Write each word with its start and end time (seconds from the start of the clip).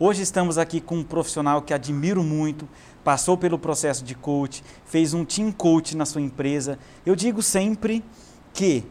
Hoje 0.00 0.22
estamos 0.22 0.58
aqui 0.58 0.80
com 0.80 0.98
um 0.98 1.02
profissional 1.02 1.60
que 1.60 1.74
admiro 1.74 2.22
muito, 2.22 2.68
passou 3.02 3.36
pelo 3.36 3.58
processo 3.58 4.04
de 4.04 4.14
coach, 4.14 4.62
fez 4.86 5.12
um 5.12 5.24
team 5.24 5.50
coach 5.50 5.96
na 5.96 6.06
sua 6.06 6.20
empresa. 6.20 6.78
Eu 7.04 7.16
digo 7.16 7.42
sempre 7.42 8.04
que 8.54 8.84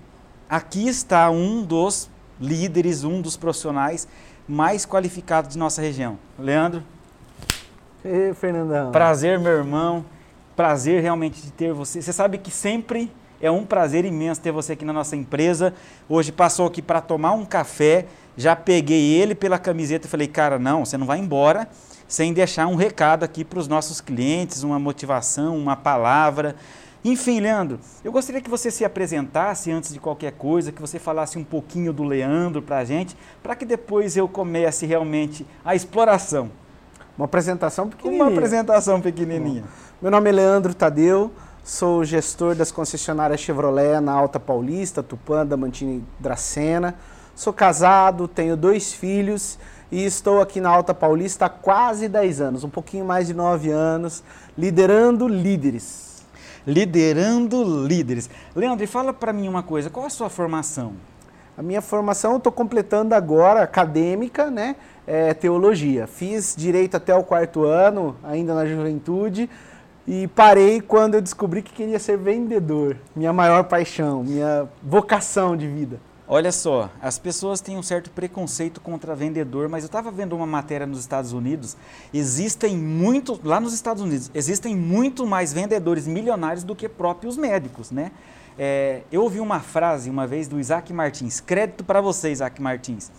aqui 0.50 0.86
está 0.86 1.30
um 1.30 1.64
dos 1.64 2.10
líderes, 2.42 3.06
um 3.06 3.22
dos 3.22 3.38
profissionais 3.38 4.06
mais 4.46 4.86
qualificados 4.86 5.54
de 5.54 5.58
nossa 5.58 5.82
região. 5.82 6.20
Leandro. 6.38 6.84
Ei, 8.04 8.34
Fernandão. 8.34 8.92
Prazer, 8.92 9.40
meu 9.40 9.54
irmão. 9.54 10.04
Prazer 10.58 11.02
realmente 11.02 11.42
de 11.42 11.52
ter 11.54 11.72
você. 11.72 12.02
Você 12.02 12.12
sabe 12.12 12.38
que 12.38 12.52
sempre 12.52 13.10
é 13.42 13.50
um 13.50 13.66
prazer 13.66 14.04
imenso 14.04 14.42
ter 14.42 14.52
você 14.52 14.74
aqui 14.74 14.84
na 14.84 14.92
nossa 14.92 15.16
empresa. 15.16 15.74
Hoje 16.10 16.34
passou 16.34 16.68
aqui 16.68 16.82
para 16.82 17.00
tomar 17.00 17.32
um 17.32 17.46
café. 17.46 18.08
Já 18.38 18.56
peguei 18.56 19.16
ele 19.16 19.34
pela 19.34 19.58
camiseta 19.58 20.08
e 20.08 20.10
falei, 20.10 20.28
cara, 20.28 20.60
não, 20.60 20.86
você 20.86 20.96
não 20.96 21.08
vai 21.08 21.18
embora 21.18 21.68
sem 22.08 22.32
deixar 22.32 22.68
um 22.68 22.76
recado 22.76 23.24
aqui 23.24 23.44
para 23.44 23.60
os 23.60 23.68
nossos 23.68 24.00
clientes, 24.00 24.64
uma 24.64 24.80
motivação, 24.80 25.58
uma 25.58 25.76
palavra. 25.76 26.56
Enfim, 27.04 27.40
Leandro, 27.40 27.80
eu 28.04 28.12
gostaria 28.12 28.42
que 28.42 28.50
você 28.50 28.72
se 28.72 28.86
apresentasse 28.86 29.72
antes 29.72 29.94
de 29.94 30.00
qualquer 30.00 30.32
coisa, 30.34 30.72
que 30.72 30.82
você 30.82 31.00
falasse 31.00 31.38
um 31.38 31.44
pouquinho 31.44 31.92
do 31.92 32.04
Leandro 32.04 32.62
para 32.62 32.78
a 32.78 32.86
gente, 32.86 33.16
para 33.44 33.56
que 33.56 33.66
depois 33.66 34.16
eu 34.16 34.28
comece 34.28 34.86
realmente 34.86 35.46
a 35.64 35.76
exploração. 35.76 36.50
Uma 37.18 37.26
apresentação 37.26 37.90
pequenininha. 37.90 38.24
Uma 38.24 38.32
apresentação 38.32 39.02
pequenininha. 39.02 39.64
Meu 40.02 40.12
nome 40.12 40.30
é 40.30 40.34
Leandro 40.34 40.74
Tadeu, 40.74 41.32
sou 41.64 42.04
gestor 42.04 42.56
das 42.56 42.72
concessionárias 42.72 43.42
Chevrolet 43.42 44.00
na 44.00 44.14
Alta 44.14 44.40
Paulista, 44.40 45.02
Tupã, 45.02 45.46
Damantini, 45.46 46.04
Dracena. 46.20 46.96
Sou 47.38 47.54
casado, 47.54 48.28
tenho 48.28 48.58
dois 48.58 48.92
filhos 48.92 49.60
e 49.92 50.04
estou 50.04 50.42
aqui 50.42 50.60
na 50.60 50.70
Alta 50.70 50.92
Paulista 50.92 51.46
há 51.46 51.50
quase 51.50 52.10
10 52.10 52.42
anos, 52.42 52.64
um 52.64 52.70
pouquinho 52.70 53.06
mais 53.06 53.28
de 53.28 53.34
9 53.36 53.70
anos, 53.70 54.24
liderando 54.58 55.28
líderes 55.28 56.08
liderando 56.66 57.64
líderes. 57.88 58.30
Leandro, 58.54 58.86
fala 58.88 59.14
para 59.14 59.32
mim 59.32 59.48
uma 59.48 59.64
coisa, 59.64 59.90
qual 59.90 60.06
a 60.06 60.10
sua 60.10 60.30
formação? 60.30 60.94
A 61.58 61.62
minha 61.62 61.82
formação 61.82 62.32
eu 62.32 62.38
estou 62.38 62.52
completando 62.52 63.16
agora, 63.16 63.62
acadêmica, 63.62 64.52
né? 64.52 64.76
É, 65.08 65.34
teologia. 65.34 66.08
Fiz 66.08 66.54
direito 66.58 66.98
até 66.98 67.16
o 67.16 67.24
quarto 67.24 67.64
ano, 67.64 68.18
ainda 68.22 68.54
na 68.54 68.66
juventude, 68.66 69.50
e 70.06 70.28
parei 70.28 70.82
quando 70.82 71.16
eu 71.16 71.22
descobri 71.22 71.62
que 71.62 71.72
queria 71.72 72.00
ser 72.00 72.18
vendedor. 72.18 72.98
Minha 73.16 73.32
maior 73.32 73.64
paixão, 73.64 74.24
minha 74.24 74.68
vocação 74.84 75.56
de 75.56 75.68
vida. 75.68 76.00
Olha 76.30 76.52
só, 76.52 76.90
as 77.02 77.18
pessoas 77.18 77.62
têm 77.62 77.78
um 77.78 77.82
certo 77.82 78.10
preconceito 78.10 78.82
contra 78.82 79.16
vendedor, 79.16 79.70
mas 79.70 79.86
eu 79.86 79.88
estava 79.88 80.12
vendo 80.12 80.36
uma 80.36 80.46
matéria 80.46 80.86
nos 80.86 81.00
Estados 81.00 81.32
Unidos. 81.32 81.78
Existem 82.14 82.76
muito, 82.76 83.40
lá 83.46 83.62
nos 83.62 83.74
Estados 83.74 84.04
Unidos, 84.04 84.30
existem 84.34 84.76
muito 84.76 85.26
mais 85.26 85.54
vendedores 85.54 86.06
milionários 86.06 86.66
do 86.66 86.76
que 86.76 86.90
próprios 86.90 87.38
médicos, 87.38 87.92
né? 87.92 88.12
É, 88.60 89.04
eu 89.10 89.22
ouvi 89.24 89.40
uma 89.40 89.62
frase 89.62 90.10
uma 90.10 90.28
vez 90.28 90.50
do 90.50 90.60
Isaac 90.60 90.92
Martins, 90.92 91.40
crédito 91.40 91.86
para 91.86 92.02
você, 92.02 92.30
Isaac 92.30 92.62
Martins. 92.62 93.10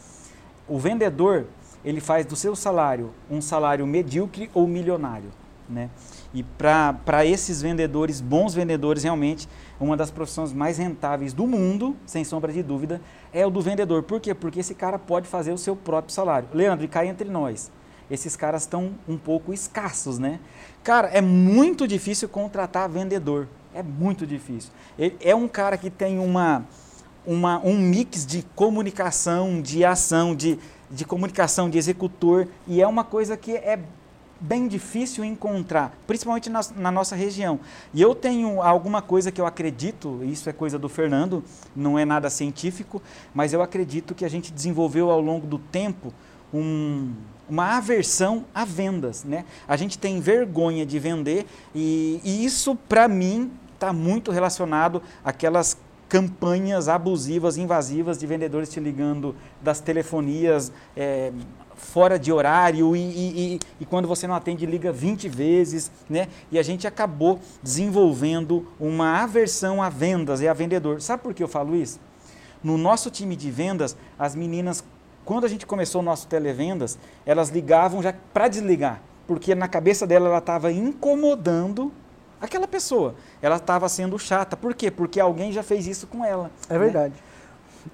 O 0.68 0.78
vendedor, 0.78 1.46
ele 1.82 2.02
faz 2.02 2.26
do 2.26 2.36
seu 2.36 2.54
salário 2.54 3.14
um 3.30 3.40
salário 3.40 3.86
medíocre 3.86 4.50
ou 4.52 4.68
milionário, 4.68 5.30
né? 5.66 5.88
E 6.34 6.42
para 6.42 7.24
esses 7.24 7.62
vendedores, 7.62 8.20
bons 8.20 8.52
vendedores, 8.52 9.02
realmente, 9.02 9.48
uma 9.80 9.96
das 9.96 10.10
profissões 10.10 10.52
mais 10.52 10.76
rentáveis 10.76 11.32
do 11.32 11.46
mundo, 11.46 11.96
sem 12.04 12.22
sombra 12.22 12.52
de 12.52 12.62
dúvida, 12.62 13.00
é 13.32 13.46
o 13.46 13.50
do 13.50 13.62
vendedor. 13.62 14.02
Por 14.02 14.20
quê? 14.20 14.34
Porque 14.34 14.60
esse 14.60 14.74
cara 14.74 14.98
pode 14.98 15.26
fazer 15.26 15.52
o 15.52 15.58
seu 15.58 15.74
próprio 15.74 16.14
salário. 16.14 16.48
Leandro, 16.52 16.84
e 16.84 16.88
cai 16.88 17.08
entre 17.08 17.28
nós. 17.30 17.70
Esses 18.10 18.36
caras 18.36 18.62
estão 18.62 18.94
um 19.06 19.16
pouco 19.16 19.52
escassos, 19.52 20.18
né? 20.18 20.38
Cara, 20.82 21.08
é 21.08 21.20
muito 21.20 21.86
difícil 21.86 22.28
contratar 22.28 22.88
vendedor. 22.88 23.48
É 23.74 23.82
muito 23.82 24.26
difícil. 24.26 24.70
Ele 24.98 25.16
é 25.20 25.34
um 25.34 25.46
cara 25.48 25.76
que 25.76 25.90
tem 25.90 26.18
uma, 26.18 26.64
uma, 27.26 27.58
um 27.64 27.76
mix 27.76 28.26
de 28.26 28.42
comunicação, 28.54 29.60
de 29.60 29.84
ação, 29.84 30.34
de, 30.34 30.58
de 30.90 31.04
comunicação, 31.04 31.68
de 31.68 31.76
executor, 31.76 32.48
e 32.66 32.80
é 32.80 32.86
uma 32.86 33.04
coisa 33.04 33.36
que 33.36 33.52
é 33.52 33.78
bem 34.40 34.68
difícil 34.68 35.24
encontrar, 35.24 35.96
principalmente 36.06 36.48
na, 36.48 36.60
na, 36.76 36.90
nossa 36.90 37.16
região. 37.16 37.58
E 37.92 38.00
eu 38.00 38.14
tenho 38.14 38.62
alguma 38.62 39.02
coisa 39.02 39.32
que 39.32 39.40
eu 39.40 39.46
acredito, 39.46 40.20
isso 40.24 40.48
é 40.48 40.52
coisa 40.52 40.78
do 40.78 40.88
Fernando, 40.88 41.42
não 41.74 41.98
é 41.98 42.04
nada 42.04 42.30
científico, 42.30 43.02
mas 43.34 43.52
eu 43.52 43.62
acredito 43.62 44.14
que 44.14 44.24
a 44.24 44.28
gente 44.28 44.52
desenvolveu 44.52 45.10
ao 45.10 45.20
longo 45.20 45.46
do 45.46 45.58
tempo 45.58 46.12
um, 46.52 47.12
uma 47.48 47.76
aversão 47.76 48.44
a 48.54 48.64
vendas. 48.64 49.24
Né? 49.24 49.44
A 49.66 49.76
gente 49.76 49.98
tem 49.98 50.20
vergonha 50.20 50.86
de 50.86 50.98
vender 50.98 51.46
e, 51.74 52.20
e 52.22 52.44
isso, 52.44 52.76
para 52.76 53.08
mim, 53.08 53.50
está 53.74 53.92
muito 53.92 54.30
relacionado 54.30 55.02
àquelas 55.24 55.76
campanhas 56.08 56.88
abusivas, 56.88 57.58
invasivas 57.58 58.18
de 58.18 58.26
vendedores 58.26 58.70
te 58.70 58.80
ligando 58.80 59.36
das 59.62 59.80
telefonias. 59.80 60.72
É, 60.96 61.32
fora 61.78 62.18
de 62.18 62.30
horário 62.32 62.94
e, 62.94 63.00
e, 63.00 63.60
e, 63.80 63.86
quando 63.86 64.06
você 64.06 64.26
não 64.26 64.34
atende 64.34 64.66
liga 64.66 64.92
20 64.92 65.28
vezes, 65.28 65.90
né? 66.10 66.28
E 66.50 66.58
a 66.58 66.62
gente 66.62 66.86
acabou 66.86 67.40
desenvolvendo 67.62 68.66
uma 68.78 69.22
aversão 69.22 69.82
a 69.82 69.88
vendas 69.88 70.40
e 70.40 70.48
a 70.48 70.52
vendedor. 70.52 71.00
Sabe 71.00 71.22
por 71.22 71.32
que 71.32 71.42
eu 71.42 71.48
falo 71.48 71.74
isso? 71.74 71.98
No 72.62 72.76
nosso 72.76 73.10
time 73.10 73.36
de 73.36 73.50
vendas, 73.50 73.96
as 74.18 74.34
meninas, 74.34 74.84
quando 75.24 75.44
a 75.44 75.48
gente 75.48 75.64
começou 75.64 76.00
o 76.00 76.04
nosso 76.04 76.26
televendas, 76.26 76.98
elas 77.24 77.48
ligavam 77.48 78.02
já 78.02 78.12
para 78.32 78.48
desligar, 78.48 79.00
porque 79.26 79.54
na 79.54 79.68
cabeça 79.68 80.06
dela 80.06 80.28
ela 80.28 80.38
estava 80.38 80.72
incomodando 80.72 81.92
aquela 82.40 82.66
pessoa. 82.66 83.14
Ela 83.40 83.56
estava 83.56 83.88
sendo 83.88 84.18
chata. 84.18 84.56
Por 84.56 84.74
quê? 84.74 84.90
Porque 84.90 85.20
alguém 85.20 85.52
já 85.52 85.62
fez 85.62 85.86
isso 85.86 86.06
com 86.06 86.24
ela. 86.24 86.50
É 86.68 86.74
né? 86.74 86.78
verdade. 86.78 87.14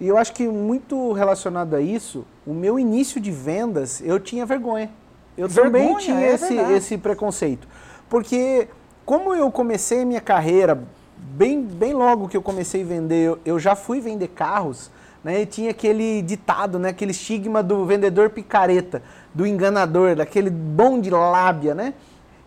E 0.01 0.09
eu 0.09 0.17
acho 0.17 0.33
que 0.33 0.47
muito 0.47 1.13
relacionado 1.13 1.75
a 1.75 1.81
isso, 1.81 2.25
o 2.47 2.53
meu 2.53 2.79
início 2.79 3.21
de 3.21 3.31
vendas, 3.31 4.01
eu 4.05 4.19
tinha 4.19 4.45
vergonha. 4.45 4.91
Eu 5.37 5.49
vergonha, 5.49 5.85
também 5.85 5.97
tinha 5.99 6.21
é 6.21 6.35
esse, 6.35 6.55
esse 6.55 6.99
preconceito. 6.99 7.67
Porque 8.09 8.69
como 9.05 9.35
eu 9.35 9.51
comecei 9.51 10.05
minha 10.05 10.21
carreira, 10.21 10.83
bem, 11.17 11.63
bem 11.63 11.93
logo 11.93 12.29
que 12.29 12.37
eu 12.37 12.43
comecei 12.43 12.83
a 12.83 12.87
vender, 12.87 13.27
eu, 13.27 13.39
eu 13.45 13.59
já 13.59 13.75
fui 13.75 14.01
vender 14.01 14.29
carros, 14.29 14.91
né? 15.23 15.43
E 15.43 15.47
tinha 15.47 15.71
aquele 15.71 16.23
ditado, 16.23 16.79
né? 16.79 16.91
Aquele 16.91 17.11
estigma 17.11 17.63
do 17.63 17.85
vendedor 17.85 18.31
picareta, 18.31 19.03
do 19.33 19.47
enganador, 19.47 20.15
daquele 20.15 20.51
bom 20.51 21.01
de 21.01 21.11
lábia, 21.11 21.75
né? 21.75 21.95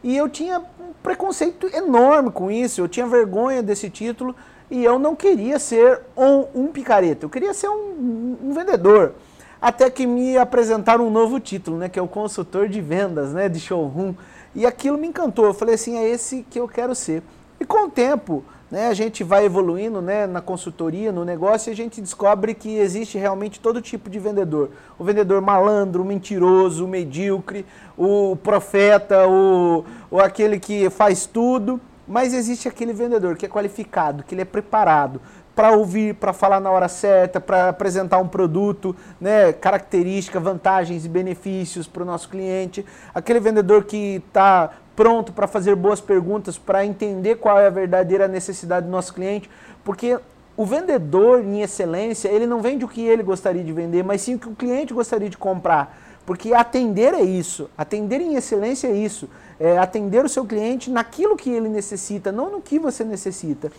E 0.03 0.15
eu 0.15 0.29
tinha 0.29 0.59
um 0.59 0.93
preconceito 1.03 1.67
enorme 1.75 2.31
com 2.31 2.49
isso, 2.51 2.79
eu 2.81 2.87
tinha 2.87 3.05
vergonha 3.05 3.63
desse 3.63 3.89
título 3.89 4.35
e 4.69 4.83
eu 4.83 4.99
não 4.99 5.15
queria 5.15 5.59
ser 5.59 6.01
um, 6.15 6.63
um 6.63 6.67
picareta, 6.67 7.25
eu 7.25 7.29
queria 7.29 7.53
ser 7.53 7.69
um, 7.69 8.37
um, 8.43 8.53
vendedor. 8.53 9.13
Até 9.61 9.89
que 9.89 10.05
me 10.05 10.37
apresentaram 10.37 11.07
um 11.07 11.09
novo 11.09 11.39
título, 11.39 11.77
né, 11.77 11.89
que 11.89 11.97
é 11.97 12.01
o 12.01 12.07
consultor 12.07 12.67
de 12.67 12.79
vendas, 12.79 13.33
né, 13.33 13.49
de 13.49 13.59
showroom. 13.59 14.13
E 14.53 14.65
aquilo 14.65 14.97
me 14.97 15.07
encantou. 15.07 15.45
Eu 15.45 15.53
falei 15.53 15.75
assim, 15.75 15.97
é 15.97 16.07
esse 16.07 16.45
que 16.49 16.59
eu 16.59 16.67
quero 16.67 16.93
ser. 16.93 17.23
E 17.59 17.65
com 17.65 17.87
o 17.87 17.89
tempo, 17.89 18.43
né, 18.69 18.87
a 18.87 18.93
gente 18.93 19.23
vai 19.23 19.45
evoluindo 19.45 20.01
né, 20.01 20.27
na 20.27 20.41
consultoria, 20.41 21.11
no 21.11 21.25
negócio, 21.25 21.69
e 21.69 21.73
a 21.73 21.75
gente 21.75 22.01
descobre 22.01 22.53
que 22.53 22.77
existe 22.77 23.17
realmente 23.17 23.59
todo 23.59 23.81
tipo 23.81 24.09
de 24.09 24.19
vendedor. 24.19 24.69
O 24.99 25.03
vendedor 25.03 25.41
malandro, 25.41 26.03
o 26.03 26.05
mentiroso, 26.05 26.85
o 26.85 26.87
medíocre, 26.87 27.65
o 27.97 28.35
profeta, 28.35 29.27
o, 29.27 29.85
o 30.11 30.19
aquele 30.19 30.59
que 30.59 30.89
faz 30.89 31.25
tudo. 31.25 31.79
Mas 32.07 32.33
existe 32.33 32.67
aquele 32.67 32.93
vendedor 32.93 33.35
que 33.35 33.45
é 33.45 33.49
qualificado, 33.49 34.23
que 34.23 34.33
ele 34.33 34.41
é 34.41 34.45
preparado 34.45 35.21
para 35.53 35.71
ouvir, 35.71 36.13
para 36.15 36.31
falar 36.33 36.59
na 36.59 36.69
hora 36.69 36.87
certa, 36.87 37.41
para 37.41 37.69
apresentar 37.69 38.19
um 38.19 38.27
produto, 38.27 38.95
né, 39.19 39.51
característica, 39.51 40.39
vantagens 40.39 41.03
e 41.03 41.09
benefícios 41.09 41.87
para 41.87 42.03
o 42.03 42.05
nosso 42.05 42.29
cliente. 42.29 42.85
Aquele 43.13 43.39
vendedor 43.39 43.83
que 43.83 44.23
está 44.27 44.71
pronto 44.95 45.33
para 45.33 45.47
fazer 45.47 45.75
boas 45.75 45.99
perguntas, 45.99 46.57
para 46.57 46.85
entender 46.85 47.35
qual 47.35 47.59
é 47.59 47.67
a 47.67 47.71
verdadeira 47.71 48.27
necessidade 48.27 48.85
do 48.85 48.91
nosso 48.91 49.13
cliente, 49.13 49.49
porque 49.83 50.19
o 50.55 50.65
vendedor 50.65 51.43
em 51.43 51.61
excelência, 51.61 52.29
ele 52.29 52.47
não 52.47 52.61
vende 52.61 52.85
o 52.85 52.87
que 52.87 53.01
ele 53.01 53.21
gostaria 53.21 53.63
de 53.63 53.71
vender, 53.71 54.03
mas 54.03 54.21
sim 54.21 54.35
o 54.35 54.39
que 54.39 54.49
o 54.49 54.55
cliente 54.55 54.93
gostaria 54.93 55.29
de 55.29 55.37
comprar. 55.37 55.95
Porque 56.27 56.53
atender 56.53 57.15
é 57.15 57.23
isso, 57.23 57.67
atender 57.75 58.21
em 58.21 58.35
excelência 58.35 58.87
é 58.87 58.95
isso 58.95 59.27
é, 59.59 59.77
atender 59.77 60.23
o 60.23 60.29
seu 60.29 60.45
cliente 60.45 60.89
naquilo 60.89 61.35
que 61.35 61.49
ele 61.49 61.69
necessita, 61.69 62.31
não 62.31 62.51
no 62.51 62.61
que 62.61 62.77
você 62.77 63.03
necessita. 63.03 63.71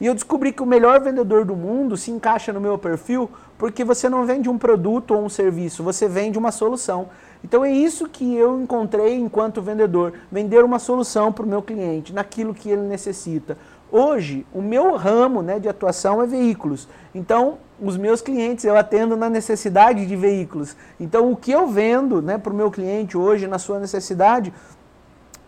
E 0.00 0.06
eu 0.06 0.14
descobri 0.14 0.52
que 0.52 0.62
o 0.62 0.66
melhor 0.66 1.00
vendedor 1.00 1.44
do 1.44 1.54
mundo 1.54 1.96
se 1.96 2.10
encaixa 2.10 2.52
no 2.52 2.60
meu 2.60 2.76
perfil 2.76 3.30
porque 3.56 3.84
você 3.84 4.08
não 4.08 4.26
vende 4.26 4.48
um 4.48 4.58
produto 4.58 5.14
ou 5.14 5.24
um 5.24 5.28
serviço, 5.28 5.82
você 5.82 6.08
vende 6.08 6.38
uma 6.38 6.50
solução. 6.50 7.08
Então 7.44 7.64
é 7.64 7.70
isso 7.70 8.08
que 8.08 8.34
eu 8.34 8.60
encontrei 8.60 9.14
enquanto 9.14 9.62
vendedor, 9.62 10.12
vender 10.30 10.64
uma 10.64 10.78
solução 10.78 11.32
para 11.32 11.44
o 11.44 11.48
meu 11.48 11.62
cliente, 11.62 12.12
naquilo 12.12 12.54
que 12.54 12.68
ele 12.68 12.82
necessita. 12.82 13.56
Hoje, 13.90 14.44
o 14.52 14.60
meu 14.60 14.96
ramo 14.96 15.42
né, 15.42 15.60
de 15.60 15.68
atuação 15.68 16.20
é 16.20 16.26
veículos. 16.26 16.88
Então, 17.14 17.58
os 17.80 17.96
meus 17.96 18.20
clientes, 18.20 18.64
eu 18.64 18.76
atendo 18.76 19.16
na 19.16 19.28
necessidade 19.28 20.06
de 20.06 20.16
veículos. 20.16 20.76
Então, 20.98 21.30
o 21.30 21.36
que 21.36 21.50
eu 21.50 21.66
vendo 21.66 22.22
né, 22.22 22.38
para 22.38 22.52
o 22.52 22.56
meu 22.56 22.70
cliente 22.70 23.16
hoje, 23.16 23.46
na 23.46 23.58
sua 23.58 23.78
necessidade, 23.78 24.52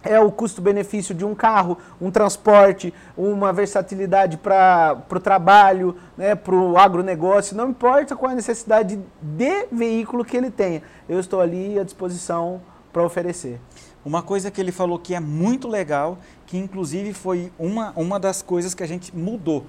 é 0.02 0.19
o 0.20 0.30
custo-benefício 0.30 1.14
de 1.14 1.25
um 1.25 1.34
carro, 1.34 1.76
um 2.00 2.10
transporte, 2.10 2.94
uma 3.16 3.52
versatilidade 3.52 4.36
para 4.36 5.02
o 5.10 5.20
trabalho, 5.20 5.96
né, 6.16 6.34
para 6.34 6.54
o 6.54 6.78
agronegócio, 6.78 7.56
não 7.56 7.70
importa 7.70 8.14
qual 8.14 8.31
é 8.31 8.32
a 8.32 8.36
necessidade 8.36 8.98
de 9.20 9.66
veículo 9.72 10.24
que 10.24 10.36
ele 10.36 10.50
tenha, 10.50 10.82
eu 11.08 11.19
estou 11.19 11.40
ali 11.40 11.78
à 11.78 11.84
disposição 11.84 12.60
para 12.92 13.02
oferecer. 13.02 13.60
Uma 14.04 14.22
coisa 14.22 14.50
que 14.50 14.60
ele 14.60 14.72
falou 14.72 14.98
que 14.98 15.14
é 15.14 15.20
muito 15.20 15.69
legal, 15.69 16.19
que 16.46 16.56
inclusive 16.56 17.12
foi 17.12 17.52
uma, 17.58 17.92
uma 17.96 18.19
das 18.19 18.40
coisas 18.40 18.74
que 18.74 18.82
a 18.82 18.86
gente 18.86 19.14
mudou. 19.14 19.66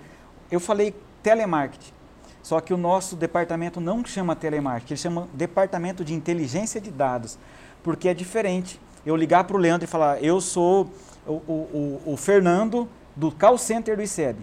Eu 0.52 0.60
falei 0.60 0.96
telemarketing. 1.22 1.99
Só 2.42 2.60
que 2.60 2.74
o 2.74 2.78
nosso 2.78 3.16
departamento 3.16 3.82
não 3.82 4.04
chama 4.06 4.36
telemarketing, 4.36 4.94
ele 4.94 5.00
chama 5.00 5.28
departamento 5.34 6.04
de 6.04 6.14
inteligência 6.14 6.80
de 6.80 6.90
dados, 6.90 7.38
porque 7.84 8.08
é 8.08 8.14
diferente. 8.14 8.80
Eu 9.06 9.16
ligar 9.16 9.44
para 9.44 9.56
o 9.56 9.60
Leandro 9.60 9.86
e 9.86 9.88
falar, 9.88 10.24
eu 10.24 10.40
sou 10.42 10.90
o, 11.28 11.34
o, 11.34 12.02
o, 12.06 12.18
Fernando 12.18 12.88
do 13.16 13.32
call 13.32 13.58
center 13.58 13.96
do 13.96 14.04
ICEB. 14.04 14.40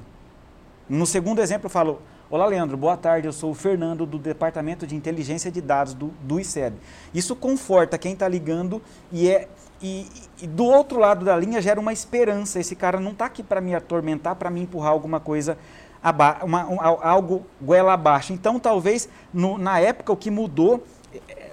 No 0.89 1.07
segundo 1.07 1.41
exemplo 1.41 1.67
eu 1.67 1.71
falo, 1.71 2.01
olá 2.31 2.47
Leandro, 2.47 2.77
boa 2.77 2.97
tarde, 2.97 3.27
eu 3.27 3.33
sou 3.33 3.51
o 3.51 3.55
Fernando 3.55 4.07
do 4.07 4.19
departamento 4.19 4.87
de 4.87 4.95
inteligência 4.95 5.51
de 5.51 5.61
dados 5.61 5.95
do, 5.95 6.09
do 6.23 6.39
ICEB. 6.39 6.77
Isso 7.13 7.35
conforta 7.35 7.99
quem 7.99 8.13
está 8.13 8.29
ligando 8.29 8.81
e 9.11 9.29
é 9.29 9.49
e, 9.83 10.07
e, 10.41 10.47
do 10.47 10.65
outro 10.65 10.99
lado 10.99 11.23
da 11.23 11.37
linha 11.37 11.61
gera 11.61 11.79
uma 11.79 11.93
esperança. 11.93 12.59
Esse 12.59 12.75
cara 12.75 12.99
não 12.99 13.11
está 13.13 13.27
aqui 13.27 13.43
para 13.43 13.61
me 13.61 13.75
atormentar, 13.75 14.35
para 14.35 14.49
me 14.51 14.63
empurrar 14.63 14.93
alguma 14.93 15.21
coisa 15.21 15.59
uma, 16.45 16.67
um, 16.67 16.81
algo 16.81 17.45
goela 17.61 17.93
abaixo. 17.93 18.33
Então, 18.33 18.59
talvez, 18.59 19.09
no, 19.33 19.59
na 19.59 19.79
época, 19.79 20.13
o 20.13 20.17
que 20.17 20.31
mudou, 20.31 20.85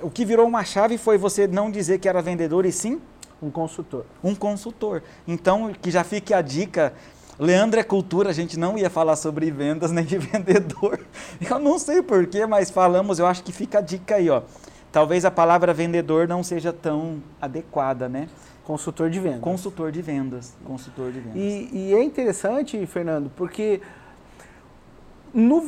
o 0.02 0.10
que 0.10 0.26
virou 0.26 0.48
uma 0.48 0.64
chave 0.64 0.98
foi 0.98 1.18
você 1.18 1.48
não 1.48 1.72
dizer 1.72 2.00
que 2.00 2.08
era 2.08 2.22
vendedor 2.22 2.66
e 2.66 2.72
sim... 2.72 3.02
Um 3.42 3.52
consultor. 3.52 4.06
Um 4.24 4.34
consultor. 4.34 5.04
Então, 5.28 5.74
que 5.82 5.92
já 5.92 6.04
fique 6.04 6.34
a 6.34 6.42
dica... 6.42 6.94
Leandro 7.40 7.80
é 7.80 7.84
cultura, 7.84 8.30
a 8.30 8.34
gente 8.34 8.60
não 8.60 8.78
ia 8.78 8.92
falar 8.92 9.16
sobre 9.16 9.50
vendas 9.50 9.92
nem 9.92 10.06
de 10.06 10.20
vendedor. 10.22 11.00
Eu 11.42 11.58
não 11.60 11.80
sei 11.80 12.02
porquê, 12.04 12.46
mas 12.46 12.70
falamos, 12.70 13.18
eu 13.18 13.26
acho 13.26 13.44
que 13.44 13.52
fica 13.52 13.80
a 13.80 13.82
dica 13.82 14.16
aí, 14.16 14.30
ó. 14.30 14.44
Talvez 14.92 15.26
a 15.26 15.32
palavra 15.32 15.74
vendedor 15.74 16.28
não 16.28 16.44
seja 16.44 16.72
tão 16.72 17.24
adequada, 17.42 18.08
né? 18.08 18.30
Consultor 18.64 19.10
de 19.10 19.20
vendas. 19.20 19.40
Consultor 19.40 19.92
de 19.92 20.02
vendas. 20.02 20.54
Consultor 20.64 21.12
de 21.12 21.20
vendas. 21.20 21.36
E, 21.36 21.70
e 21.74 21.94
é 21.96 22.04
interessante, 22.04 22.86
Fernando, 22.86 23.32
porque 23.36 23.82
no, 25.34 25.64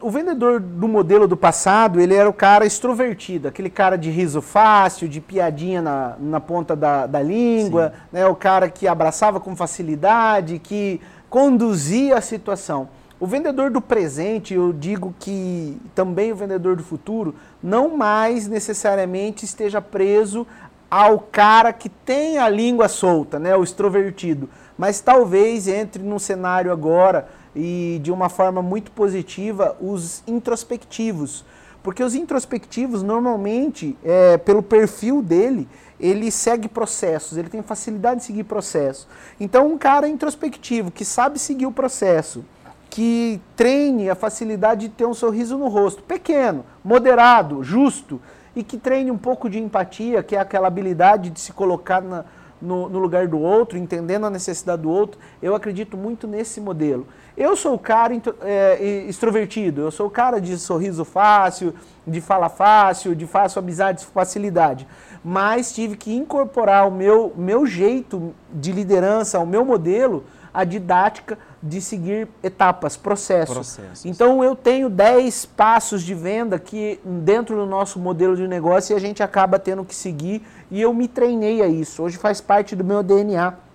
o 0.00 0.10
vendedor 0.10 0.58
do 0.58 0.88
modelo 0.88 1.28
do 1.28 1.36
passado, 1.36 2.00
ele 2.00 2.14
era 2.14 2.28
o 2.28 2.32
cara 2.32 2.66
extrovertido, 2.66 3.46
aquele 3.46 3.70
cara 3.70 3.96
de 3.96 4.10
riso 4.10 4.42
fácil, 4.42 5.08
de 5.08 5.20
piadinha 5.20 5.80
na, 5.80 6.16
na 6.18 6.40
ponta 6.40 6.74
da, 6.74 7.06
da 7.06 7.22
língua, 7.22 7.92
né, 8.10 8.26
o 8.26 8.34
cara 8.34 8.68
que 8.68 8.88
abraçava 8.88 9.38
com 9.38 9.54
facilidade, 9.54 10.58
que 10.58 11.00
conduzia 11.30 12.16
a 12.16 12.20
situação. 12.20 12.88
O 13.20 13.26
vendedor 13.26 13.70
do 13.70 13.80
presente, 13.80 14.54
eu 14.54 14.72
digo 14.72 15.14
que 15.20 15.80
também 15.94 16.32
o 16.32 16.36
vendedor 16.36 16.74
do 16.74 16.82
futuro, 16.82 17.34
não 17.62 17.96
mais 17.96 18.48
necessariamente 18.48 19.44
esteja 19.44 19.80
preso 19.80 20.44
ao 20.90 21.18
cara 21.20 21.72
que 21.72 21.88
tem 21.88 22.38
a 22.38 22.48
língua 22.48 22.88
solta, 22.88 23.38
né, 23.38 23.56
o 23.56 23.62
extrovertido, 23.62 24.48
mas 24.76 25.00
talvez 25.00 25.68
entre 25.68 26.02
num 26.02 26.18
cenário 26.18 26.72
agora 26.72 27.28
e 27.56 27.98
de 28.02 28.12
uma 28.12 28.28
forma 28.28 28.60
muito 28.60 28.90
positiva 28.90 29.74
os 29.80 30.22
introspectivos. 30.26 31.44
Porque 31.82 32.02
os 32.02 32.14
introspectivos, 32.14 33.02
normalmente, 33.02 33.96
é, 34.04 34.36
pelo 34.36 34.62
perfil 34.62 35.22
dele, 35.22 35.66
ele 35.98 36.30
segue 36.30 36.68
processos, 36.68 37.38
ele 37.38 37.48
tem 37.48 37.62
facilidade 37.62 38.20
de 38.20 38.26
seguir 38.26 38.44
processos. 38.44 39.08
Então, 39.40 39.66
um 39.66 39.78
cara 39.78 40.06
introspectivo, 40.06 40.90
que 40.90 41.04
sabe 41.04 41.38
seguir 41.38 41.64
o 41.64 41.72
processo, 41.72 42.44
que 42.90 43.40
treine 43.54 44.10
a 44.10 44.14
facilidade 44.14 44.88
de 44.88 44.94
ter 44.94 45.06
um 45.06 45.14
sorriso 45.14 45.56
no 45.56 45.68
rosto, 45.68 46.02
pequeno, 46.02 46.64
moderado, 46.84 47.62
justo, 47.62 48.20
e 48.54 48.62
que 48.62 48.76
treine 48.76 49.10
um 49.10 49.18
pouco 49.18 49.48
de 49.48 49.58
empatia, 49.58 50.22
que 50.22 50.36
é 50.36 50.40
aquela 50.40 50.66
habilidade 50.66 51.30
de 51.30 51.40
se 51.40 51.52
colocar 51.52 52.02
na, 52.02 52.24
no, 52.60 52.88
no 52.88 52.98
lugar 52.98 53.28
do 53.28 53.38
outro, 53.38 53.78
entendendo 53.78 54.26
a 54.26 54.30
necessidade 54.30 54.82
do 54.82 54.90
outro, 54.90 55.20
eu 55.42 55.54
acredito 55.54 55.96
muito 55.96 56.26
nesse 56.26 56.60
modelo. 56.60 57.06
Eu 57.36 57.54
sou 57.54 57.74
o 57.74 57.78
cara 57.78 58.14
é, 58.40 59.04
extrovertido, 59.06 59.82
eu 59.82 59.90
sou 59.90 60.06
o 60.06 60.10
cara 60.10 60.40
de 60.40 60.56
sorriso 60.56 61.04
fácil, 61.04 61.74
de 62.06 62.20
fala 62.20 62.48
fácil, 62.48 63.14
de 63.14 63.26
fácil 63.26 63.58
amizade, 63.58 64.06
facilidade. 64.06 64.88
Mas 65.22 65.74
tive 65.74 65.96
que 65.96 66.14
incorporar 66.14 66.88
o 66.88 66.90
meu, 66.90 67.34
meu 67.36 67.66
jeito 67.66 68.34
de 68.50 68.72
liderança, 68.72 69.38
o 69.38 69.46
meu 69.46 69.64
modelo, 69.66 70.24
a 70.54 70.64
didática 70.64 71.38
de 71.62 71.82
seguir 71.82 72.26
etapas, 72.42 72.96
processos. 72.96 73.54
Processos. 73.54 74.06
Então 74.06 74.42
eu 74.42 74.56
tenho 74.56 74.88
10 74.88 75.44
passos 75.44 76.02
de 76.02 76.14
venda 76.14 76.58
que 76.58 76.98
dentro 77.04 77.54
do 77.56 77.66
nosso 77.66 77.98
modelo 77.98 78.34
de 78.34 78.48
negócio 78.48 78.96
a 78.96 78.98
gente 78.98 79.22
acaba 79.22 79.58
tendo 79.58 79.84
que 79.84 79.94
seguir 79.94 80.42
e 80.70 80.80
eu 80.80 80.94
me 80.94 81.06
treinei 81.06 81.60
a 81.60 81.66
isso. 81.66 82.02
Hoje 82.02 82.16
faz 82.16 82.40
parte 82.40 82.74
do 82.74 82.82
meu 82.82 83.02
DNA. 83.02 83.65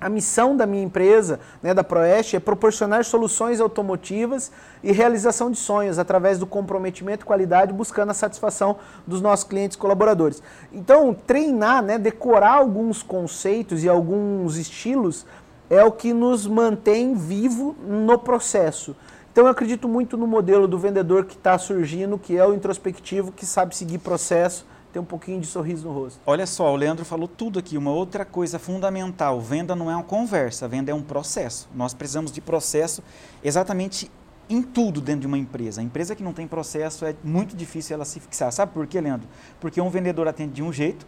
A 0.00 0.08
missão 0.08 0.56
da 0.56 0.66
minha 0.66 0.82
empresa, 0.82 1.40
né, 1.62 1.74
da 1.74 1.84
Proeste, 1.84 2.34
é 2.34 2.40
proporcionar 2.40 3.04
soluções 3.04 3.60
automotivas 3.60 4.50
e 4.82 4.92
realização 4.92 5.50
de 5.50 5.58
sonhos 5.58 5.98
através 5.98 6.38
do 6.38 6.46
comprometimento 6.46 7.22
e 7.22 7.26
qualidade, 7.26 7.70
buscando 7.70 8.08
a 8.08 8.14
satisfação 8.14 8.78
dos 9.06 9.20
nossos 9.20 9.44
clientes 9.44 9.76
e 9.76 9.78
colaboradores. 9.78 10.42
Então, 10.72 11.12
treinar, 11.12 11.82
né, 11.82 11.98
decorar 11.98 12.54
alguns 12.54 13.02
conceitos 13.02 13.84
e 13.84 13.90
alguns 13.90 14.56
estilos 14.56 15.26
é 15.68 15.84
o 15.84 15.92
que 15.92 16.14
nos 16.14 16.46
mantém 16.46 17.14
vivo 17.14 17.76
no 17.86 18.18
processo. 18.18 18.96
Então, 19.30 19.44
eu 19.44 19.50
acredito 19.50 19.86
muito 19.86 20.16
no 20.16 20.26
modelo 20.26 20.66
do 20.66 20.78
vendedor 20.78 21.26
que 21.26 21.36
está 21.36 21.58
surgindo, 21.58 22.18
que 22.18 22.38
é 22.38 22.46
o 22.46 22.54
introspectivo, 22.54 23.32
que 23.32 23.44
sabe 23.44 23.76
seguir 23.76 23.98
processo 23.98 24.64
ter 24.92 24.98
um 24.98 25.04
pouquinho 25.04 25.40
de 25.40 25.46
sorriso 25.46 25.88
no 25.88 25.94
rosto. 25.94 26.20
Olha 26.26 26.46
só, 26.46 26.72
o 26.72 26.76
Leandro 26.76 27.04
falou 27.04 27.28
tudo 27.28 27.58
aqui. 27.58 27.76
Uma 27.76 27.90
outra 27.90 28.24
coisa 28.24 28.58
fundamental: 28.58 29.40
venda 29.40 29.74
não 29.74 29.90
é 29.90 29.94
uma 29.94 30.04
conversa, 30.04 30.66
venda 30.68 30.90
é 30.90 30.94
um 30.94 31.02
processo. 31.02 31.68
Nós 31.74 31.94
precisamos 31.94 32.32
de 32.32 32.40
processo 32.40 33.02
exatamente 33.42 34.10
em 34.48 34.62
tudo 34.62 35.00
dentro 35.00 35.22
de 35.22 35.26
uma 35.28 35.38
empresa. 35.38 35.80
A 35.80 35.84
empresa 35.84 36.16
que 36.16 36.22
não 36.22 36.32
tem 36.32 36.46
processo 36.46 37.04
é 37.04 37.14
muito 37.22 37.56
difícil 37.56 37.94
ela 37.94 38.04
se 38.04 38.18
fixar. 38.18 38.52
Sabe 38.52 38.72
por 38.72 38.86
quê, 38.86 39.00
Leandro? 39.00 39.28
Porque 39.60 39.80
um 39.80 39.88
vendedor 39.88 40.26
atende 40.26 40.54
de 40.54 40.62
um 40.62 40.72
jeito, 40.72 41.06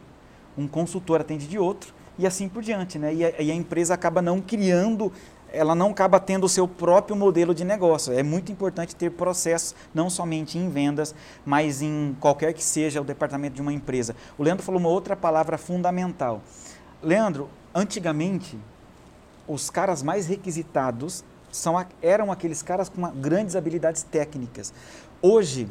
um 0.56 0.69
consultor 0.69 1.20
atende 1.20 1.49
de 1.49 1.58
outro 1.58 1.93
e 2.17 2.26
assim 2.26 2.48
por 2.48 2.62
diante, 2.62 2.98
né? 2.98 3.12
E 3.12 3.24
a, 3.24 3.43
e 3.43 3.51
a 3.51 3.55
empresa 3.55 3.94
acaba 3.94 4.22
não 4.22 4.41
criando 4.41 5.12
ela 5.53 5.75
não 5.75 5.91
acaba 5.91 6.19
tendo 6.19 6.44
o 6.44 6.49
seu 6.49 6.67
próprio 6.67 7.15
modelo 7.15 7.55
de 7.55 7.65
negócio. 7.65 8.13
É 8.13 8.23
muito 8.23 8.51
importante 8.51 8.97
ter 8.97 9.11
processos, 9.11 9.75
não 9.94 10.09
somente 10.09 10.59
em 10.59 10.69
vendas, 10.69 11.15
mas 11.44 11.82
em 11.82 12.17
qualquer 12.19 12.53
que 12.55 12.65
seja 12.65 13.01
o 13.01 13.05
departamento 13.05 13.55
de 13.55 13.63
uma 13.63 13.73
empresa. 13.73 14.17
O 14.39 14.43
Leandro 14.43 14.65
falou 14.65 14.81
uma 14.81 14.89
outra 14.89 15.15
palavra 15.15 15.59
fundamental. 15.59 16.41
Leandro, 17.03 17.49
antigamente, 17.75 18.59
os 19.47 19.69
caras 19.69 20.03
mais 20.03 20.27
requisitados 20.27 21.23
são, 21.51 21.85
eram 22.01 22.32
aqueles 22.32 22.63
caras 22.63 22.89
com 22.89 23.03
grandes 23.11 23.55
habilidades 23.55 24.03
técnicas. 24.03 24.73
Hoje, 25.21 25.69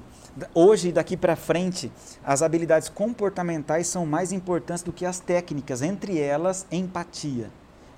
hoje 0.54 0.92
daqui 0.92 1.18
para 1.18 1.36
frente, 1.36 1.92
as 2.24 2.42
habilidades 2.42 2.88
comportamentais 2.88 3.88
são 3.88 4.06
mais 4.06 4.32
importantes 4.32 4.84
do 4.84 4.94
que 4.94 5.06
as 5.06 5.20
técnicas, 5.20 5.82
entre 5.82 6.20
elas 6.20 6.68
empatia. 6.72 7.50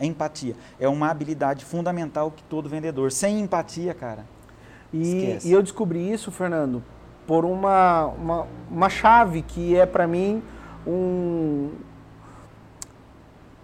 Empatia. 0.05 0.55
É 0.79 0.87
uma 0.87 1.09
habilidade 1.09 1.65
fundamental 1.65 2.31
que 2.31 2.43
todo 2.43 2.69
vendedor. 2.69 3.11
Sem 3.11 3.39
empatia, 3.39 3.93
cara. 3.93 4.25
E, 4.93 5.39
e 5.43 5.51
eu 5.51 5.61
descobri 5.61 6.11
isso, 6.11 6.31
Fernando, 6.31 6.83
por 7.25 7.45
uma, 7.45 8.05
uma, 8.05 8.47
uma 8.69 8.89
chave 8.89 9.41
que 9.41 9.75
é 9.75 9.85
para 9.85 10.05
mim 10.05 10.43
um. 10.85 11.71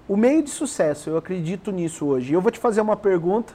O 0.08 0.18
meio 0.18 0.42
de 0.42 0.50
sucesso, 0.50 1.12
eu 1.12 1.18
acredito 1.18 1.72
nisso 1.72 2.08
hoje. 2.08 2.34
Eu 2.34 2.42
vou 2.42 2.52
te 2.52 2.58
fazer 2.58 2.82
uma 2.82 2.96
pergunta 2.96 3.54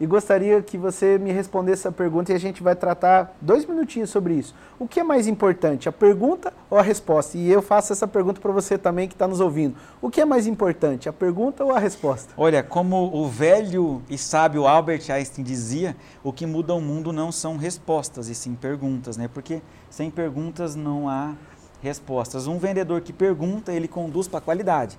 e 0.00 0.06
gostaria 0.06 0.60
que 0.60 0.76
você 0.76 1.18
me 1.18 1.32
respondesse 1.32 1.82
essa 1.82 1.92
pergunta 1.92 2.32
e 2.32 2.34
a 2.34 2.38
gente 2.38 2.62
vai 2.62 2.74
tratar 2.74 3.36
dois 3.40 3.64
minutinhos 3.64 4.10
sobre 4.10 4.34
isso. 4.34 4.54
O 4.78 4.88
que 4.88 5.00
é 5.00 5.04
mais 5.04 5.26
importante, 5.26 5.88
a 5.88 5.92
pergunta 5.92 6.52
ou 6.68 6.78
a 6.78 6.82
resposta? 6.82 7.38
E 7.38 7.50
eu 7.50 7.62
faço 7.62 7.92
essa 7.92 8.06
pergunta 8.06 8.40
para 8.40 8.50
você 8.50 8.76
também 8.76 9.06
que 9.06 9.14
está 9.14 9.28
nos 9.28 9.40
ouvindo. 9.40 9.76
O 10.02 10.10
que 10.10 10.20
é 10.20 10.24
mais 10.24 10.46
importante, 10.46 11.08
a 11.08 11.12
pergunta 11.12 11.64
ou 11.64 11.70
a 11.72 11.78
resposta? 11.78 12.32
Olha, 12.36 12.62
como 12.62 13.14
o 13.14 13.28
velho 13.28 14.02
e 14.10 14.18
sábio 14.18 14.66
Albert 14.66 15.10
Einstein 15.10 15.44
dizia, 15.44 15.96
o 16.22 16.32
que 16.32 16.44
muda 16.44 16.74
o 16.74 16.80
mundo 16.80 17.12
não 17.12 17.30
são 17.30 17.56
respostas 17.56 18.28
e 18.28 18.34
sim 18.34 18.54
perguntas, 18.54 19.16
né? 19.16 19.28
Porque 19.32 19.62
sem 19.88 20.10
perguntas 20.10 20.74
não 20.74 21.08
há 21.08 21.34
respostas. 21.80 22.46
Um 22.46 22.58
vendedor 22.58 23.00
que 23.00 23.12
pergunta, 23.12 23.72
ele 23.72 23.86
conduz 23.86 24.26
para 24.26 24.38
a 24.38 24.42
qualidade 24.42 24.98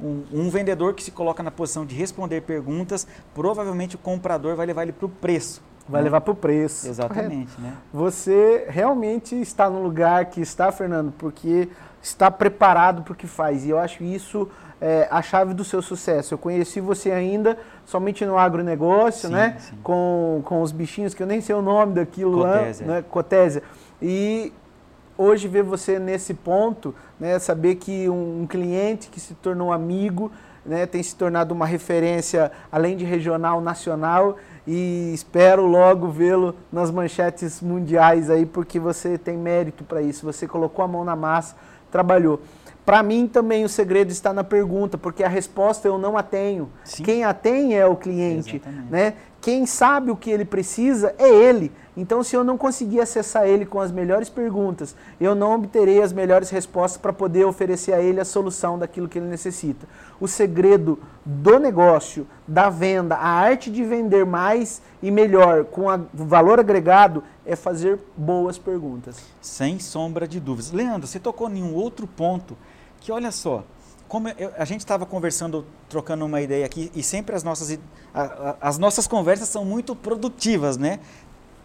um, 0.00 0.22
um, 0.32 0.50
vendedor 0.50 0.94
que 0.94 1.02
se 1.02 1.10
coloca 1.10 1.42
na 1.42 1.50
posição 1.50 1.84
de 1.86 1.94
responder 1.94 2.42
perguntas, 2.42 3.06
provavelmente 3.34 3.96
o 3.96 3.98
comprador 3.98 4.56
vai 4.56 4.66
levar 4.66 4.82
ele 4.82 4.92
para 4.92 5.06
o 5.06 5.08
preço. 5.08 5.62
vai 5.88 6.00
né? 6.00 6.04
levar 6.04 6.20
para 6.20 6.32
o 6.32 6.36
preço. 6.36 6.88
Exatamente, 6.88 7.54
correto. 7.54 7.60
né? 7.60 7.76
Você 7.92 8.66
realmente 8.68 9.34
está 9.40 9.70
no 9.70 9.82
lugar 9.82 10.26
que 10.26 10.40
está, 10.40 10.70
Fernando, 10.72 11.12
porque 11.16 11.68
está 12.02 12.30
preparado 12.30 13.02
para 13.02 13.12
o 13.12 13.16
que 13.16 13.26
faz. 13.26 13.64
E 13.64 13.70
eu 13.70 13.78
acho 13.78 14.02
isso 14.04 14.48
é, 14.80 15.08
a 15.10 15.22
chave 15.22 15.54
do 15.54 15.64
seu 15.64 15.80
sucesso. 15.80 16.34
Eu 16.34 16.38
conheci 16.38 16.80
você 16.80 17.10
ainda 17.10 17.56
somente 17.86 18.24
no 18.26 18.36
agronegócio, 18.36 19.28
sim, 19.28 19.34
né? 19.34 19.56
Sim. 19.58 19.76
Com, 19.82 20.42
com 20.44 20.60
os 20.60 20.72
bichinhos, 20.72 21.14
que 21.14 21.22
eu 21.22 21.26
nem 21.26 21.40
sei 21.40 21.54
o 21.54 21.62
nome 21.62 21.94
daquilo 21.94 22.42
Cotésia. 22.42 22.86
lá, 22.86 22.92
né? 22.94 23.04
Cotésia. 23.08 23.62
E 24.02 24.52
hoje 25.16 25.48
ver 25.48 25.62
você 25.62 25.98
nesse 25.98 26.34
ponto, 26.34 26.94
né? 27.18 27.38
Saber 27.38 27.76
que 27.76 28.08
um, 28.08 28.46
cliente 28.46 29.08
que 29.08 29.20
se 29.20 29.34
tornou 29.34 29.72
amigo, 29.72 30.30
né? 30.64 30.86
Tem 30.86 31.02
se 31.02 31.14
tornado 31.14 31.52
uma 31.52 31.66
referência, 31.66 32.50
além 32.70 32.96
de 32.96 33.04
regional, 33.04 33.60
nacional 33.60 34.36
e 34.66 35.12
espero 35.14 35.66
logo 35.66 36.08
vê-lo 36.08 36.54
nas 36.72 36.90
manchetes 36.90 37.60
mundiais 37.60 38.30
aí, 38.30 38.46
porque 38.46 38.78
você 38.78 39.18
tem 39.18 39.36
mérito 39.36 39.84
para 39.84 40.00
isso. 40.00 40.24
Você 40.24 40.46
colocou 40.46 40.84
a 40.84 40.88
mão 40.88 41.04
na 41.04 41.14
massa, 41.14 41.54
trabalhou. 41.90 42.40
Para 42.84 43.02
mim 43.02 43.26
também 43.26 43.64
o 43.64 43.68
segredo 43.68 44.10
está 44.10 44.32
na 44.32 44.44
pergunta, 44.44 44.98
porque 44.98 45.24
a 45.24 45.28
resposta 45.28 45.88
eu 45.88 45.96
não 45.96 46.18
a 46.18 46.22
tenho. 46.22 46.68
Sim. 46.84 47.02
Quem 47.02 47.24
a 47.24 47.32
tem 47.32 47.74
é 47.76 47.86
o 47.86 47.96
cliente, 47.96 48.56
Exatamente. 48.56 48.90
né? 48.90 49.14
Quem 49.44 49.66
sabe 49.66 50.10
o 50.10 50.16
que 50.16 50.30
ele 50.30 50.46
precisa 50.46 51.14
é 51.18 51.28
ele. 51.28 51.70
Então, 51.94 52.22
se 52.22 52.34
eu 52.34 52.42
não 52.42 52.56
conseguir 52.56 53.02
acessar 53.02 53.46
ele 53.46 53.66
com 53.66 53.78
as 53.78 53.92
melhores 53.92 54.30
perguntas, 54.30 54.96
eu 55.20 55.34
não 55.34 55.54
obterei 55.54 56.00
as 56.00 56.14
melhores 56.14 56.48
respostas 56.48 56.96
para 56.96 57.12
poder 57.12 57.44
oferecer 57.44 57.92
a 57.92 58.00
ele 58.00 58.18
a 58.18 58.24
solução 58.24 58.78
daquilo 58.78 59.06
que 59.06 59.18
ele 59.18 59.26
necessita. 59.26 59.86
O 60.18 60.26
segredo 60.26 60.98
do 61.26 61.58
negócio, 61.58 62.26
da 62.48 62.70
venda, 62.70 63.16
a 63.16 63.28
arte 63.28 63.70
de 63.70 63.84
vender 63.84 64.24
mais 64.24 64.80
e 65.02 65.10
melhor, 65.10 65.66
com 65.66 65.84
valor 66.14 66.58
agregado, 66.58 67.22
é 67.44 67.54
fazer 67.54 67.98
boas 68.16 68.56
perguntas. 68.56 69.18
Sem 69.42 69.78
sombra 69.78 70.26
de 70.26 70.40
dúvidas. 70.40 70.72
Leandro, 70.72 71.06
você 71.06 71.20
tocou 71.20 71.50
em 71.50 71.62
um 71.62 71.74
outro 71.74 72.06
ponto 72.06 72.56
que, 72.98 73.12
olha 73.12 73.30
só, 73.30 73.62
como 74.08 74.28
eu, 74.28 74.52
a 74.56 74.64
gente 74.64 74.80
estava 74.80 75.06
conversando, 75.06 75.66
trocando 75.88 76.24
uma 76.24 76.40
ideia 76.40 76.64
aqui, 76.64 76.90
e 76.94 77.02
sempre 77.02 77.34
as 77.34 77.42
nossas, 77.42 77.78
a, 78.12 78.22
a, 78.22 78.56
as 78.60 78.78
nossas 78.78 79.06
conversas 79.06 79.48
são 79.48 79.64
muito 79.64 79.94
produtivas, 79.96 80.76
né? 80.76 81.00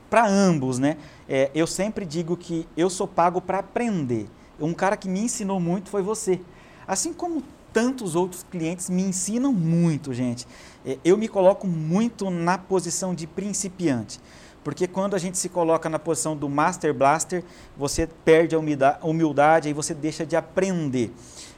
Para 0.10 0.28
ambos, 0.28 0.80
né? 0.80 0.98
É, 1.28 1.52
eu 1.54 1.68
sempre 1.68 2.06
digo 2.06 2.36
que 2.36 2.68
eu 2.76 2.90
sou 2.90 3.08
pago 3.08 3.40
para 3.40 3.60
aprender. 3.60 4.28
Um 4.60 4.74
cara 4.74 4.98
que 4.98 5.08
me 5.08 5.20
ensinou 5.20 5.60
muito 5.60 5.90
foi 5.90 6.02
você. 6.02 6.42
Assim 6.88 7.14
como 7.14 7.44
tantos 7.72 8.16
outros 8.16 8.44
clientes 8.44 8.90
me 8.90 9.04
ensinam 9.04 9.54
muito, 9.54 10.14
gente. 10.14 10.48
É, 10.86 10.98
eu 11.06 11.18
me 11.18 11.28
coloco 11.28 11.68
muito 11.68 12.30
na 12.30 12.58
posição 12.58 13.14
de 13.14 13.28
principiante. 13.28 14.20
Porque 14.64 14.88
quando 14.88 15.16
a 15.16 15.18
gente 15.18 15.38
se 15.38 15.50
coloca 15.50 15.88
na 15.90 15.98
posição 15.98 16.36
do 16.36 16.50
Master 16.50 16.94
Blaster, 16.94 17.44
você 17.78 18.08
perde 18.26 18.56
a 18.56 18.60
humildade 19.02 19.70
e 19.70 19.74
você 19.74 19.94
deixa 19.94 20.26
de 20.26 20.36
aprender. 20.36 21.14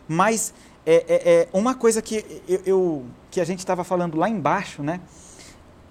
Mas 0.08 0.54
é, 0.86 0.96
é, 1.08 1.32
é 1.42 1.48
uma 1.54 1.76
coisa 1.76 2.02
que, 2.02 2.42
eu, 2.48 2.62
eu 2.66 3.06
que 3.30 3.40
a 3.40 3.46
gente 3.46 3.60
estava 3.60 3.84
falando 3.84 4.18
lá 4.18 4.30
embaixo, 4.30 4.82
né? 4.84 5.00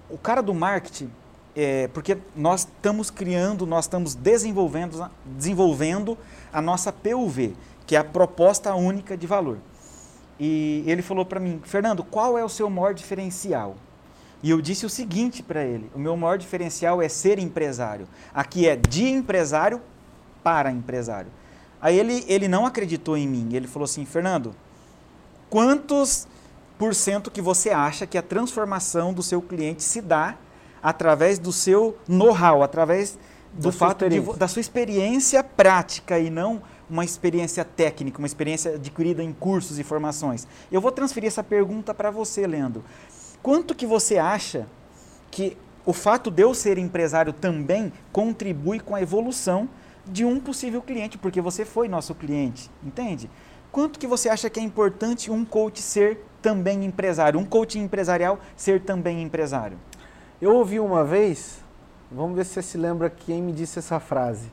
O 0.09 0.19
cara 0.19 0.43
do 0.43 0.53
marketing, 0.53 1.11
é, 1.55 1.89
porque 1.89 2.19
nós 2.35 2.61
estamos 2.61 3.11
criando, 3.11 3.67
nós 3.67 3.85
estamos 3.85 4.15
desenvolvendo, 4.15 5.11
desenvolvendo 5.25 6.19
a 6.53 6.61
nossa 6.61 6.93
PUV, 6.93 7.55
que 7.87 7.95
é 7.95 7.99
a 7.99 8.05
proposta 8.05 8.75
única 8.75 9.17
de 9.17 9.27
valor. 9.27 9.59
E 10.39 10.83
ele 10.87 11.03
falou 11.03 11.25
para 11.25 11.39
mim, 11.39 11.61
Fernando, 11.65 12.03
qual 12.03 12.39
é 12.39 12.45
o 12.45 12.49
seu 12.49 12.69
maior 12.71 12.95
diferencial? 12.95 13.77
E 14.43 14.51
eu 14.51 14.61
disse 14.61 14.87
o 14.87 14.91
seguinte 14.91 15.43
para 15.43 15.65
ele: 15.65 15.91
o 15.95 15.99
meu 15.99 16.17
maior 16.17 16.39
diferencial 16.39 17.03
é 17.03 17.09
ser 17.09 17.39
empresário. 17.39 18.09
Aqui 18.33 18.67
é 18.67 18.75
de 18.75 19.07
empresário 19.07 19.83
para 20.43 20.71
empresário. 20.73 21.31
Aí 21.81 21.99
ele, 21.99 22.25
ele 22.27 22.49
não 22.49 22.67
acreditou 22.67 23.17
em 23.17 23.29
mim. 23.29 23.51
Ele 23.53 23.67
falou 23.67 23.85
assim: 23.85 24.05
Fernando, 24.05 24.55
quantos 25.51 26.27
por 26.79 26.95
cento 26.95 27.31
que 27.31 27.43
você 27.43 27.69
acha 27.69 28.07
que 28.07 28.17
a 28.17 28.23
transformação 28.23 29.13
do 29.13 29.23
seu 29.23 29.43
cliente 29.43 29.83
se 29.83 30.01
dá 30.01 30.37
através 30.83 31.39
do 31.39 31.53
seu 31.53 31.99
know-how, 32.09 32.63
através 32.63 33.19
do 33.53 33.69
da 33.69 33.73
fato 33.73 34.09
de, 34.09 34.21
da 34.39 34.49
sua 34.49 34.61
experiência 34.61 35.45
prática 35.45 36.19
e 36.19 36.31
não 36.31 36.63
uma 36.89 37.05
experiência 37.05 37.65
técnica, 37.65 38.19
uma 38.19 38.27
experiência 38.27 38.77
adquirida 38.77 39.23
em 39.23 39.33
cursos 39.33 39.79
e 39.79 39.85
formações. 39.85 40.47
Eu 40.73 40.81
vou 40.81 40.91
transferir 40.91 41.29
essa 41.29 41.45
pergunta 41.45 41.93
para 41.93 42.11
você, 42.11 42.47
Leandro. 42.47 42.83
Quanto 43.43 43.75
que 43.75 43.87
você 43.87 44.17
acha 44.17 44.67
que 45.31 45.57
o 45.85 45.93
fato 45.93 46.31
de 46.31 46.43
eu 46.43 46.55
ser 46.55 46.79
empresário 46.79 47.33
também 47.33 47.93
contribui 48.13 48.81
com 48.81 48.95
a 48.95 49.03
evolução 49.03 49.69
de 50.07 50.25
um 50.25 50.41
possível 50.41 50.83
cliente, 50.83 51.19
porque 51.19 51.41
você 51.41 51.65
foi 51.65 51.89
nosso 51.89 52.15
cliente, 52.15 52.71
entende? 52.83 53.31
Quanto 53.73 53.99
que 53.99 54.07
você 54.07 54.29
acha 54.29 54.51
que 54.51 54.59
é 54.59 54.63
importante 54.63 55.31
um 55.31 55.45
coach 55.45 55.81
ser 55.81 56.27
também 56.43 56.85
empresário, 56.85 57.39
um 57.39 57.45
coach 57.45 57.79
empresarial 57.79 58.39
ser 58.57 58.81
também 58.81 59.23
empresário? 59.23 59.79
Eu 60.41 60.55
ouvi 60.55 60.81
uma 60.81 61.05
vez, 61.05 61.63
vamos 62.11 62.37
ver 62.37 62.45
se 62.45 62.55
você 62.55 62.63
se 62.63 62.79
lembra 62.79 63.09
quem 63.09 63.41
me 63.41 63.53
disse 63.53 63.79
essa 63.79 64.01
frase, 64.01 64.51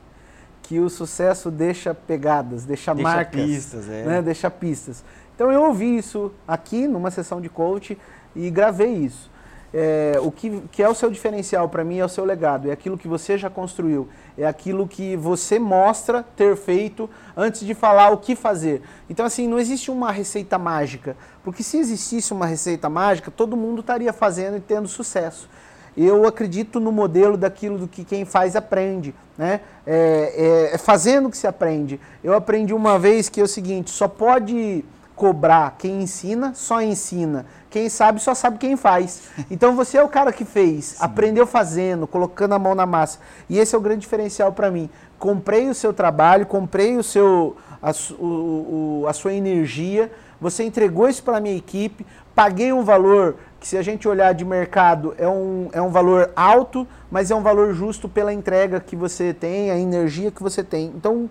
que 0.62 0.78
o 0.78 0.88
sucesso 0.88 1.50
deixa 1.50 1.94
pegadas, 1.94 2.64
deixa, 2.64 2.94
deixa 2.94 3.10
marcas, 3.10 3.42
pistas, 3.42 3.88
é. 3.88 4.04
né? 4.04 4.22
deixa 4.22 4.50
pistas. 4.50 5.02
Então 5.34 5.50
eu 5.50 5.64
ouvi 5.64 5.96
isso 5.96 6.32
aqui 6.46 6.86
numa 6.86 7.10
sessão 7.10 7.40
de 7.40 7.48
coach 7.48 7.98
e 8.36 8.50
gravei 8.50 8.92
isso. 8.92 9.30
É, 9.72 10.18
o 10.22 10.30
que, 10.30 10.62
que, 10.72 10.82
é 10.82 10.88
o 10.88 10.94
seu 10.94 11.10
diferencial 11.10 11.68
para 11.68 11.84
mim 11.84 11.98
é 11.98 12.04
o 12.04 12.08
seu 12.08 12.24
legado, 12.24 12.70
é 12.70 12.72
aquilo 12.72 12.96
que 12.96 13.06
você 13.06 13.36
já 13.36 13.50
construiu, 13.50 14.08
é 14.36 14.46
aquilo 14.46 14.88
que 14.88 15.14
você 15.14 15.58
mostra 15.58 16.22
ter 16.22 16.56
feito 16.56 17.08
antes 17.36 17.66
de 17.66 17.74
falar 17.74 18.10
o 18.10 18.16
que 18.16 18.34
fazer. 18.34 18.80
Então, 19.10 19.26
assim, 19.26 19.46
não 19.46 19.58
existe 19.58 19.90
uma 19.90 20.10
receita 20.10 20.58
mágica, 20.58 21.16
porque 21.44 21.62
se 21.62 21.76
existisse 21.76 22.32
uma 22.32 22.46
receita 22.46 22.88
mágica, 22.88 23.30
todo 23.30 23.58
mundo 23.58 23.80
estaria 23.80 24.12
fazendo 24.12 24.56
e 24.56 24.60
tendo 24.60 24.88
sucesso. 24.88 25.50
Eu 25.94 26.26
acredito 26.26 26.80
no 26.80 26.92
modelo 26.92 27.36
daquilo 27.36 27.76
do 27.76 27.88
que 27.88 28.04
quem 28.04 28.24
faz 28.24 28.54
aprende, 28.54 29.14
né? 29.36 29.60
É, 29.84 30.68
é, 30.70 30.74
é 30.74 30.78
fazendo 30.78 31.28
que 31.28 31.36
se 31.36 31.46
aprende. 31.46 32.00
Eu 32.22 32.34
aprendi 32.34 32.72
uma 32.72 32.98
vez 32.98 33.28
que 33.28 33.40
é 33.40 33.42
o 33.42 33.48
seguinte: 33.48 33.90
só 33.90 34.06
pode 34.06 34.84
cobrar 35.18 35.74
quem 35.76 36.02
ensina, 36.02 36.54
só 36.54 36.80
ensina. 36.80 37.44
Quem 37.68 37.88
sabe, 37.88 38.20
só 38.20 38.34
sabe 38.34 38.56
quem 38.56 38.76
faz. 38.76 39.22
Então 39.50 39.74
você 39.74 39.98
é 39.98 40.02
o 40.02 40.08
cara 40.08 40.32
que 40.32 40.44
fez, 40.44 40.84
Sim. 40.84 40.96
aprendeu 41.00 41.46
fazendo, 41.46 42.06
colocando 42.06 42.54
a 42.54 42.58
mão 42.58 42.74
na 42.74 42.86
massa. 42.86 43.18
E 43.48 43.58
esse 43.58 43.74
é 43.74 43.78
o 43.78 43.80
grande 43.80 44.02
diferencial 44.02 44.52
para 44.52 44.70
mim. 44.70 44.88
Comprei 45.18 45.68
o 45.68 45.74
seu 45.74 45.92
trabalho, 45.92 46.46
comprei 46.46 46.96
o 46.96 47.02
seu, 47.02 47.56
a, 47.82 47.90
o, 48.18 49.02
o, 49.02 49.06
a 49.08 49.12
sua 49.12 49.32
energia, 49.32 50.10
você 50.40 50.62
entregou 50.62 51.08
isso 51.08 51.22
para 51.22 51.38
a 51.38 51.40
minha 51.40 51.56
equipe, 51.56 52.06
paguei 52.34 52.72
um 52.72 52.84
valor 52.84 53.36
que, 53.58 53.66
se 53.66 53.76
a 53.76 53.82
gente 53.82 54.06
olhar 54.06 54.32
de 54.32 54.44
mercado, 54.44 55.14
é 55.18 55.26
um, 55.26 55.68
é 55.72 55.82
um 55.82 55.90
valor 55.90 56.30
alto, 56.36 56.86
mas 57.10 57.32
é 57.32 57.34
um 57.34 57.42
valor 57.42 57.74
justo 57.74 58.08
pela 58.08 58.32
entrega 58.32 58.78
que 58.78 58.94
você 58.94 59.34
tem, 59.34 59.72
a 59.72 59.76
energia 59.76 60.30
que 60.30 60.42
você 60.42 60.62
tem. 60.62 60.86
Então, 60.94 61.28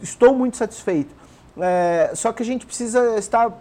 estou 0.00 0.32
muito 0.32 0.56
satisfeito. 0.56 1.19
É, 1.58 2.12
só 2.14 2.32
que 2.32 2.42
a 2.42 2.46
gente 2.46 2.66
precisa 2.66 3.16
estar 3.18 3.52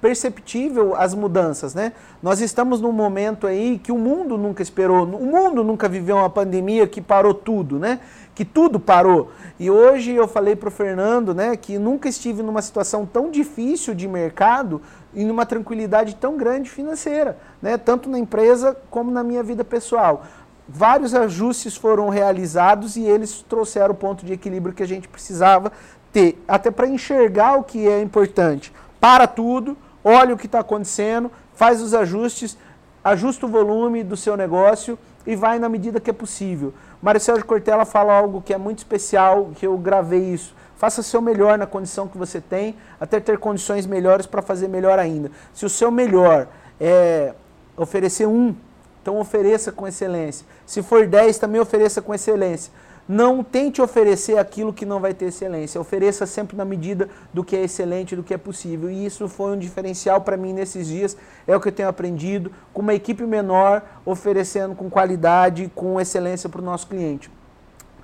perceptível 0.00 0.94
as 0.94 1.14
mudanças, 1.14 1.74
né? 1.74 1.92
Nós 2.22 2.40
estamos 2.40 2.80
num 2.80 2.92
momento 2.92 3.46
aí 3.46 3.78
que 3.78 3.90
o 3.90 3.98
mundo 3.98 4.36
nunca 4.36 4.62
esperou, 4.62 5.04
o 5.04 5.26
mundo 5.26 5.64
nunca 5.64 5.88
viveu 5.88 6.16
uma 6.16 6.28
pandemia 6.30 6.86
que 6.86 7.00
parou 7.00 7.32
tudo, 7.32 7.78
né? 7.78 8.00
Que 8.34 8.44
tudo 8.44 8.78
parou. 8.78 9.30
E 9.58 9.70
hoje 9.70 10.12
eu 10.12 10.28
falei 10.28 10.54
para 10.54 10.68
o 10.68 10.70
Fernando, 10.70 11.34
né, 11.34 11.56
que 11.56 11.78
nunca 11.78 12.08
estive 12.08 12.42
numa 12.42 12.60
situação 12.60 13.06
tão 13.06 13.30
difícil 13.30 13.94
de 13.94 14.06
mercado 14.06 14.82
e 15.14 15.24
numa 15.24 15.46
tranquilidade 15.46 16.14
tão 16.14 16.36
grande 16.36 16.68
financeira, 16.68 17.38
né? 17.62 17.78
Tanto 17.78 18.10
na 18.10 18.18
empresa 18.18 18.76
como 18.90 19.10
na 19.10 19.24
minha 19.24 19.42
vida 19.42 19.64
pessoal. 19.64 20.24
Vários 20.68 21.14
ajustes 21.14 21.76
foram 21.76 22.08
realizados 22.08 22.96
e 22.96 23.02
eles 23.02 23.40
trouxeram 23.48 23.92
o 23.92 23.96
ponto 23.96 24.26
de 24.26 24.32
equilíbrio 24.32 24.74
que 24.74 24.82
a 24.82 24.86
gente 24.86 25.06
precisava 25.06 25.70
ter, 26.16 26.42
até 26.48 26.70
para 26.70 26.86
enxergar 26.86 27.58
o 27.58 27.62
que 27.62 27.86
é 27.86 28.00
importante. 28.00 28.72
Para 28.98 29.26
tudo, 29.26 29.76
olha 30.02 30.34
o 30.34 30.38
que 30.38 30.46
está 30.46 30.60
acontecendo, 30.60 31.30
faz 31.54 31.82
os 31.82 31.92
ajustes, 31.92 32.56
ajusta 33.04 33.44
o 33.44 33.48
volume 33.50 34.02
do 34.02 34.16
seu 34.16 34.34
negócio 34.34 34.98
e 35.26 35.36
vai 35.36 35.58
na 35.58 35.68
medida 35.68 36.00
que 36.00 36.08
é 36.08 36.14
possível. 36.14 36.72
Mário 37.02 37.20
Sérgio 37.20 37.44
Cortella 37.44 37.84
fala 37.84 38.14
algo 38.14 38.40
que 38.40 38.54
é 38.54 38.56
muito 38.56 38.78
especial, 38.78 39.50
que 39.56 39.66
eu 39.66 39.76
gravei 39.76 40.22
isso. 40.32 40.54
Faça 40.78 41.02
seu 41.02 41.20
melhor 41.20 41.58
na 41.58 41.66
condição 41.66 42.08
que 42.08 42.16
você 42.16 42.40
tem, 42.40 42.76
até 42.98 43.20
ter 43.20 43.36
condições 43.36 43.84
melhores 43.84 44.24
para 44.24 44.40
fazer 44.40 44.68
melhor 44.68 44.98
ainda. 44.98 45.30
Se 45.52 45.66
o 45.66 45.68
seu 45.68 45.90
melhor 45.90 46.48
é 46.80 47.34
oferecer 47.76 48.26
um, 48.26 48.54
então 49.02 49.20
ofereça 49.20 49.70
com 49.70 49.86
excelência. 49.86 50.46
Se 50.64 50.82
for 50.82 51.06
dez, 51.06 51.36
também 51.36 51.60
ofereça 51.60 52.00
com 52.00 52.14
excelência. 52.14 52.72
Não 53.08 53.44
tente 53.44 53.80
oferecer 53.80 54.36
aquilo 54.36 54.72
que 54.72 54.84
não 54.84 54.98
vai 54.98 55.14
ter 55.14 55.26
excelência. 55.26 55.80
Ofereça 55.80 56.26
sempre 56.26 56.56
na 56.56 56.64
medida 56.64 57.08
do 57.32 57.44
que 57.44 57.54
é 57.54 57.62
excelente, 57.62 58.16
do 58.16 58.22
que 58.22 58.34
é 58.34 58.38
possível. 58.38 58.90
E 58.90 59.06
isso 59.06 59.28
foi 59.28 59.52
um 59.52 59.58
diferencial 59.58 60.20
para 60.22 60.36
mim 60.36 60.52
nesses 60.52 60.88
dias. 60.88 61.16
É 61.46 61.54
o 61.54 61.60
que 61.60 61.68
eu 61.68 61.72
tenho 61.72 61.88
aprendido 61.88 62.50
com 62.72 62.82
uma 62.82 62.94
equipe 62.94 63.22
menor, 63.24 63.82
oferecendo 64.04 64.74
com 64.74 64.90
qualidade, 64.90 65.70
com 65.72 66.00
excelência 66.00 66.48
para 66.48 66.60
o 66.60 66.64
nosso 66.64 66.88
cliente. 66.88 67.30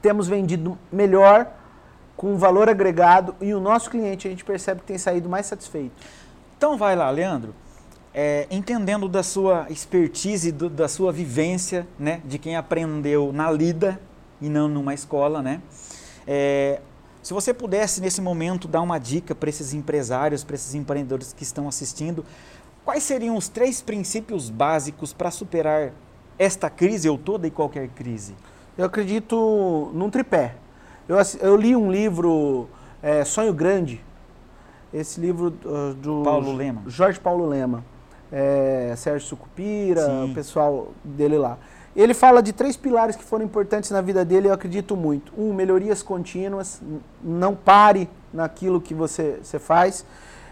Temos 0.00 0.28
vendido 0.28 0.78
melhor, 0.92 1.48
com 2.16 2.36
valor 2.36 2.68
agregado, 2.68 3.34
e 3.40 3.52
o 3.52 3.60
nosso 3.60 3.90
cliente 3.90 4.28
a 4.28 4.30
gente 4.30 4.44
percebe 4.44 4.80
que 4.82 4.86
tem 4.86 4.98
saído 4.98 5.28
mais 5.28 5.46
satisfeito. 5.46 5.92
Então 6.56 6.76
vai 6.76 6.94
lá, 6.94 7.10
Leandro. 7.10 7.52
É, 8.14 8.46
entendendo 8.50 9.08
da 9.08 9.22
sua 9.22 9.66
expertise, 9.68 10.52
do, 10.52 10.68
da 10.68 10.86
sua 10.86 11.10
vivência, 11.10 11.88
né, 11.98 12.20
de 12.24 12.38
quem 12.38 12.56
aprendeu 12.56 13.32
na 13.32 13.50
lida, 13.50 13.98
e 14.42 14.48
não 14.48 14.68
numa 14.68 14.92
escola, 14.92 15.40
né? 15.40 15.62
É, 16.26 16.80
se 17.22 17.32
você 17.32 17.54
pudesse 17.54 18.00
nesse 18.00 18.20
momento 18.20 18.66
dar 18.66 18.82
uma 18.82 18.98
dica 18.98 19.34
para 19.34 19.48
esses 19.48 19.72
empresários, 19.72 20.42
para 20.42 20.56
esses 20.56 20.74
empreendedores 20.74 21.32
que 21.32 21.44
estão 21.44 21.68
assistindo, 21.68 22.24
quais 22.84 23.04
seriam 23.04 23.36
os 23.36 23.48
três 23.48 23.80
princípios 23.80 24.50
básicos 24.50 25.12
para 25.12 25.30
superar 25.30 25.92
esta 26.38 26.68
crise 26.68 27.08
ou 27.08 27.16
toda 27.16 27.46
e 27.46 27.50
qualquer 27.50 27.88
crise? 27.88 28.34
Eu 28.76 28.86
acredito 28.86 29.90
num 29.94 30.10
tripé. 30.10 30.56
Eu, 31.08 31.16
eu 31.40 31.56
li 31.56 31.76
um 31.76 31.90
livro, 31.90 32.68
é, 33.00 33.24
Sonho 33.24 33.54
Grande, 33.54 34.04
esse 34.92 35.20
livro 35.20 35.54
uh, 35.64 35.94
do 35.94 36.22
Paulo 36.22 36.52
Lema. 36.54 36.82
Jorge 36.86 37.18
Paulo 37.18 37.46
Lema, 37.46 37.84
é, 38.30 38.94
Sérgio 38.96 39.26
Sucupira, 39.28 40.06
Sim. 40.06 40.30
o 40.30 40.34
pessoal 40.34 40.88
dele 41.04 41.38
lá. 41.38 41.58
Ele 41.94 42.14
fala 42.14 42.42
de 42.42 42.52
três 42.52 42.76
pilares 42.76 43.16
que 43.16 43.22
foram 43.22 43.44
importantes 43.44 43.90
na 43.90 44.00
vida 44.00 44.24
dele, 44.24 44.48
eu 44.48 44.52
acredito 44.52 44.96
muito. 44.96 45.32
Um, 45.36 45.52
melhorias 45.52 46.02
contínuas, 46.02 46.80
não 47.22 47.54
pare 47.54 48.08
naquilo 48.32 48.80
que 48.80 48.94
você, 48.94 49.38
você 49.42 49.58
faz. 49.58 50.04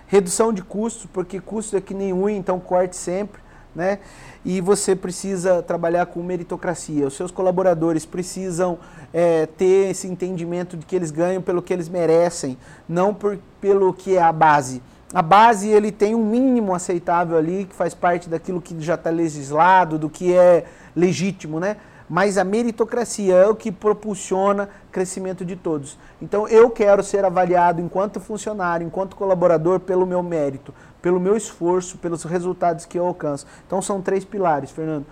Redução 0.07 0.53
de 0.53 0.63
custos, 0.63 1.07
porque 1.11 1.41
custo 1.41 1.77
é 1.77 1.81
que 1.81 1.95
nem 1.95 2.13
unha, 2.13 2.37
então 2.37 2.61
corte 2.61 2.95
sempre. 2.95 3.41
Né? 3.75 4.01
E 4.45 4.61
você 4.61 4.95
precisa 4.97 5.63
trabalhar 5.63 6.07
com 6.07 6.23
meritocracia. 6.23 7.07
Os 7.07 7.15
seus 7.15 7.31
colaboradores 7.31 8.05
precisam 8.05 8.79
é, 9.15 9.47
ter 9.47 9.91
esse 9.91 10.09
entendimento 10.09 10.77
de 10.77 10.85
que 10.85 10.95
eles 10.95 11.11
ganham 11.11 11.41
pelo 11.41 11.63
que 11.63 11.73
eles 11.73 11.89
merecem, 11.89 12.59
não 12.89 13.15
por, 13.15 13.39
pelo 13.61 13.95
que 13.95 14.17
é 14.17 14.23
a 14.23 14.33
base. 14.33 14.83
A 15.13 15.23
base 15.23 15.69
ele 15.69 15.91
tem 15.91 16.15
um 16.15 16.25
mínimo 16.25 16.73
aceitável 16.73 17.37
ali, 17.37 17.65
que 17.65 17.75
faz 17.75 17.95
parte 17.95 18.29
daquilo 18.29 18.61
que 18.61 18.81
já 18.81 18.95
está 18.95 19.11
legislado, 19.11 19.99
do 19.99 20.09
que 20.09 20.33
é 20.33 20.65
legítimo, 20.95 21.59
né? 21.59 21.79
Mas 22.09 22.39
a 22.39 22.45
meritocracia 22.45 23.35
é 23.35 23.47
o 23.47 23.55
que 23.55 23.71
propulsiona 23.71 24.69
crescimento 24.91 25.45
de 25.45 25.57
todos. 25.57 25.99
Então 26.21 26.47
eu 26.49 26.71
quero 26.71 27.03
ser 27.03 27.25
avaliado 27.25 27.81
enquanto 27.81 28.21
funcionário, 28.21 28.87
enquanto 28.87 29.17
colaborador, 29.17 29.81
pelo 29.81 30.07
meu 30.07 30.23
mérito, 30.23 30.75
pelo 31.01 31.21
meu 31.21 31.37
esforço, 31.37 31.99
pelos 31.99 32.25
resultados 32.25 32.85
que 32.85 32.99
eu 32.99 33.07
alcanço. 33.07 33.47
Então 33.67 33.81
são 33.81 34.01
três 34.03 34.25
pilares, 34.25 34.71
Fernando. 34.71 35.07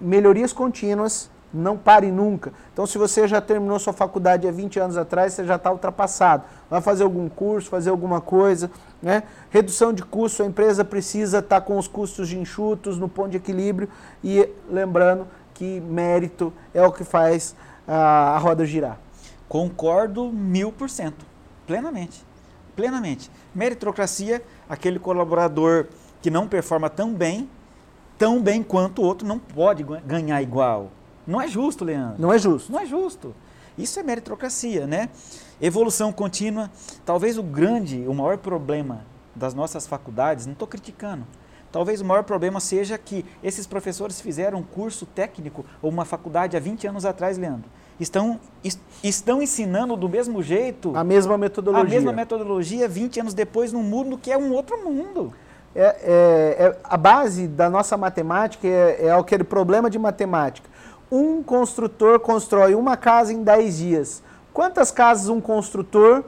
Melhorias 0.00 0.52
contínuas, 0.52 1.30
não 1.52 1.76
pare 1.76 2.10
nunca. 2.10 2.52
Então, 2.72 2.86
se 2.86 2.98
você 2.98 3.26
já 3.26 3.40
terminou 3.40 3.78
sua 3.78 3.92
faculdade 3.92 4.46
há 4.46 4.50
20 4.50 4.78
anos 4.80 4.96
atrás, 4.96 5.32
você 5.32 5.44
já 5.44 5.56
está 5.56 5.70
ultrapassado. 5.70 6.44
Vai 6.68 6.80
fazer 6.80 7.04
algum 7.04 7.28
curso, 7.28 7.70
fazer 7.70 7.90
alguma 7.90 8.20
coisa. 8.20 8.70
Né? 9.02 9.22
Redução 9.50 9.92
de 9.92 10.02
custo, 10.02 10.42
a 10.42 10.46
empresa 10.46 10.84
precisa 10.84 11.38
estar 11.38 11.60
tá 11.60 11.66
com 11.66 11.78
os 11.78 11.88
custos 11.88 12.28
de 12.28 12.38
enxutos, 12.38 12.98
no 12.98 13.08
ponto 13.08 13.30
de 13.30 13.38
equilíbrio. 13.38 13.88
E 14.22 14.48
lembrando 14.70 15.26
que 15.54 15.80
mérito 15.80 16.52
é 16.74 16.82
o 16.82 16.92
que 16.92 17.04
faz 17.04 17.54
a, 17.86 18.34
a 18.34 18.38
roda 18.38 18.66
girar. 18.66 18.98
Concordo 19.48 20.30
mil 20.30 20.70
por 20.70 20.90
cento, 20.90 21.24
plenamente. 21.66 22.26
Plenamente. 22.76 23.30
Meritocracia, 23.54 24.42
aquele 24.68 24.98
colaborador 24.98 25.86
que 26.20 26.30
não 26.30 26.46
performa 26.46 26.90
tão 26.90 27.12
bem, 27.14 27.48
tão 28.18 28.40
bem 28.42 28.62
quanto 28.62 29.00
o 29.00 29.04
outro, 29.04 29.26
não 29.26 29.38
pode 29.38 29.84
ganhar 30.04 30.42
igual 30.42 30.90
não 31.28 31.42
é 31.42 31.46
justo, 31.46 31.84
Leandro. 31.84 32.16
Não 32.18 32.32
é 32.32 32.38
justo. 32.38 32.72
Não 32.72 32.80
é 32.80 32.86
justo. 32.86 33.34
Isso 33.76 34.00
é 34.00 34.02
meritocracia, 34.02 34.86
né? 34.86 35.10
Evolução 35.60 36.10
contínua. 36.10 36.70
Talvez 37.04 37.36
o 37.36 37.42
grande, 37.42 38.04
o 38.08 38.14
maior 38.14 38.38
problema 38.38 39.04
das 39.36 39.52
nossas 39.52 39.86
faculdades, 39.86 40.46
não 40.46 40.54
estou 40.54 40.66
criticando, 40.66 41.26
talvez 41.70 42.00
o 42.00 42.04
maior 42.04 42.24
problema 42.24 42.58
seja 42.60 42.96
que 42.96 43.26
esses 43.42 43.66
professores 43.66 44.20
fizeram 44.20 44.60
um 44.60 44.62
curso 44.62 45.04
técnico 45.04 45.64
ou 45.82 45.90
uma 45.90 46.06
faculdade 46.06 46.56
há 46.56 46.60
20 46.60 46.88
anos 46.88 47.04
atrás, 47.04 47.36
Leandro. 47.36 47.70
Estão, 48.00 48.40
est 48.64 48.80
estão 49.02 49.42
ensinando 49.42 49.96
do 49.96 50.08
mesmo 50.08 50.42
jeito. 50.42 50.96
A 50.96 51.04
mesma 51.04 51.36
metodologia. 51.36 51.86
A 51.86 51.90
mesma 51.90 52.12
metodologia 52.12 52.88
20 52.88 53.20
anos 53.20 53.34
depois 53.34 53.70
num 53.70 53.82
mundo 53.82 54.16
que 54.16 54.32
é 54.32 54.38
um 54.38 54.52
outro 54.52 54.82
mundo. 54.82 55.32
É, 55.74 55.82
é, 55.82 56.64
é 56.64 56.78
a 56.82 56.96
base 56.96 57.46
da 57.46 57.68
nossa 57.68 57.96
matemática 57.96 58.66
é, 58.66 59.06
é 59.06 59.10
aquele 59.12 59.44
problema 59.44 59.90
de 59.90 59.98
matemática 59.98 60.68
um 61.10 61.42
construtor 61.42 62.20
constrói 62.20 62.74
uma 62.74 62.96
casa 62.96 63.32
em 63.32 63.42
10 63.42 63.78
dias. 63.78 64.22
Quantas 64.52 64.90
casas 64.90 65.28
um 65.28 65.40
construtor 65.40 66.24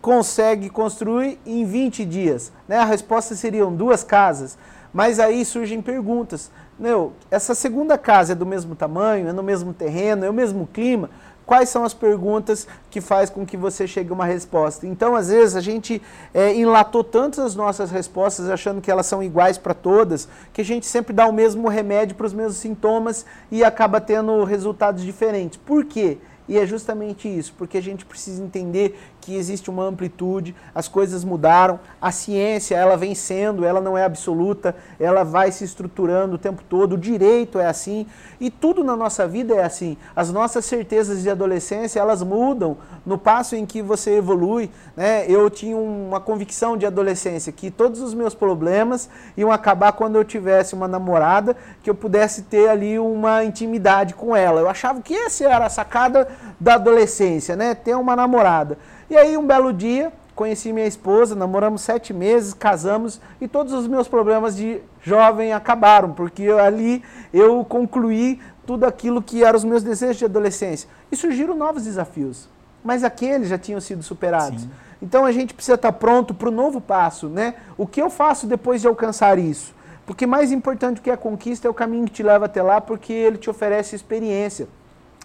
consegue 0.00 0.70
construir 0.70 1.38
em 1.46 1.64
20 1.64 2.04
dias? 2.04 2.52
Né? 2.66 2.76
A 2.76 2.84
resposta 2.84 3.34
seriam 3.34 3.74
duas 3.74 4.02
casas. 4.02 4.56
Mas 4.92 5.20
aí 5.20 5.44
surgem 5.44 5.80
perguntas. 5.80 6.50
Meu, 6.78 7.12
essa 7.30 7.54
segunda 7.54 7.96
casa 7.96 8.32
é 8.32 8.34
do 8.34 8.46
mesmo 8.46 8.74
tamanho, 8.74 9.28
é 9.28 9.32
no 9.32 9.42
mesmo 9.42 9.72
terreno, 9.72 10.24
é 10.24 10.30
o 10.30 10.34
mesmo 10.34 10.66
clima? 10.66 11.10
Quais 11.50 11.68
são 11.68 11.82
as 11.82 11.92
perguntas 11.92 12.64
que 12.92 13.00
faz 13.00 13.28
com 13.28 13.44
que 13.44 13.56
você 13.56 13.84
chegue 13.84 14.10
a 14.10 14.14
uma 14.14 14.24
resposta. 14.24 14.86
Então, 14.86 15.16
às 15.16 15.30
vezes, 15.30 15.56
a 15.56 15.60
gente 15.60 16.00
é, 16.32 16.54
enlatou 16.54 17.02
tantas 17.02 17.40
as 17.40 17.56
nossas 17.56 17.90
respostas, 17.90 18.48
achando 18.48 18.80
que 18.80 18.88
elas 18.88 19.06
são 19.06 19.20
iguais 19.20 19.58
para 19.58 19.74
todas, 19.74 20.28
que 20.52 20.60
a 20.60 20.64
gente 20.64 20.86
sempre 20.86 21.12
dá 21.12 21.26
o 21.26 21.32
mesmo 21.32 21.68
remédio 21.68 22.14
para 22.14 22.28
os 22.28 22.32
mesmos 22.32 22.58
sintomas 22.58 23.26
e 23.50 23.64
acaba 23.64 24.00
tendo 24.00 24.44
resultados 24.44 25.02
diferentes. 25.02 25.58
Por 25.58 25.84
quê? 25.86 26.18
E 26.48 26.56
é 26.56 26.64
justamente 26.64 27.26
isso, 27.28 27.52
porque 27.58 27.78
a 27.78 27.82
gente 27.82 28.04
precisa 28.04 28.40
entender 28.40 28.96
que 29.20 29.36
existe 29.36 29.70
uma 29.70 29.84
amplitude, 29.84 30.54
as 30.74 30.88
coisas 30.88 31.24
mudaram, 31.24 31.78
a 32.00 32.10
ciência 32.10 32.76
ela 32.76 32.96
vem 32.96 33.14
sendo, 33.14 33.64
ela 33.64 33.80
não 33.80 33.96
é 33.96 34.04
absoluta, 34.04 34.74
ela 34.98 35.24
vai 35.24 35.52
se 35.52 35.64
estruturando 35.64 36.34
o 36.34 36.38
tempo 36.38 36.62
todo, 36.68 36.94
o 36.94 36.98
direito 36.98 37.58
é 37.58 37.66
assim 37.66 38.06
e 38.40 38.50
tudo 38.50 38.82
na 38.82 38.96
nossa 38.96 39.28
vida 39.28 39.54
é 39.54 39.62
assim. 39.62 39.96
As 40.16 40.32
nossas 40.32 40.64
certezas 40.64 41.22
de 41.22 41.30
adolescência 41.30 42.00
elas 42.00 42.22
mudam 42.22 42.78
no 43.04 43.18
passo 43.18 43.54
em 43.54 43.66
que 43.66 43.82
você 43.82 44.16
evolui. 44.16 44.70
Né? 44.96 45.26
Eu 45.28 45.50
tinha 45.50 45.76
uma 45.76 46.20
convicção 46.20 46.76
de 46.76 46.86
adolescência 46.86 47.52
que 47.52 47.70
todos 47.70 48.00
os 48.00 48.14
meus 48.14 48.34
problemas 48.34 49.08
iam 49.36 49.52
acabar 49.52 49.92
quando 49.92 50.16
eu 50.16 50.24
tivesse 50.24 50.74
uma 50.74 50.88
namorada 50.88 51.56
que 51.82 51.90
eu 51.90 51.94
pudesse 51.94 52.42
ter 52.42 52.68
ali 52.68 52.98
uma 52.98 53.44
intimidade 53.44 54.14
com 54.14 54.34
ela. 54.34 54.60
Eu 54.60 54.68
achava 54.68 55.00
que 55.00 55.14
essa 55.14 55.44
era 55.44 55.66
a 55.66 55.70
sacada 55.70 56.28
da 56.58 56.74
adolescência, 56.74 57.56
né? 57.56 57.74
Ter 57.74 57.94
uma 57.94 58.16
namorada. 58.16 58.78
E 59.10 59.16
aí, 59.16 59.36
um 59.36 59.44
belo 59.44 59.72
dia, 59.72 60.12
conheci 60.36 60.72
minha 60.72 60.86
esposa, 60.86 61.34
namoramos 61.34 61.82
sete 61.82 62.14
meses, 62.14 62.54
casamos 62.54 63.20
e 63.40 63.48
todos 63.48 63.72
os 63.72 63.88
meus 63.88 64.06
problemas 64.06 64.56
de 64.56 64.80
jovem 65.02 65.52
acabaram, 65.52 66.12
porque 66.12 66.44
eu, 66.44 66.60
ali 66.60 67.02
eu 67.34 67.64
concluí 67.64 68.40
tudo 68.64 68.86
aquilo 68.86 69.20
que 69.20 69.42
eram 69.42 69.56
os 69.56 69.64
meus 69.64 69.82
desejos 69.82 70.18
de 70.18 70.26
adolescência. 70.26 70.88
E 71.10 71.16
surgiram 71.16 71.56
novos 71.56 71.82
desafios, 71.82 72.48
mas 72.84 73.02
aqueles 73.02 73.48
já 73.48 73.58
tinham 73.58 73.80
sido 73.80 74.00
superados. 74.00 74.62
Sim. 74.62 74.70
Então 75.02 75.24
a 75.24 75.32
gente 75.32 75.54
precisa 75.54 75.74
estar 75.74 75.90
pronto 75.90 76.32
para 76.32 76.48
o 76.48 76.52
novo 76.52 76.80
passo, 76.80 77.28
né? 77.28 77.56
O 77.76 77.88
que 77.88 78.00
eu 78.00 78.10
faço 78.10 78.46
depois 78.46 78.80
de 78.80 78.86
alcançar 78.86 79.40
isso? 79.40 79.74
Porque 80.06 80.24
mais 80.24 80.52
importante 80.52 80.96
do 80.96 81.02
que 81.02 81.10
a 81.10 81.16
conquista 81.16 81.66
é 81.66 81.70
o 81.70 81.74
caminho 81.74 82.04
que 82.04 82.12
te 82.12 82.22
leva 82.22 82.44
até 82.44 82.62
lá, 82.62 82.80
porque 82.80 83.12
ele 83.12 83.38
te 83.38 83.50
oferece 83.50 83.96
experiência, 83.96 84.68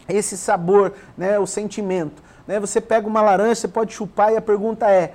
esse 0.09 0.35
sabor, 0.35 0.93
né, 1.15 1.37
o 1.37 1.45
sentimento. 1.45 2.23
Né? 2.47 2.59
Você 2.59 2.79
pega 2.79 3.07
uma 3.07 3.21
laranja, 3.21 3.55
você 3.55 3.67
pode 3.67 3.93
chupar 3.93 4.33
e 4.33 4.37
a 4.37 4.41
pergunta 4.41 4.89
é: 4.89 5.13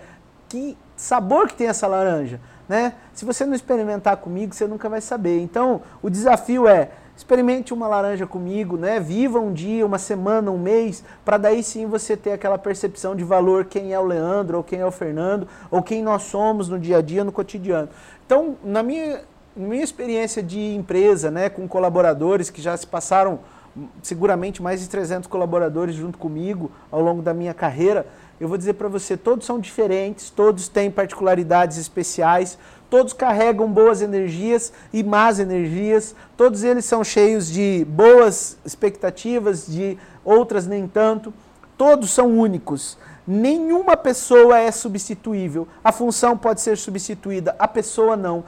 que 0.49 0.77
sabor 0.97 1.49
que 1.49 1.55
tem 1.55 1.69
essa 1.69 1.87
laranja? 1.87 2.41
Né? 2.69 2.95
Se 3.13 3.25
você 3.25 3.45
não 3.45 3.55
experimentar 3.55 4.17
comigo, 4.19 4.55
você 4.55 4.67
nunca 4.67 4.89
vai 4.89 5.01
saber. 5.01 5.41
Então, 5.41 5.83
o 6.03 6.09
desafio 6.09 6.69
é 6.69 6.91
experimente 7.21 7.75
uma 7.75 7.87
laranja 7.87 8.27
comigo, 8.27 8.79
né? 8.79 8.99
Viva 8.99 9.39
um 9.39 9.53
dia, 9.53 9.85
uma 9.85 9.99
semana, 9.99 10.51
um 10.51 10.59
mês, 10.59 11.05
para 11.23 11.37
daí 11.37 11.63
sim 11.63 11.87
você 11.87 12.17
ter 12.17 12.33
aquela 12.33 12.57
percepção 12.57 13.15
de 13.15 13.23
valor 13.23 13.67
quem 13.67 13.93
é 13.93 13.99
o 13.99 14.05
Leandro, 14.05 14.57
ou 14.57 14.65
quem 14.65 14.81
é 14.81 14.87
o 14.87 14.91
Fernando, 14.91 15.47
ou 15.71 15.83
quem 15.83 16.03
nós 16.03 16.23
somos 16.23 16.69
no 16.69 16.79
dia 16.79 16.97
a 16.99 17.03
dia, 17.03 17.23
no 17.23 17.31
cotidiano. 17.31 17.91
Então, 18.25 18.57
na 18.65 18.83
minha, 18.83 19.21
minha 19.55 19.85
experiência 19.85 20.43
de 20.43 20.75
empresa, 20.75 21.31
né, 21.31 21.51
com 21.51 21.69
colaboradores 21.69 22.49
que 22.49 22.63
já 22.63 22.75
se 22.75 22.87
passaram 22.87 23.41
seguramente 24.03 24.63
mais 24.63 24.81
de 24.81 24.89
300 24.89 25.29
colaboradores 25.29 25.95
junto 25.95 26.19
comigo 26.19 26.71
ao 26.91 27.01
longo 27.01 27.23
da 27.23 27.33
minha 27.33 27.55
carreira. 27.55 28.07
Eu 28.41 28.49
vou 28.49 28.57
dizer 28.57 28.75
para 28.75 28.89
você, 28.89 29.17
todos 29.17 29.47
são 29.47 29.59
diferentes, 29.59 30.31
todos 30.31 30.69
têm 30.69 30.91
particularidades 30.91 31.77
especiais, 31.77 32.59
todos 32.89 33.13
carregam 33.13 33.71
boas 33.71 34.01
energias 34.03 34.73
e 34.93 35.03
más 35.03 35.39
energias, 35.39 36.15
todos 36.37 36.65
eles 36.65 36.85
são 36.85 37.05
cheios 37.05 37.51
de 37.51 37.87
boas 37.89 38.57
expectativas, 38.65 39.67
de 39.67 39.99
outras 40.25 40.67
nem 40.67 40.89
tanto. 40.89 41.33
Todos 41.77 42.11
são 42.11 42.29
únicos. 42.29 42.99
Nenhuma 43.27 43.97
pessoa 43.97 44.59
é 44.59 44.71
substituível. 44.71 45.69
A 45.85 45.93
função 45.93 46.37
pode 46.37 46.61
ser 46.61 46.77
substituída, 46.77 47.55
a 47.59 47.69
pessoa 47.69 48.17
não. 48.17 48.45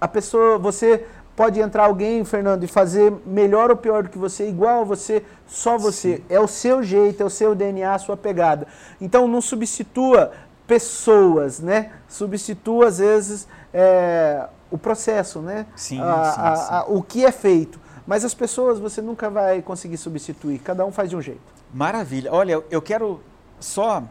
A 0.00 0.08
pessoa, 0.08 0.58
você 0.58 1.04
pode 1.36 1.60
entrar 1.60 1.84
alguém, 1.84 2.24
Fernando, 2.24 2.64
e 2.64 2.66
fazer 2.66 3.12
melhor 3.24 3.70
ou 3.70 3.76
pior 3.76 4.02
do 4.02 4.08
que 4.08 4.18
você, 4.18 4.48
igual 4.48 4.82
a 4.82 4.84
você, 4.84 5.24
só 5.46 5.78
você. 5.78 6.16
Sim. 6.16 6.24
É 6.28 6.40
o 6.40 6.46
seu 6.46 6.82
jeito, 6.82 7.22
é 7.22 7.26
o 7.26 7.30
seu 7.30 7.54
DNA, 7.54 7.94
a 7.94 7.98
sua 7.98 8.16
pegada. 8.16 8.66
Então 9.00 9.26
não 9.26 9.40
substitua 9.40 10.32
pessoas, 10.66 11.60
né? 11.60 11.92
Substitua 12.08 12.88
às 12.88 12.98
vezes 12.98 13.48
é, 13.72 14.46
o 14.70 14.78
processo, 14.78 15.40
né? 15.40 15.66
Sim, 15.76 16.00
a, 16.00 16.32
sim, 16.32 16.40
a, 16.40 16.56
sim. 16.56 16.74
A, 16.74 16.84
o 16.88 17.02
que 17.02 17.24
é 17.24 17.32
feito. 17.32 17.80
Mas 18.06 18.24
as 18.24 18.34
pessoas 18.34 18.78
você 18.78 19.00
nunca 19.00 19.30
vai 19.30 19.62
conseguir 19.62 19.96
substituir. 19.96 20.58
Cada 20.58 20.84
um 20.84 20.92
faz 20.92 21.10
de 21.10 21.16
um 21.16 21.22
jeito. 21.22 21.40
Maravilha. 21.72 22.32
Olha, 22.32 22.62
eu 22.70 22.82
quero 22.82 23.20
só 23.60 24.02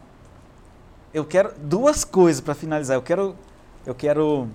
eu 1.12 1.24
quero 1.24 1.52
duas 1.58 2.04
coisas 2.04 2.40
para 2.40 2.54
finalizar. 2.54 2.96
Eu 2.96 3.02
quero 3.02 3.36
eu 3.84 3.94
quero 3.94 4.48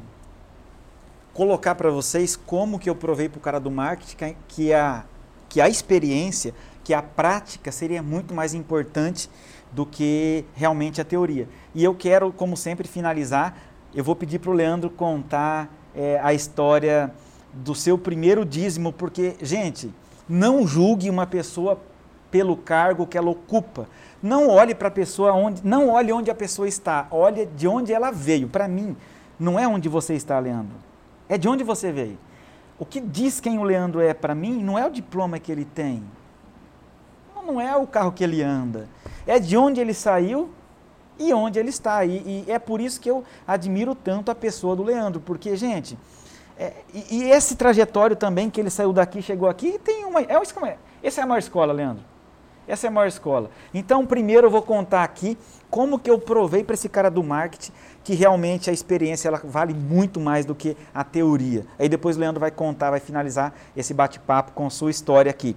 colocar 1.38 1.76
para 1.76 1.92
vocês 1.92 2.36
como 2.36 2.80
que 2.80 2.90
eu 2.90 2.96
provei 2.96 3.30
para 3.30 3.38
o 3.38 3.42
cara 3.42 3.60
do 3.60 3.70
marketing 3.70 4.36
que 4.48 4.74
a 4.74 5.04
que 5.48 5.62
a 5.62 5.70
experiência, 5.70 6.54
que 6.84 6.94
a 6.96 7.02
prática 7.02 7.72
seria 7.72 8.02
muito 8.02 8.34
mais 8.34 8.56
importante 8.56 9.30
do 9.72 9.86
que 9.86 10.44
realmente 10.56 11.00
a 11.00 11.06
teoria. 11.06 11.48
E 11.74 11.84
eu 11.84 11.96
quero, 11.96 12.34
como 12.34 12.58
sempre, 12.58 12.88
finalizar. 12.88 13.56
Eu 13.96 14.04
vou 14.04 14.16
pedir 14.16 14.40
para 14.40 14.50
o 14.50 14.54
Leandro 14.54 14.90
contar 14.90 15.70
é, 15.96 16.20
a 16.22 16.34
história 16.34 17.14
do 17.54 17.74
seu 17.74 17.98
primeiro 17.98 18.44
dízimo, 18.44 18.92
porque, 18.92 19.36
gente, 19.42 19.90
não 20.28 20.68
julgue 20.68 21.10
uma 21.10 21.26
pessoa 21.26 21.80
pelo 22.30 22.58
cargo 22.58 23.08
que 23.08 23.18
ela 23.18 23.30
ocupa. 23.30 23.88
Não 24.22 24.50
olhe 24.50 24.76
para 24.76 24.90
a 24.90 24.92
pessoa 24.92 25.32
onde, 25.32 25.66
não 25.66 25.90
olhe 25.90 26.12
onde 26.12 26.30
a 26.30 26.36
pessoa 26.36 26.68
está, 26.68 27.08
olhe 27.10 27.46
de 27.46 27.68
onde 27.68 27.94
ela 27.94 28.12
veio. 28.12 28.50
Para 28.50 28.68
mim, 28.68 28.98
não 29.40 29.58
é 29.58 29.66
onde 29.66 29.88
você 29.88 30.14
está, 30.14 30.38
Leandro. 30.40 30.87
É 31.30 31.38
de 31.38 31.48
onde 31.48 31.64
você 31.64 31.92
veio. 31.92 32.18
O 32.80 32.86
que 32.86 33.00
diz 33.00 33.40
quem 33.40 33.58
o 33.58 33.64
Leandro 33.64 34.00
é 34.00 34.14
para 34.14 34.36
mim 34.36 34.64
não 34.64 34.78
é 34.78 34.86
o 34.86 34.92
diploma 34.92 35.40
que 35.40 35.52
ele 35.52 35.66
tem. 35.66 36.04
Não 37.46 37.62
é 37.62 37.76
o 37.76 37.88
carro 37.88 38.12
que 38.12 38.24
ele 38.24 38.44
anda. 38.44 38.90
É 39.26 39.40
de 39.40 39.56
onde 39.56 39.80
ele 39.80 39.94
saiu 39.94 40.50
e 41.18 41.34
onde 41.34 41.60
ele 41.60 41.70
está. 41.70 42.04
E, 42.06 42.44
e 42.48 42.52
é 42.52 42.60
por 42.60 42.82
isso 42.82 43.00
que 43.00 43.10
eu 43.10 43.24
admiro 43.48 43.96
tanto 43.96 44.30
a 44.30 44.36
pessoa 44.36 44.76
do 44.76 44.84
Leandro, 44.84 45.22
porque, 45.22 45.56
gente, 45.56 45.98
é, 46.58 46.74
e, 46.94 47.20
e, 47.20 47.32
esse 47.32 47.56
trajetório 47.56 48.16
também 48.16 48.50
que 48.50 48.60
ele 48.60 48.70
saiu 48.70 48.92
daqui, 48.92 49.22
chegou 49.22 49.48
aqui, 49.48 49.80
tem 49.80 50.06
uma. 50.06 50.22
É, 50.22 50.78
essa 51.04 51.22
é 51.22 51.24
a 51.24 51.28
maior 51.28 51.40
escola, 51.40 51.72
Leandro. 51.72 52.04
Essa 52.68 52.88
é 52.88 52.90
a 52.90 52.92
maior 52.92 53.08
escola. 53.08 53.50
Então, 53.74 54.06
primeiro 54.06 54.48
eu 54.48 54.52
vou 54.52 54.62
contar 54.62 55.04
aqui 55.04 55.38
como 55.70 55.98
que 55.98 56.10
eu 56.10 56.20
provei 56.20 56.64
para 56.64 56.74
esse 56.74 56.90
cara 56.90 57.10
do 57.10 57.24
marketing 57.24 57.72
que 58.04 58.14
realmente 58.14 58.70
a 58.70 58.74
experiência 58.74 59.28
ela 59.28 59.42
vale 59.44 59.74
muito 59.74 60.20
mais 60.20 60.46
do 60.46 60.54
que 60.54 60.76
a 60.94 61.04
teoria. 61.04 61.66
Aí 61.80 61.88
depois 61.88 62.18
o 62.18 62.20
Leandro 62.20 62.40
vai 62.40 62.52
contar, 62.52 62.90
vai 62.90 63.00
finalizar 63.00 63.54
esse 63.76 63.94
bate-papo 63.94 64.52
com 64.52 64.70
sua 64.70 64.92
história 64.92 65.30
aqui. 65.30 65.56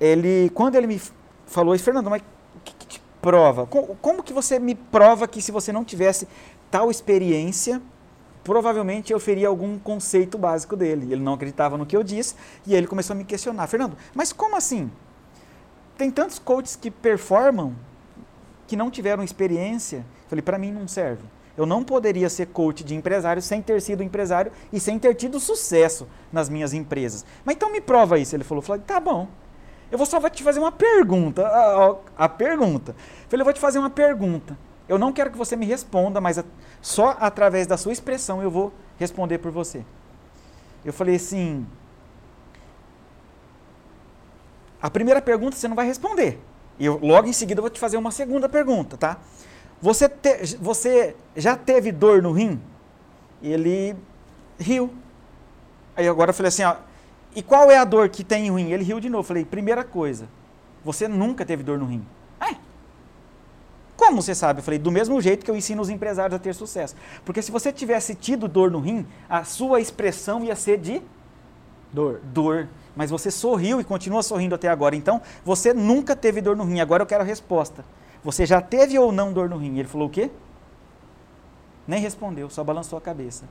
Ele, 0.00 0.50
quando 0.54 0.76
ele 0.76 0.86
me 0.86 1.00
falou 1.46 1.76
Fernando, 1.78 2.10
mas 2.10 2.22
o 2.56 2.60
que, 2.64 2.72
que 2.74 2.86
te 2.86 3.02
prova? 3.20 3.66
Como, 3.66 3.96
como 3.96 4.22
que 4.22 4.32
você 4.32 4.58
me 4.58 4.74
prova 4.74 5.26
que 5.26 5.42
se 5.42 5.50
você 5.50 5.72
não 5.72 5.84
tivesse 5.84 6.28
tal 6.70 6.90
experiência, 6.90 7.80
provavelmente 8.44 9.12
eu 9.12 9.20
feria 9.20 9.48
algum 9.48 9.78
conceito 9.78 10.38
básico 10.38 10.76
dele. 10.76 11.12
Ele 11.12 11.22
não 11.22 11.34
acreditava 11.34 11.76
no 11.76 11.86
que 11.86 11.96
eu 11.96 12.02
disse 12.02 12.34
e 12.66 12.74
ele 12.74 12.86
começou 12.86 13.14
a 13.14 13.16
me 13.16 13.24
questionar. 13.24 13.66
Fernando, 13.66 13.96
mas 14.14 14.32
como 14.32 14.56
assim? 14.56 14.90
Tem 15.98 16.12
tantos 16.12 16.38
coaches 16.38 16.76
que 16.76 16.92
performam 16.92 17.74
que 18.68 18.76
não 18.76 18.88
tiveram 18.88 19.24
experiência. 19.24 20.06
Falei, 20.28 20.42
para 20.42 20.56
mim 20.56 20.70
não 20.70 20.86
serve. 20.86 21.24
Eu 21.56 21.66
não 21.66 21.82
poderia 21.82 22.30
ser 22.30 22.46
coach 22.46 22.84
de 22.84 22.94
empresário 22.94 23.42
sem 23.42 23.60
ter 23.60 23.82
sido 23.82 24.00
empresário 24.00 24.52
e 24.72 24.78
sem 24.78 24.96
ter 24.96 25.12
tido 25.16 25.40
sucesso 25.40 26.06
nas 26.32 26.48
minhas 26.48 26.72
empresas. 26.72 27.26
Mas 27.44 27.56
então 27.56 27.72
me 27.72 27.80
prova 27.80 28.16
isso. 28.16 28.36
Ele 28.36 28.44
falou, 28.44 28.62
falei, 28.62 28.80
tá 28.86 29.00
bom. 29.00 29.26
Eu 29.90 29.98
vou 29.98 30.06
só 30.06 30.20
te 30.30 30.44
fazer 30.44 30.60
uma 30.60 30.70
pergunta. 30.70 31.44
A, 31.44 31.86
a, 31.86 31.96
a 32.26 32.28
pergunta. 32.28 32.94
Falei, 33.28 33.40
eu 33.40 33.44
vou 33.44 33.52
te 33.52 33.58
fazer 33.58 33.80
uma 33.80 33.90
pergunta. 33.90 34.56
Eu 34.88 34.98
não 34.98 35.12
quero 35.12 35.32
que 35.32 35.36
você 35.36 35.56
me 35.56 35.66
responda, 35.66 36.20
mas 36.20 36.38
a, 36.38 36.44
só 36.80 37.16
através 37.18 37.66
da 37.66 37.76
sua 37.76 37.92
expressão 37.92 38.40
eu 38.40 38.52
vou 38.52 38.72
responder 38.98 39.38
por 39.38 39.50
você. 39.50 39.84
Eu 40.84 40.92
falei 40.92 41.16
assim. 41.16 41.66
A 44.80 44.90
primeira 44.90 45.20
pergunta 45.20 45.56
você 45.56 45.68
não 45.68 45.76
vai 45.76 45.86
responder. 45.86 46.40
E 46.78 46.84
eu, 46.84 46.98
logo 47.02 47.28
em 47.28 47.32
seguida 47.32 47.58
eu 47.58 47.62
vou 47.62 47.70
te 47.70 47.80
fazer 47.80 47.96
uma 47.96 48.10
segunda 48.10 48.48
pergunta, 48.48 48.96
tá? 48.96 49.18
Você, 49.80 50.08
te, 50.08 50.56
você 50.60 51.16
já 51.36 51.56
teve 51.56 51.92
dor 51.92 52.22
no 52.22 52.32
rim? 52.32 52.60
Ele 53.42 53.96
riu. 54.58 54.92
Aí 55.96 56.08
agora 56.08 56.30
eu 56.30 56.34
falei 56.34 56.48
assim, 56.48 56.64
ó, 56.64 56.76
e 57.34 57.42
qual 57.42 57.70
é 57.70 57.78
a 57.78 57.84
dor 57.84 58.08
que 58.08 58.22
tem 58.22 58.46
em 58.46 58.56
rim? 58.56 58.72
Ele 58.72 58.84
riu 58.84 59.00
de 59.00 59.08
novo. 59.08 59.22
Eu 59.22 59.28
falei, 59.28 59.44
primeira 59.44 59.84
coisa, 59.84 60.28
você 60.84 61.08
nunca 61.08 61.44
teve 61.44 61.62
dor 61.62 61.78
no 61.78 61.86
rim. 61.86 62.04
Como 63.98 64.22
você 64.22 64.32
sabe? 64.32 64.60
Eu 64.60 64.64
falei, 64.64 64.78
do 64.78 64.92
mesmo 64.92 65.20
jeito 65.20 65.44
que 65.44 65.50
eu 65.50 65.56
ensino 65.56 65.82
os 65.82 65.90
empresários 65.90 66.34
a 66.34 66.38
ter 66.38 66.54
sucesso. 66.54 66.94
Porque 67.24 67.42
se 67.42 67.50
você 67.50 67.72
tivesse 67.72 68.14
tido 68.14 68.46
dor 68.46 68.70
no 68.70 68.78
rim, 68.78 69.04
a 69.28 69.42
sua 69.42 69.80
expressão 69.80 70.44
ia 70.44 70.54
ser 70.54 70.78
de 70.78 71.02
dor. 71.92 72.20
Dor. 72.22 72.68
Mas 72.98 73.10
você 73.12 73.30
sorriu 73.30 73.80
e 73.80 73.84
continua 73.84 74.24
sorrindo 74.24 74.56
até 74.56 74.68
agora. 74.68 74.96
Então, 74.96 75.22
você 75.44 75.72
nunca 75.72 76.16
teve 76.16 76.40
dor 76.40 76.56
no 76.56 76.64
rim. 76.64 76.80
Agora 76.80 77.00
eu 77.00 77.06
quero 77.06 77.22
a 77.22 77.24
resposta. 77.24 77.84
Você 78.24 78.44
já 78.44 78.60
teve 78.60 78.98
ou 78.98 79.12
não 79.12 79.32
dor 79.32 79.48
no 79.48 79.56
rim? 79.56 79.78
Ele 79.78 79.86
falou 79.86 80.08
o 80.08 80.10
quê? 80.10 80.32
Nem 81.86 82.00
respondeu, 82.00 82.50
só 82.50 82.64
balançou 82.64 82.98
a 82.98 83.00
cabeça. 83.00 83.44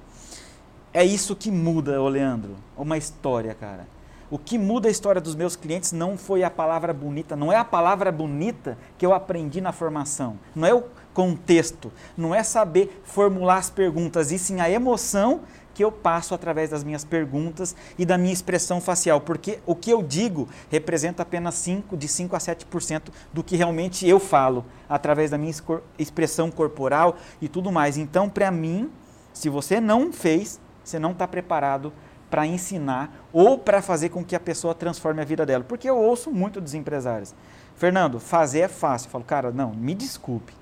É 0.94 1.02
isso 1.06 1.34
que 1.34 1.50
muda, 1.50 2.02
ô 2.02 2.10
Leandro. 2.10 2.58
Uma 2.76 2.98
história, 2.98 3.54
cara. 3.54 3.88
O 4.30 4.38
que 4.38 4.58
muda 4.58 4.90
a 4.90 4.92
história 4.92 5.22
dos 5.22 5.34
meus 5.34 5.56
clientes 5.56 5.94
não 5.94 6.18
foi 6.18 6.44
a 6.44 6.50
palavra 6.50 6.94
bonita, 6.94 7.34
não 7.34 7.50
é 7.50 7.56
a 7.56 7.64
palavra 7.64 8.12
bonita 8.12 8.78
que 8.98 9.06
eu 9.06 9.14
aprendi 9.14 9.62
na 9.62 9.72
formação, 9.72 10.38
não 10.54 10.68
é 10.68 10.74
o 10.74 10.84
contexto, 11.14 11.90
não 12.18 12.36
é 12.36 12.44
saber 12.44 13.02
formular 13.06 13.60
as 13.60 13.70
perguntas, 13.70 14.30
e 14.30 14.38
sim 14.38 14.60
a 14.60 14.70
emoção 14.70 15.40
que 15.78 15.84
eu 15.84 15.92
passo 15.92 16.34
através 16.34 16.72
das 16.72 16.84
minhas 16.84 17.06
perguntas 17.06 17.76
e 18.00 18.06
da 18.06 18.18
minha 18.18 18.34
expressão 18.34 18.82
facial, 18.82 19.22
porque 19.22 19.60
o 19.64 19.76
que 19.76 19.92
eu 19.92 20.02
digo 20.02 20.50
representa 20.72 21.22
apenas 21.22 21.54
5, 21.54 21.96
de 21.96 22.08
5 22.08 22.36
a 22.36 22.40
7% 22.40 23.10
do 23.32 23.44
que 23.44 23.56
realmente 23.56 24.08
eu 24.10 24.20
falo, 24.20 24.66
através 24.90 25.30
da 25.30 25.38
minha 25.38 25.54
expressão 26.00 26.50
corporal 26.50 27.16
e 27.40 27.48
tudo 27.48 27.72
mais. 27.72 27.96
Então, 27.96 28.28
para 28.28 28.50
mim, 28.50 28.90
se 29.32 29.50
você 29.50 29.80
não 29.80 30.12
fez, 30.12 30.60
você 30.84 30.98
não 30.98 31.12
está 31.12 31.28
preparado 31.28 31.94
para 32.28 32.48
ensinar 32.48 33.28
ou 33.32 33.60
para 33.60 33.80
fazer 33.80 34.10
com 34.10 34.26
que 34.26 34.36
a 34.36 34.40
pessoa 34.40 34.74
transforme 34.74 35.22
a 35.22 35.26
vida 35.26 35.46
dela. 35.46 35.64
Porque 35.64 35.88
eu 35.88 35.96
ouço 35.96 36.32
muito 36.32 36.60
dos 36.60 36.74
empresários. 36.74 37.36
Fernando, 37.76 38.20
fazer 38.20 38.62
é 38.62 38.68
fácil. 38.68 39.10
Eu 39.10 39.12
falo, 39.12 39.24
cara, 39.24 39.52
não, 39.52 39.76
me 39.76 39.94
desculpe. 39.94 40.54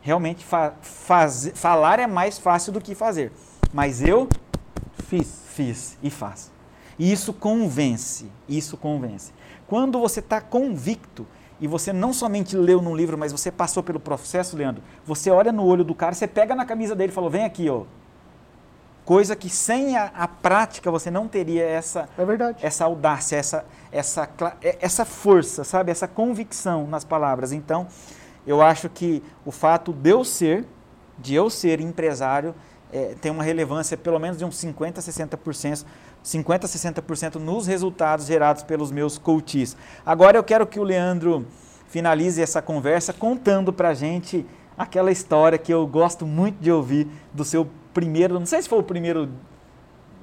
Realmente, 0.00 0.42
fa 0.42 0.72
faz, 0.80 1.52
falar 1.54 1.98
é 2.00 2.06
mais 2.06 2.38
fácil 2.38 2.72
do 2.72 2.80
que 2.80 2.94
fazer. 2.94 3.30
Mas 3.72 4.02
eu 4.02 4.28
fiz, 5.04 5.42
fiz 5.48 5.98
e 6.02 6.10
faço. 6.10 6.50
E 6.98 7.10
isso 7.10 7.32
convence, 7.32 8.30
isso 8.48 8.76
convence. 8.76 9.32
Quando 9.66 9.98
você 9.98 10.20
está 10.20 10.40
convicto 10.40 11.26
e 11.60 11.66
você 11.66 11.92
não 11.92 12.12
somente 12.12 12.56
leu 12.56 12.82
num 12.82 12.94
livro, 12.94 13.16
mas 13.16 13.32
você 13.32 13.50
passou 13.50 13.82
pelo 13.82 13.98
processo, 13.98 14.56
Leandro, 14.56 14.82
você 15.06 15.30
olha 15.30 15.50
no 15.50 15.64
olho 15.64 15.84
do 15.84 15.94
cara, 15.94 16.14
você 16.14 16.26
pega 16.26 16.54
na 16.54 16.66
camisa 16.66 16.94
dele 16.94 17.12
e 17.12 17.14
falou, 17.14 17.30
vem 17.30 17.44
aqui, 17.44 17.70
ó, 17.70 17.84
Coisa 19.04 19.34
que 19.34 19.48
sem 19.50 19.96
a, 19.96 20.12
a, 20.14 20.28
prática 20.28 20.88
você 20.88 21.10
não 21.10 21.26
teria 21.26 21.64
essa, 21.64 22.08
é 22.16 22.66
essa 22.66 22.84
audácia, 22.84 23.36
essa, 23.36 23.64
essa, 23.90 24.30
é, 24.62 24.78
essa 24.80 25.04
força, 25.04 25.64
sabe? 25.64 25.90
Essa 25.90 26.06
convicção 26.06 26.86
nas 26.86 27.04
palavras. 27.04 27.50
Então, 27.50 27.88
eu 28.46 28.62
acho 28.62 28.88
que 28.88 29.20
o 29.44 29.50
fato 29.50 29.92
de 29.92 30.10
eu 30.10 30.24
ser, 30.24 30.64
de 31.18 31.34
eu 31.34 31.50
ser 31.50 31.80
empresário, 31.80 32.54
é, 32.92 33.14
tem 33.20 33.32
uma 33.32 33.42
relevância 33.42 33.96
pelo 33.96 34.18
menos 34.18 34.38
de 34.38 34.44
uns 34.44 34.56
50% 34.62 34.94
60%, 35.00 35.84
50 36.22 36.66
60% 36.66 37.34
nos 37.36 37.66
resultados 37.66 38.26
gerados 38.26 38.62
pelos 38.62 38.90
meus 38.90 39.18
coaches. 39.18 39.76
Agora 40.04 40.36
eu 40.36 40.44
quero 40.44 40.66
que 40.66 40.78
o 40.78 40.82
Leandro 40.82 41.46
finalize 41.88 42.40
essa 42.40 42.60
conversa 42.60 43.12
contando 43.12 43.72
para 43.72 43.88
a 43.88 43.94
gente 43.94 44.46
aquela 44.76 45.10
história 45.10 45.58
que 45.58 45.72
eu 45.72 45.86
gosto 45.86 46.26
muito 46.26 46.58
de 46.60 46.70
ouvir 46.70 47.08
do 47.32 47.44
seu 47.44 47.68
primeiro, 47.92 48.38
não 48.38 48.46
sei 48.46 48.62
se 48.62 48.68
foi 48.68 48.78
o 48.78 48.82
primeiro 48.82 49.28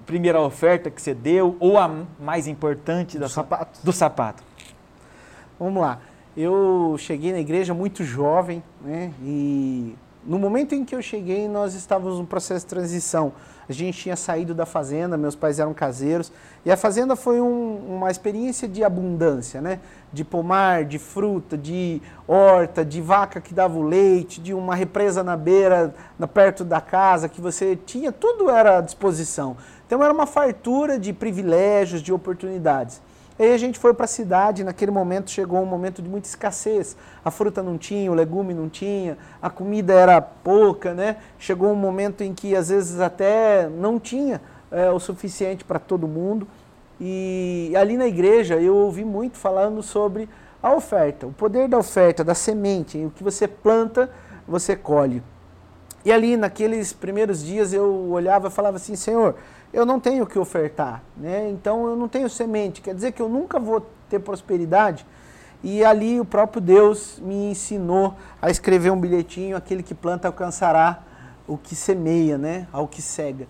primeira 0.05 0.41
oferta 0.41 0.89
que 0.89 0.99
você 0.99 1.13
deu 1.13 1.55
ou 1.59 1.77
a 1.77 2.03
mais 2.19 2.47
importante 2.47 3.19
do 3.19 3.29
sapato. 3.29 3.79
Do 3.83 3.93
sapato. 3.93 4.43
Vamos 5.59 5.79
lá. 5.79 5.99
Eu 6.35 6.95
cheguei 6.97 7.31
na 7.31 7.39
igreja 7.39 7.75
muito 7.75 8.03
jovem, 8.03 8.63
né? 8.81 9.13
E 9.21 9.95
No 10.25 10.37
momento 10.37 10.75
em 10.75 10.83
que 10.83 10.93
eu 10.93 11.01
cheguei, 11.01 11.47
nós 11.47 11.73
estávamos 11.73 12.19
no 12.19 12.25
processo 12.25 12.65
de 12.65 12.69
transição. 12.69 13.31
A 13.69 13.71
gente 13.71 13.99
tinha 13.99 14.15
saído 14.15 14.53
da 14.53 14.65
fazenda, 14.65 15.15
meus 15.15 15.35
pais 15.35 15.59
eram 15.59 15.73
caseiros, 15.73 16.31
e 16.65 16.71
a 16.71 16.75
fazenda 16.75 17.15
foi 17.15 17.39
um, 17.39 17.97
uma 17.97 18.11
experiência 18.11 18.67
de 18.67 18.83
abundância, 18.83 19.61
né? 19.61 19.79
De 20.11 20.25
pomar, 20.25 20.83
de 20.83 20.97
fruta, 20.97 21.55
de 21.57 22.01
horta, 22.27 22.83
de 22.83 22.99
vaca 22.99 23.39
que 23.39 23.53
dava 23.53 23.77
o 23.77 23.83
leite, 23.83 24.41
de 24.41 24.53
uma 24.53 24.75
represa 24.75 25.23
na 25.23 25.37
beira, 25.37 25.93
na, 26.17 26.27
perto 26.27 26.65
da 26.65 26.81
casa, 26.81 27.29
que 27.29 27.39
você 27.39 27.75
tinha, 27.75 28.11
tudo 28.11 28.49
era 28.49 28.79
à 28.79 28.81
disposição. 28.81 29.55
Então 29.85 30.03
era 30.03 30.11
uma 30.11 30.25
fartura 30.25 30.99
de 30.99 31.13
privilégios, 31.13 32.01
de 32.01 32.11
oportunidades. 32.11 33.01
Aí 33.39 33.53
a 33.53 33.57
gente 33.57 33.79
foi 33.79 33.93
para 33.93 34.03
a 34.03 34.07
cidade, 34.07 34.65
naquele 34.65 34.91
momento 34.91 35.31
chegou 35.31 35.61
um 35.61 35.65
momento 35.65 36.01
de 36.01 36.09
muita 36.09 36.27
escassez. 36.27 36.97
A 37.23 37.31
fruta 37.31 37.63
não 37.63 37.77
tinha, 37.77 38.11
o 38.11 38.13
legume 38.13 38.53
não 38.53 38.67
tinha, 38.67 39.17
a 39.41 39.49
comida 39.49 39.93
era 39.93 40.21
pouca, 40.21 40.93
né? 40.93 41.15
Chegou 41.39 41.71
um 41.71 41.75
momento 41.75 42.21
em 42.21 42.33
que 42.33 42.53
às 42.53 42.67
vezes 42.67 42.99
até 42.99 43.69
não 43.69 43.97
tinha 43.97 44.41
é, 44.69 44.89
o 44.91 44.99
suficiente 44.99 45.63
para 45.63 45.79
todo 45.79 46.05
mundo. 46.05 46.45
E 46.99 47.73
ali 47.77 47.95
na 47.95 48.07
igreja 48.07 48.55
eu 48.55 48.75
ouvi 48.75 49.05
muito 49.05 49.37
falando 49.37 49.81
sobre 49.81 50.27
a 50.61 50.73
oferta, 50.73 51.25
o 51.25 51.31
poder 51.31 51.69
da 51.69 51.77
oferta, 51.77 52.25
da 52.25 52.35
semente, 52.35 52.97
o 52.97 53.09
que 53.09 53.23
você 53.23 53.47
planta, 53.47 54.11
você 54.45 54.75
colhe. 54.75 55.23
E 56.03 56.11
ali 56.11 56.35
naqueles 56.35 56.91
primeiros 56.91 57.41
dias 57.41 57.71
eu 57.71 58.09
olhava 58.09 58.49
e 58.49 58.51
falava 58.51 58.75
assim, 58.75 58.97
Senhor, 58.97 59.35
eu 59.71 59.85
não 59.85 59.99
tenho 59.99 60.23
o 60.23 60.27
que 60.27 60.39
ofertar, 60.39 61.03
né? 61.15 61.49
Então 61.49 61.87
eu 61.87 61.95
não 61.95 62.07
tenho 62.07 62.29
semente, 62.29 62.81
quer 62.81 62.95
dizer 62.95 63.11
que 63.11 63.21
eu 63.21 63.29
nunca 63.29 63.59
vou 63.59 63.85
ter 64.09 64.19
prosperidade. 64.19 65.05
E 65.63 65.83
ali 65.83 66.19
o 66.19 66.25
próprio 66.25 66.61
Deus 66.61 67.19
me 67.21 67.51
ensinou 67.51 68.15
a 68.41 68.49
escrever 68.49 68.91
um 68.91 68.99
bilhetinho, 68.99 69.57
aquele 69.57 69.83
que 69.83 69.93
planta 69.93 70.27
alcançará 70.27 71.03
o 71.47 71.57
que 71.57 71.75
semeia, 71.75 72.37
né? 72.37 72.67
Ao 72.71 72.87
que 72.87 73.01
cega. 73.01 73.47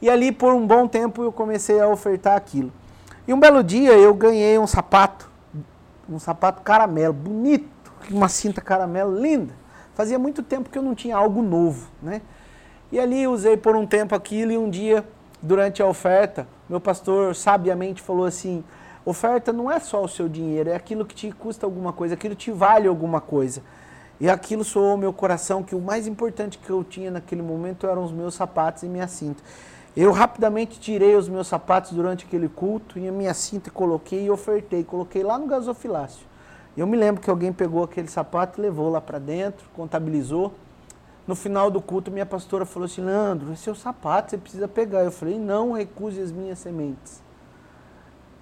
E 0.00 0.08
ali 0.08 0.32
por 0.32 0.54
um 0.54 0.66
bom 0.66 0.86
tempo 0.86 1.22
eu 1.22 1.32
comecei 1.32 1.80
a 1.80 1.88
ofertar 1.88 2.36
aquilo. 2.36 2.72
E 3.26 3.34
um 3.34 3.40
belo 3.40 3.62
dia 3.62 3.92
eu 3.92 4.14
ganhei 4.14 4.58
um 4.58 4.66
sapato, 4.66 5.30
um 6.08 6.18
sapato 6.18 6.62
caramelo, 6.62 7.12
bonito, 7.12 7.68
uma 8.10 8.28
cinta 8.28 8.60
caramelo 8.60 9.20
linda. 9.20 9.52
Fazia 9.94 10.18
muito 10.18 10.42
tempo 10.42 10.70
que 10.70 10.78
eu 10.78 10.82
não 10.82 10.94
tinha 10.94 11.16
algo 11.16 11.42
novo, 11.42 11.88
né? 12.00 12.22
E 12.90 12.98
ali 12.98 13.26
usei 13.26 13.56
por 13.56 13.76
um 13.76 13.86
tempo 13.86 14.14
aquilo 14.14 14.52
e 14.52 14.58
um 14.58 14.70
dia 14.70 15.04
durante 15.42 15.82
a 15.82 15.86
oferta, 15.86 16.46
meu 16.68 16.80
pastor 16.80 17.34
sabiamente 17.34 18.02
falou 18.02 18.24
assim: 18.24 18.64
oferta 19.04 19.52
não 19.52 19.70
é 19.70 19.78
só 19.80 20.04
o 20.04 20.08
seu 20.08 20.28
dinheiro, 20.28 20.70
é 20.70 20.74
aquilo 20.74 21.04
que 21.04 21.14
te 21.14 21.32
custa 21.32 21.66
alguma 21.66 21.92
coisa, 21.92 22.14
aquilo 22.14 22.34
te 22.34 22.50
vale 22.50 22.86
alguma 22.86 23.20
coisa. 23.20 23.62
E 24.20 24.28
aquilo 24.28 24.62
soou 24.62 24.98
meu 24.98 25.12
coração 25.14 25.62
que 25.62 25.74
o 25.74 25.80
mais 25.80 26.06
importante 26.06 26.58
que 26.58 26.68
eu 26.68 26.84
tinha 26.84 27.10
naquele 27.10 27.40
momento 27.40 27.86
eram 27.86 28.04
os 28.04 28.12
meus 28.12 28.34
sapatos 28.34 28.82
e 28.82 28.86
minha 28.86 29.08
cinta. 29.08 29.42
Eu 29.96 30.12
rapidamente 30.12 30.78
tirei 30.78 31.16
os 31.16 31.28
meus 31.28 31.48
sapatos 31.48 31.92
durante 31.92 32.26
aquele 32.26 32.48
culto 32.48 32.98
e 32.98 33.08
a 33.08 33.12
minha 33.12 33.32
cinta 33.32 33.70
coloquei 33.70 34.26
e 34.26 34.30
ofertei, 34.30 34.84
coloquei 34.84 35.22
lá 35.22 35.38
no 35.38 35.46
gasofilácio. 35.46 36.26
Eu 36.76 36.86
me 36.86 36.96
lembro 36.96 37.20
que 37.20 37.28
alguém 37.28 37.52
pegou 37.52 37.82
aquele 37.82 38.08
sapato 38.08 38.60
levou 38.60 38.90
lá 38.90 39.00
para 39.00 39.18
dentro, 39.18 39.66
contabilizou. 39.74 40.52
No 41.30 41.36
final 41.36 41.70
do 41.70 41.80
culto, 41.80 42.10
minha 42.10 42.26
pastora 42.26 42.66
falou 42.66 42.86
assim: 42.86 43.02
Leandro, 43.02 43.52
esse 43.52 43.70
é 43.70 43.72
sapato, 43.76 44.30
você 44.30 44.36
precisa 44.36 44.66
pegar. 44.66 45.04
Eu 45.04 45.12
falei: 45.12 45.38
não 45.38 45.70
recuse 45.70 46.20
as 46.20 46.32
minhas 46.32 46.58
sementes. 46.58 47.22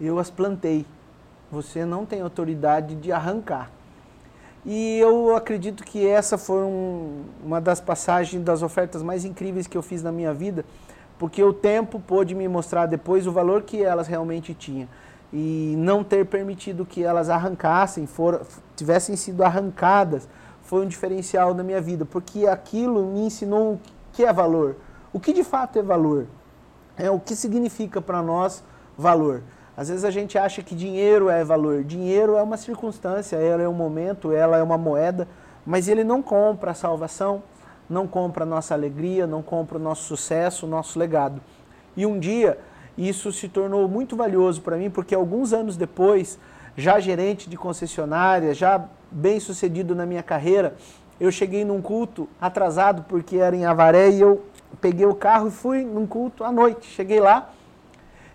Eu 0.00 0.18
as 0.18 0.30
plantei. 0.30 0.86
Você 1.52 1.84
não 1.84 2.06
tem 2.06 2.22
autoridade 2.22 2.94
de 2.94 3.12
arrancar. 3.12 3.70
E 4.64 4.98
eu 5.00 5.36
acredito 5.36 5.84
que 5.84 6.06
essa 6.06 6.38
foi 6.38 6.62
um, 6.62 7.24
uma 7.44 7.60
das 7.60 7.78
passagens 7.78 8.42
das 8.42 8.62
ofertas 8.62 9.02
mais 9.02 9.22
incríveis 9.22 9.66
que 9.66 9.76
eu 9.76 9.82
fiz 9.82 10.02
na 10.02 10.10
minha 10.10 10.32
vida, 10.32 10.64
porque 11.18 11.44
o 11.44 11.52
tempo 11.52 12.00
pôde 12.00 12.34
me 12.34 12.48
mostrar 12.48 12.86
depois 12.86 13.26
o 13.26 13.32
valor 13.32 13.64
que 13.64 13.82
elas 13.82 14.06
realmente 14.06 14.54
tinham. 14.54 14.88
E 15.30 15.74
não 15.76 16.02
ter 16.02 16.24
permitido 16.24 16.86
que 16.86 17.04
elas 17.04 17.28
arrancassem, 17.28 18.06
for, 18.06 18.46
tivessem 18.74 19.14
sido 19.14 19.44
arrancadas 19.44 20.26
foi 20.68 20.84
um 20.84 20.86
diferencial 20.86 21.54
na 21.54 21.62
minha 21.62 21.80
vida, 21.80 22.04
porque 22.04 22.46
aquilo 22.46 23.06
me 23.06 23.20
ensinou 23.20 23.72
o 23.72 23.80
que 24.12 24.22
é 24.22 24.30
valor. 24.30 24.76
O 25.14 25.18
que 25.18 25.32
de 25.32 25.42
fato 25.42 25.78
é 25.78 25.82
valor? 25.82 26.26
É 26.94 27.10
o 27.10 27.18
que 27.18 27.34
significa 27.34 28.02
para 28.02 28.20
nós 28.20 28.62
valor. 28.94 29.42
Às 29.74 29.88
vezes 29.88 30.04
a 30.04 30.10
gente 30.10 30.36
acha 30.36 30.62
que 30.62 30.74
dinheiro 30.74 31.30
é 31.30 31.42
valor. 31.42 31.82
Dinheiro 31.84 32.36
é 32.36 32.42
uma 32.42 32.58
circunstância, 32.58 33.36
ela 33.36 33.62
é 33.62 33.68
um 33.68 33.72
momento, 33.72 34.30
ela 34.30 34.58
é 34.58 34.62
uma 34.62 34.76
moeda, 34.76 35.26
mas 35.64 35.88
ele 35.88 36.04
não 36.04 36.22
compra 36.22 36.72
a 36.72 36.74
salvação, 36.74 37.42
não 37.88 38.06
compra 38.06 38.44
a 38.44 38.46
nossa 38.46 38.74
alegria, 38.74 39.26
não 39.26 39.40
compra 39.40 39.78
o 39.78 39.80
nosso 39.80 40.02
sucesso, 40.02 40.66
o 40.66 40.68
nosso 40.68 40.98
legado. 40.98 41.40
E 41.96 42.04
um 42.04 42.18
dia 42.18 42.58
isso 42.98 43.32
se 43.32 43.48
tornou 43.48 43.88
muito 43.88 44.14
valioso 44.14 44.60
para 44.60 44.76
mim, 44.76 44.90
porque 44.90 45.14
alguns 45.14 45.54
anos 45.54 45.78
depois, 45.78 46.38
já 46.76 47.00
gerente 47.00 47.48
de 47.48 47.56
concessionária, 47.56 48.52
já 48.52 48.86
bem 49.10 49.40
sucedido 49.40 49.94
na 49.94 50.06
minha 50.06 50.22
carreira, 50.22 50.74
eu 51.20 51.30
cheguei 51.30 51.64
num 51.64 51.82
culto 51.82 52.28
atrasado 52.40 53.04
porque 53.08 53.36
era 53.36 53.56
em 53.56 53.64
Avaré 53.64 54.10
e 54.10 54.20
eu 54.20 54.44
peguei 54.80 55.06
o 55.06 55.14
carro 55.14 55.48
e 55.48 55.50
fui 55.50 55.84
num 55.84 56.06
culto 56.06 56.44
à 56.44 56.52
noite. 56.52 56.86
Cheguei 56.86 57.20
lá 57.20 57.50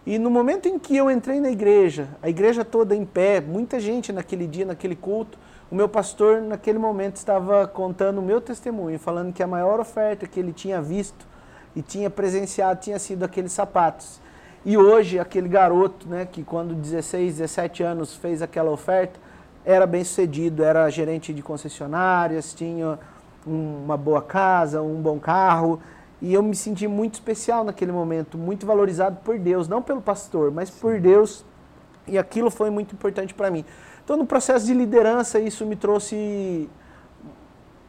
e 0.05 0.19
no 0.19 0.29
momento 0.29 0.67
em 0.67 0.77
que 0.77 0.97
eu 0.97 1.09
entrei 1.09 1.39
na 1.39 1.49
igreja, 1.49 2.09
a 2.21 2.27
igreja 2.27 2.65
toda 2.65 2.93
em 2.93 3.05
pé, 3.05 3.39
muita 3.39 3.79
gente 3.79 4.11
naquele 4.11 4.45
dia, 4.45 4.65
naquele 4.65 4.97
culto, 4.97 5.37
o 5.71 5.75
meu 5.75 5.87
pastor 5.87 6.41
naquele 6.41 6.77
momento 6.77 7.15
estava 7.15 7.65
contando 7.65 8.17
o 8.17 8.21
meu 8.21 8.41
testemunho, 8.41 8.99
falando 8.99 9.31
que 9.31 9.41
a 9.41 9.47
maior 9.47 9.79
oferta 9.79 10.27
que 10.27 10.37
ele 10.37 10.51
tinha 10.51 10.81
visto 10.81 11.25
e 11.73 11.81
tinha 11.81 12.09
presenciado 12.09 12.81
tinha 12.81 12.99
sido 12.99 13.23
aqueles 13.23 13.53
sapatos. 13.53 14.19
E 14.65 14.77
hoje 14.77 15.19
aquele 15.19 15.47
garoto, 15.47 16.07
né, 16.09 16.27
que 16.29 16.43
quando 16.43 16.75
16, 16.75 17.37
17 17.37 17.81
anos 17.81 18.13
fez 18.13 18.41
aquela 18.41 18.71
oferta, 18.71 19.17
era 19.65 19.87
bem 19.87 20.03
sucedido, 20.03 20.63
era 20.63 20.89
gerente 20.89 21.33
de 21.33 21.41
concessionárias, 21.41 22.53
tinha 22.53 22.99
uma 23.45 23.97
boa 23.97 24.21
casa, 24.21 24.81
um 24.81 25.01
bom 25.01 25.19
carro, 25.19 25.79
e 26.21 26.33
eu 26.33 26.41
me 26.41 26.55
senti 26.55 26.87
muito 26.87 27.15
especial 27.15 27.63
naquele 27.63 27.91
momento, 27.91 28.37
muito 28.37 28.65
valorizado 28.65 29.17
por 29.23 29.37
Deus, 29.37 29.67
não 29.67 29.81
pelo 29.81 30.01
pastor, 30.01 30.51
mas 30.51 30.69
por 30.69 30.99
Deus, 30.99 31.43
e 32.07 32.17
aquilo 32.17 32.49
foi 32.49 32.69
muito 32.69 32.93
importante 32.93 33.33
para 33.33 33.51
mim. 33.51 33.65
Então, 34.03 34.17
no 34.17 34.25
processo 34.25 34.65
de 34.65 34.73
liderança, 34.73 35.39
isso 35.39 35.65
me 35.65 35.75
trouxe 35.75 36.69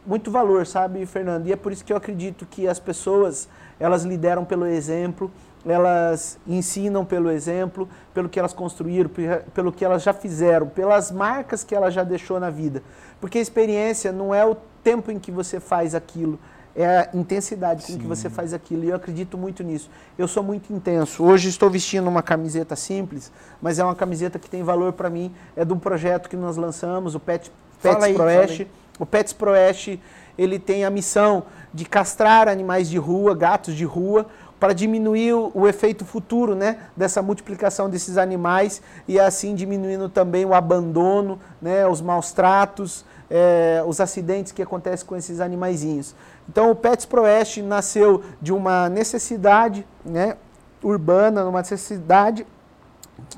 muito 0.07 0.31
valor, 0.31 0.67
sabe, 0.67 1.05
Fernando? 1.07 1.47
E 1.47 1.53
é 1.53 1.57
por 1.57 1.73
isso 1.73 1.85
que 1.85 1.93
eu 1.93 1.97
acredito 1.97 2.47
que 2.47 2.69
as 2.69 2.79
pessoas, 2.79 3.49
elas 3.81 4.05
lideram 4.05 4.45
pelo 4.45 4.67
exemplo, 4.67 5.31
elas 5.67 6.39
ensinam 6.47 7.05
pelo 7.05 7.31
exemplo, 7.31 7.89
pelo 8.13 8.29
que 8.29 8.39
elas 8.39 8.53
construíram, 8.53 9.11
pelo 9.55 9.73
que 9.73 9.85
elas 9.85 10.03
já 10.03 10.13
fizeram, 10.13 10.69
pelas 10.69 11.11
marcas 11.11 11.65
que 11.65 11.75
ela 11.75 11.91
já 11.91 12.05
deixou 12.05 12.39
na 12.39 12.51
vida. 12.51 12.83
Porque 13.21 13.39
a 13.39 13.41
experiência 13.41 14.13
não 14.13 14.35
é 14.35 14.45
o 14.45 14.57
tempo 14.83 15.11
em 15.11 15.19
que 15.19 15.31
você 15.31 15.59
faz 15.59 15.95
aquilo, 15.95 16.39
é 16.77 16.87
a 16.87 17.11
intensidade 17.15 17.83
com 17.83 17.93
Sim. 17.93 17.99
que 17.99 18.07
você 18.07 18.29
faz 18.29 18.53
aquilo. 18.53 18.85
E 18.85 18.89
eu 18.89 18.97
acredito 18.97 19.39
muito 19.39 19.63
nisso. 19.63 19.89
Eu 20.19 20.27
sou 20.27 20.43
muito 20.43 20.73
intenso. 20.73 21.23
Hoje 21.23 21.49
estou 21.49 21.71
vestindo 21.71 22.09
uma 22.09 22.23
camiseta 22.23 22.75
simples, 22.75 23.33
mas 23.63 23.79
é 23.79 23.85
uma 23.85 23.95
camiseta 23.95 24.39
que 24.39 24.51
tem 24.51 24.63
valor 24.63 24.93
para 24.93 25.09
mim. 25.09 25.33
É 25.57 25.65
de 25.65 25.73
um 25.73 25.79
projeto 25.79 26.29
que 26.29 26.37
nós 26.37 26.57
lançamos, 26.57 27.15
o 27.15 27.21
Pet, 27.21 27.51
Pets 27.81 28.03
aí, 28.03 28.15
Proeste. 28.15 28.69
O 28.99 29.07
Pets 29.07 29.33
Proeste, 29.33 30.01
ele 30.39 30.59
tem 30.59 30.85
a 30.85 30.91
missão 30.91 31.45
de 31.73 31.85
castrar 31.85 32.49
animais 32.49 32.89
de 32.89 32.99
rua, 32.99 33.35
gatos 33.35 33.75
de 33.75 33.85
rua, 33.85 34.27
para 34.59 34.73
diminuir 34.73 35.33
o, 35.35 35.51
o, 35.55 35.69
efeito 35.69 36.05
futuro 36.05 36.55
né, 36.55 36.79
dessa 36.97 37.21
multiplicação 37.21 37.91
desses 37.91 38.17
animais 38.17 38.81
e 39.07 39.19
assim 39.19 39.55
diminuindo 39.55 40.09
também 40.09 40.45
o 40.45 40.55
abandono, 40.55 41.39
né, 41.61 41.87
os 41.87 42.01
maus 42.01 42.33
tratos, 42.33 43.05
é, 43.31 43.83
os 43.87 44.01
acidentes 44.01 44.53
que 44.53 44.63
acontecem 44.63 45.07
com 45.07 45.17
esses 45.17 45.41
animaizinhos. 45.41 46.15
Então 46.49 46.71
o 46.71 46.75
Pets 46.75 47.07
Proeste 47.07 47.63
nasceu 47.63 48.23
de 48.41 48.53
uma 48.53 48.89
necessidade 48.89 49.87
né, 50.05 50.37
urbana, 50.83 51.45
uma 51.45 51.61
necessidade 51.61 52.47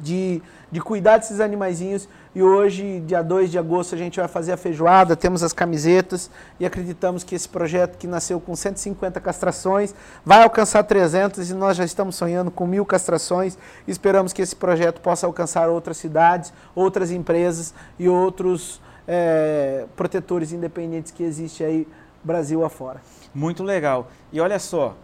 de, 0.01 0.43
de 0.71 0.81
cuidar 0.81 1.19
desses 1.19 1.41
animaizinhos 1.41 2.09
e 2.37 2.43
hoje, 2.43 3.01
dia 3.01 3.23
2 3.23 3.51
de 3.51 3.59
agosto, 3.59 3.95
a 3.95 3.99
gente 3.99 4.21
vai 4.21 4.29
fazer 4.29 4.53
a 4.53 4.59
feijoada, 4.59 5.17
temos 5.17 5.43
as 5.43 5.55
camisetas 5.55 6.31
e 6.61 6.67
acreditamos 6.67 7.25
que 7.25 7.35
esse 7.35 7.49
projeto 7.49 7.97
que 7.97 8.07
nasceu 8.07 8.39
com 8.39 8.55
150 8.55 9.19
castrações 9.23 9.95
vai 10.23 10.43
alcançar 10.43 10.83
300 10.83 11.49
e 11.49 11.55
nós 11.55 11.79
já 11.79 11.85
estamos 11.87 12.15
sonhando 12.15 12.51
com 12.51 12.67
mil 12.67 12.85
castrações. 12.85 13.57
Esperamos 13.89 14.35
que 14.35 14.43
esse 14.43 14.55
projeto 14.55 15.01
possa 15.01 15.27
alcançar 15.27 15.71
outras 15.71 15.97
cidades, 15.97 16.53
outras 16.75 17.11
empresas 17.11 17.73
e 17.99 18.07
outros 18.07 18.83
é, 19.09 19.87
protetores 19.97 20.53
independentes 20.53 21.13
que 21.13 21.23
existem 21.23 21.67
aí 21.67 21.89
Brasil 22.23 22.63
afora. 22.63 23.01
Muito 23.35 23.65
legal. 23.65 24.11
E 24.31 24.43
olha 24.43 24.59
só, 24.59 24.95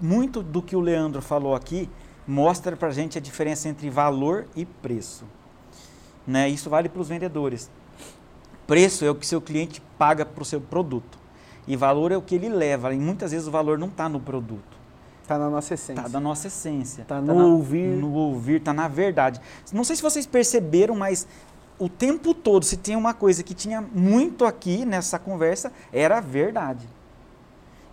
muito 0.00 0.42
do 0.42 0.62
que 0.62 0.74
o 0.74 0.80
Leandro 0.80 1.20
falou 1.20 1.54
aqui 1.54 1.90
mostra 2.26 2.74
para 2.74 2.90
gente 2.90 3.18
a 3.18 3.20
diferença 3.20 3.68
entre 3.68 3.90
valor 3.90 4.46
e 4.56 4.64
preço. 4.64 5.26
Né? 6.26 6.48
Isso 6.48 6.70
vale 6.70 6.88
para 6.88 7.00
os 7.00 7.08
vendedores. 7.08 7.70
Preço 8.66 9.04
é 9.04 9.10
o 9.10 9.14
que 9.14 9.26
seu 9.26 9.40
cliente 9.40 9.82
paga 9.98 10.24
para 10.24 10.42
o 10.42 10.44
seu 10.44 10.60
produto. 10.60 11.18
E 11.66 11.76
valor 11.76 12.12
é 12.12 12.16
o 12.16 12.22
que 12.22 12.34
ele 12.34 12.48
leva. 12.48 12.92
E 12.94 12.98
muitas 12.98 13.32
vezes 13.32 13.46
o 13.46 13.50
valor 13.50 13.78
não 13.78 13.88
está 13.88 14.08
no 14.08 14.20
produto. 14.20 14.82
Está 15.22 15.38
na 15.38 15.48
nossa 15.48 15.74
essência. 15.74 16.00
Está 16.00 16.08
na 16.08 16.20
nossa 16.20 16.46
essência. 16.48 17.02
Está 17.02 17.14
tá 17.16 17.20
no 17.20 17.26
tá 17.28 17.34
na, 17.34 17.44
ouvir. 17.44 17.96
No 17.96 18.12
ouvir, 18.12 18.56
está 18.56 18.72
na 18.72 18.88
verdade. 18.88 19.40
Não 19.72 19.84
sei 19.84 19.96
se 19.96 20.02
vocês 20.02 20.26
perceberam, 20.26 20.96
mas 20.96 21.26
o 21.78 21.88
tempo 21.88 22.34
todo, 22.34 22.64
se 22.64 22.76
tem 22.76 22.96
uma 22.96 23.14
coisa 23.14 23.42
que 23.42 23.54
tinha 23.54 23.80
muito 23.80 24.44
aqui 24.44 24.84
nessa 24.84 25.18
conversa, 25.18 25.72
era 25.92 26.18
a 26.18 26.20
verdade. 26.20 26.88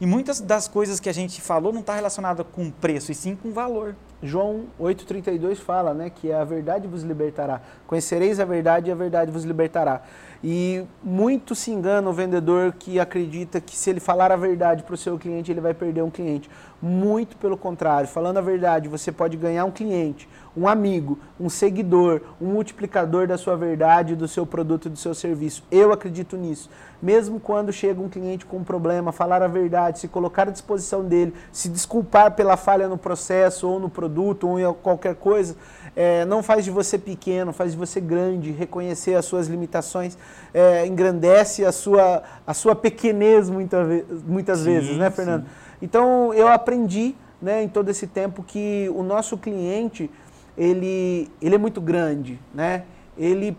E 0.01 0.05
muitas 0.05 0.39
das 0.39 0.67
coisas 0.67 0.99
que 0.99 1.09
a 1.09 1.13
gente 1.13 1.41
falou 1.41 1.73
não 1.73 1.81
está 1.81 1.93
relacionada 1.93 2.43
com 2.43 2.71
preço, 2.71 3.11
e 3.11 3.15
sim 3.15 3.35
com 3.35 3.51
valor. 3.51 3.95
João 4.21 4.65
8,32 4.79 5.55
fala 5.55 5.93
né, 5.93 6.09
que 6.09 6.31
a 6.31 6.43
verdade 6.43 6.87
vos 6.87 7.03
libertará. 7.03 7.61
Conhecereis 7.87 8.39
a 8.39 8.45
verdade 8.45 8.89
e 8.89 8.91
a 8.91 8.95
verdade 8.95 9.31
vos 9.31 9.43
libertará. 9.43 10.01
E 10.43 10.83
muito 11.03 11.55
se 11.55 11.71
engana 11.71 12.09
o 12.09 12.13
vendedor 12.13 12.73
que 12.77 12.99
acredita 12.99 13.59
que 13.59 13.75
se 13.75 13.89
ele 13.89 13.99
falar 13.99 14.31
a 14.31 14.35
verdade 14.35 14.83
para 14.83 14.93
o 14.93 14.97
seu 14.97 15.17
cliente, 15.17 15.51
ele 15.51 15.61
vai 15.61 15.73
perder 15.73 16.01
um 16.01 16.09
cliente. 16.09 16.49
Muito 16.81 17.35
pelo 17.35 17.57
contrário, 17.57 18.07
falando 18.07 18.37
a 18.37 18.41
verdade, 18.41 18.87
você 18.87 19.11
pode 19.11 19.35
ganhar 19.35 19.65
um 19.65 19.71
cliente, 19.71 20.29
um 20.55 20.65
amigo, 20.65 21.19
um 21.37 21.49
seguidor, 21.49 22.21
um 22.39 22.47
multiplicador 22.47 23.27
da 23.27 23.37
sua 23.37 23.57
verdade, 23.57 24.15
do 24.15 24.29
seu 24.29 24.45
produto 24.45 24.89
do 24.89 24.97
seu 24.97 25.13
serviço. 25.13 25.61
Eu 25.69 25.91
acredito 25.91 26.37
nisso. 26.37 26.69
Mesmo 27.01 27.37
quando 27.37 27.73
chega 27.73 28.01
um 28.01 28.07
cliente 28.07 28.45
com 28.45 28.57
um 28.57 28.63
problema, 28.63 29.11
falar 29.11 29.41
a 29.41 29.47
verdade, 29.47 29.99
se 29.99 30.07
colocar 30.07 30.47
à 30.47 30.51
disposição 30.51 31.03
dele, 31.03 31.33
se 31.51 31.67
desculpar 31.67 32.31
pela 32.31 32.55
falha 32.55 32.87
no 32.87 32.97
processo 32.97 33.67
ou 33.67 33.77
no 33.77 33.89
produto 33.89 34.47
ou 34.47 34.57
em 34.57 34.73
qualquer 34.73 35.15
coisa, 35.15 35.57
é, 35.95 36.23
não 36.25 36.41
faz 36.41 36.63
de 36.63 36.71
você 36.71 36.97
pequeno, 36.97 37.51
faz 37.51 37.71
de 37.71 37.77
você 37.77 37.99
grande, 37.99 38.51
reconhecer 38.51 39.15
as 39.15 39.25
suas 39.25 39.47
limitações, 39.47 40.17
é, 40.53 40.85
engrandece 40.85 41.65
a 41.65 41.73
sua, 41.73 42.23
a 42.47 42.53
sua 42.53 42.73
pequenez 42.75 43.49
muita, 43.49 43.85
muitas 44.25 44.59
sim, 44.59 44.65
vezes, 44.65 44.97
né, 44.97 45.09
Fernando? 45.09 45.43
Sim. 45.43 45.68
Então, 45.81 46.33
eu 46.33 46.47
aprendi 46.47 47.15
né, 47.41 47.63
em 47.63 47.67
todo 47.67 47.89
esse 47.89 48.07
tempo 48.07 48.43
que 48.43 48.91
o 48.93 49.03
nosso 49.03 49.37
cliente, 49.37 50.09
ele, 50.57 51.29
ele 51.41 51.55
é 51.55 51.57
muito 51.57 51.79
grande, 51.79 52.39
né? 52.53 52.83
Ele, 53.17 53.57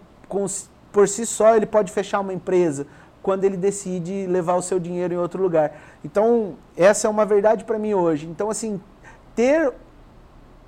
por 0.93 1.09
si 1.09 1.25
só, 1.25 1.57
ele 1.57 1.67
pode 1.67 1.91
fechar 1.93 2.21
uma 2.21 2.33
empresa 2.33 2.87
quando 3.23 3.45
ele 3.45 3.57
decide 3.57 4.27
levar 4.27 4.55
o 4.55 4.63
seu 4.63 4.79
dinheiro 4.79 5.15
em 5.15 5.17
outro 5.17 5.43
lugar. 5.43 5.73
Então, 6.05 6.55
essa 6.77 7.07
é 7.07 7.11
uma 7.11 7.27
verdade 7.27 7.65
para 7.65 7.79
mim 7.79 7.95
hoje. 7.95 8.27
Então, 8.27 8.51
assim, 8.51 8.81
ter 9.35 9.73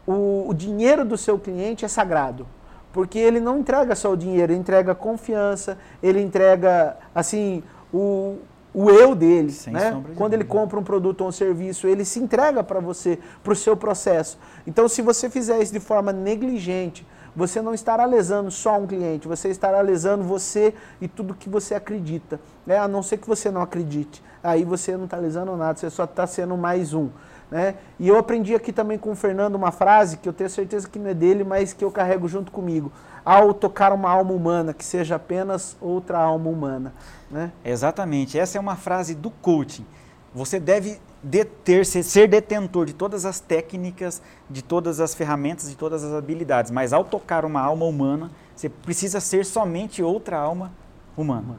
o, 0.06 0.46
o 0.48 0.54
dinheiro 0.54 1.04
do 1.04 1.16
seu 1.16 1.38
cliente 1.38 1.84
é 1.84 1.88
sagrado. 1.88 2.46
Porque 2.92 3.18
ele 3.18 3.40
não 3.40 3.58
entrega 3.58 3.94
só 3.94 4.12
o 4.12 4.16
dinheiro, 4.16 4.52
ele 4.52 4.60
entrega 4.60 4.94
confiança, 4.94 5.78
ele 6.02 6.20
entrega, 6.20 6.96
assim, 7.14 7.62
o, 7.92 8.36
o 8.74 8.90
eu 8.90 9.14
dele, 9.14 9.52
Sem 9.52 9.72
né? 9.72 10.02
Quando 10.16 10.34
ele 10.34 10.44
compra 10.44 10.78
um 10.78 10.82
produto 10.82 11.20
ou 11.22 11.28
um 11.28 11.32
serviço, 11.32 11.86
ele 11.86 12.04
se 12.04 12.18
entrega 12.18 12.62
para 12.64 12.80
você, 12.80 13.18
para 13.42 13.52
o 13.52 13.56
seu 13.56 13.76
processo. 13.76 14.38
Então, 14.66 14.88
se 14.88 15.02
você 15.02 15.28
fizer 15.28 15.60
isso 15.60 15.72
de 15.72 15.80
forma 15.80 16.12
negligente, 16.12 17.06
você 17.34 17.62
não 17.62 17.72
estará 17.72 18.04
lesando 18.04 18.50
só 18.50 18.78
um 18.78 18.86
cliente, 18.86 19.26
você 19.26 19.48
estará 19.48 19.80
lesando 19.80 20.22
você 20.22 20.74
e 21.00 21.08
tudo 21.08 21.34
que 21.34 21.48
você 21.48 21.74
acredita. 21.74 22.40
Né? 22.66 22.78
A 22.78 22.86
não 22.86 23.02
ser 23.02 23.18
que 23.18 23.26
você 23.26 23.50
não 23.50 23.62
acredite. 23.62 24.22
Aí 24.42 24.64
você 24.64 24.96
não 24.96 25.04
está 25.04 25.16
lesando 25.16 25.56
nada, 25.56 25.78
você 25.78 25.88
só 25.88 26.04
está 26.04 26.26
sendo 26.26 26.56
mais 26.56 26.92
um. 26.92 27.08
Né? 27.50 27.74
E 27.98 28.08
eu 28.08 28.18
aprendi 28.18 28.54
aqui 28.54 28.72
também 28.72 28.98
com 28.98 29.12
o 29.12 29.14
Fernando 29.14 29.54
uma 29.54 29.70
frase 29.70 30.16
que 30.16 30.28
eu 30.28 30.32
tenho 30.32 30.50
certeza 30.50 30.88
que 30.88 30.98
não 30.98 31.10
é 31.10 31.14
dele, 31.14 31.44
mas 31.44 31.72
que 31.72 31.84
eu 31.84 31.90
carrego 31.90 32.26
junto 32.26 32.50
comigo. 32.50 32.90
Ao 33.24 33.54
tocar 33.54 33.92
uma 33.92 34.10
alma 34.10 34.32
humana, 34.32 34.74
que 34.74 34.84
seja 34.84 35.16
apenas 35.16 35.76
outra 35.80 36.18
alma 36.18 36.50
humana. 36.50 36.92
Né? 37.30 37.52
Exatamente. 37.64 38.38
Essa 38.38 38.58
é 38.58 38.60
uma 38.60 38.74
frase 38.74 39.14
do 39.14 39.30
coaching. 39.30 39.86
Você 40.34 40.58
deve 40.58 40.98
deter, 41.22 41.84
ser 41.84 42.26
detentor 42.26 42.86
de 42.86 42.92
todas 42.92 43.24
as 43.24 43.38
técnicas, 43.38 44.22
de 44.48 44.62
todas 44.62 44.98
as 44.98 45.14
ferramentas, 45.14 45.68
de 45.68 45.76
todas 45.76 46.02
as 46.02 46.12
habilidades. 46.12 46.70
Mas 46.70 46.92
ao 46.92 47.04
tocar 47.04 47.44
uma 47.44 47.60
alma 47.60 47.84
humana, 47.84 48.30
você 48.54 48.68
precisa 48.68 49.20
ser 49.20 49.44
somente 49.44 50.02
outra 50.02 50.38
alma 50.38 50.72
humana. 51.16 51.58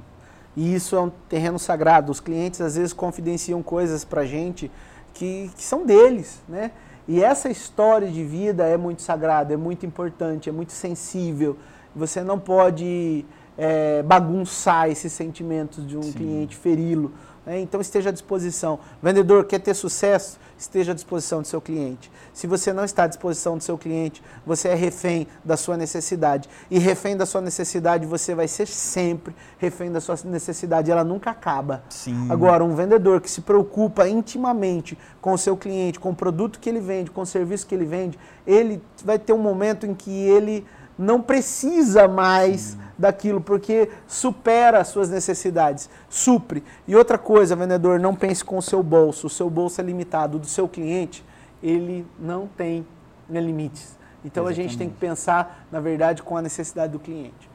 E 0.56 0.74
isso 0.74 0.96
é 0.96 1.02
um 1.02 1.12
terreno 1.30 1.58
sagrado. 1.60 2.12
Os 2.12 2.20
clientes 2.20 2.62
às 2.62 2.76
vezes 2.76 2.94
confidenciam 2.94 3.62
coisas 3.64 4.04
para 4.04 4.26
gente 4.26 4.72
que, 5.14 5.52
que 5.56 5.64
são 5.64 5.86
deles, 5.86 6.42
né? 6.48 6.72
E 7.08 7.22
essa 7.22 7.50
história 7.50 8.10
de 8.10 8.24
vida 8.24 8.66
é 8.66 8.78
muito 8.78 9.02
sagrada, 9.02 9.54
é 9.54 9.58
muito 9.58 9.86
importante, 9.86 10.48
é 10.50 10.52
muito 10.52 10.72
sensível. 10.72 11.58
Você 11.94 12.24
não 12.24 12.40
pode 12.40 13.26
é, 13.58 14.02
bagunçar 14.04 14.90
esses 14.90 15.12
sentimentos 15.12 15.86
de 15.86 15.98
um 15.98 16.04
Sim. 16.04 16.14
cliente, 16.14 16.56
feri-lo. 16.56 17.12
Né? 17.45 17.60
Então 17.60 17.82
esteja 17.82 18.10
à 18.10 18.12
disposição. 18.12 18.79
Vendedor 19.01 19.45
quer 19.45 19.60
ter 19.60 19.73
sucesso, 19.73 20.39
esteja 20.58 20.91
à 20.91 20.95
disposição 20.95 21.41
do 21.41 21.47
seu 21.47 21.62
cliente. 21.62 22.12
Se 22.34 22.47
você 22.47 22.71
não 22.71 22.84
está 22.84 23.03
à 23.03 23.08
disposição 23.08 23.58
do 23.58 23.63
seu 23.63 23.77
cliente, 23.77 24.23
você 24.45 24.69
é 24.69 24.75
refém 24.75 25.27
da 25.43 25.58
sua 25.58 25.77
necessidade. 25.77 26.49
E 26.69 26.79
refém 26.79 27.15
da 27.17 27.25
sua 27.25 27.41
necessidade, 27.41 28.06
você 28.06 28.34
vai 28.34 28.47
ser 28.47 28.67
sempre 28.67 29.36
refém 29.58 29.91
da 29.91 29.99
sua 29.99 30.15
necessidade. 30.25 30.89
Ela 30.89 31.03
nunca 31.03 31.32
acaba. 31.32 31.84
Sim. 31.89 32.27
Agora, 32.29 32.63
um 32.63 32.75
vendedor 32.75 33.21
que 33.21 33.29
se 33.29 33.41
preocupa 33.41 34.08
intimamente 34.08 34.97
com 35.21 35.34
o 35.34 35.38
seu 35.38 35.56
cliente, 35.58 35.99
com 35.99 36.12
o 36.12 36.15
produto 36.15 36.60
que 36.60 36.69
ele 36.69 36.79
vende, 36.79 37.12
com 37.12 37.21
o 37.21 37.25
serviço 37.25 37.67
que 37.67 37.75
ele 37.75 37.86
vende, 37.86 38.17
ele 38.47 38.82
vai 39.03 39.19
ter 39.19 39.34
um 39.34 39.38
momento 39.38 39.86
em 39.86 39.93
que 39.93 40.12
ele 40.12 40.65
não 40.97 41.21
precisa 41.21 42.08
mais 42.08 42.77
daquilo, 42.97 43.41
porque 43.41 43.89
supera 44.08 44.79
as 44.79 44.88
suas 44.88 45.10
necessidades, 45.10 45.89
supre. 46.10 46.63
E 46.88 46.95
outra 46.95 47.17
coisa, 47.17 47.56
vendedor, 47.56 47.99
não 47.99 48.15
pense 48.15 48.43
com 48.43 48.58
o 48.58 48.62
seu 48.62 48.84
bolso, 48.84 49.27
o 49.27 49.29
seu 49.29 49.49
bolso 49.49 49.82
é 49.82 49.84
limitado, 49.84 50.38
o 50.38 50.39
do 50.39 50.47
seu 50.47 50.67
cliente, 50.67 51.23
ele 51.62 52.06
não 52.19 52.47
tem 52.47 52.86
limites. 53.29 53.97
Então 54.23 54.43
Exatamente. 54.43 54.60
a 54.60 54.63
gente 54.63 54.77
tem 54.77 54.89
que 54.89 54.95
pensar, 54.95 55.65
na 55.71 55.79
verdade, 55.79 56.21
com 56.21 56.38
a 56.38 56.41
necessidade 56.41 56.93
do 56.93 56.99
cliente. 56.99 57.49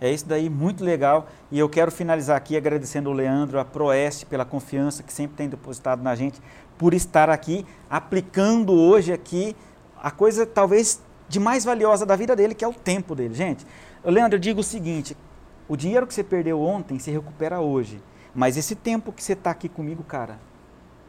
É 0.00 0.10
isso 0.10 0.26
daí, 0.26 0.50
muito 0.50 0.84
legal. 0.84 1.28
E 1.50 1.58
eu 1.58 1.68
quero 1.68 1.90
finalizar 1.90 2.36
aqui 2.36 2.56
agradecendo 2.56 3.08
o 3.08 3.12
Leandro, 3.12 3.60
a 3.60 3.64
Proeste, 3.64 4.26
pela 4.26 4.44
confiança 4.44 5.02
que 5.02 5.12
sempre 5.12 5.36
tem 5.36 5.48
depositado 5.48 6.02
na 6.02 6.14
gente, 6.14 6.40
por 6.76 6.92
estar 6.92 7.30
aqui, 7.30 7.64
aplicando 7.88 8.72
hoje 8.72 9.12
aqui 9.12 9.56
a 10.02 10.10
coisa 10.10 10.44
talvez 10.44 11.00
de 11.32 11.40
mais 11.40 11.64
valiosa 11.64 12.04
da 12.04 12.14
vida 12.14 12.36
dele, 12.36 12.54
que 12.54 12.62
é 12.62 12.68
o 12.68 12.74
tempo 12.74 13.14
dele. 13.14 13.32
Gente, 13.32 13.66
Leandro, 14.04 14.36
eu 14.36 14.40
digo 14.40 14.60
o 14.60 14.62
seguinte: 14.62 15.16
o 15.66 15.74
dinheiro 15.74 16.06
que 16.06 16.12
você 16.12 16.22
perdeu 16.22 16.60
ontem 16.60 16.98
se 16.98 17.10
recupera 17.10 17.58
hoje. 17.58 18.02
Mas 18.34 18.58
esse 18.58 18.74
tempo 18.74 19.10
que 19.10 19.24
você 19.24 19.32
está 19.32 19.50
aqui 19.50 19.66
comigo, 19.66 20.02
cara, 20.02 20.38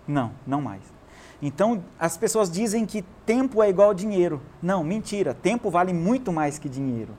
não, 0.07 0.31
não 0.47 0.62
mais. 0.62 0.81
Então, 1.41 1.83
as 1.99 2.15
pessoas 2.15 2.49
dizem 2.49 2.86
que 2.86 3.01
tempo 3.25 3.62
é 3.62 3.69
igual 3.69 3.93
dinheiro. 3.93 4.41
Não, 4.62 4.81
mentira. 4.81 5.33
Tempo 5.33 5.69
vale 5.69 5.91
muito 5.91 6.31
mais 6.31 6.57
que 6.57 6.69
dinheiro. 6.69 7.13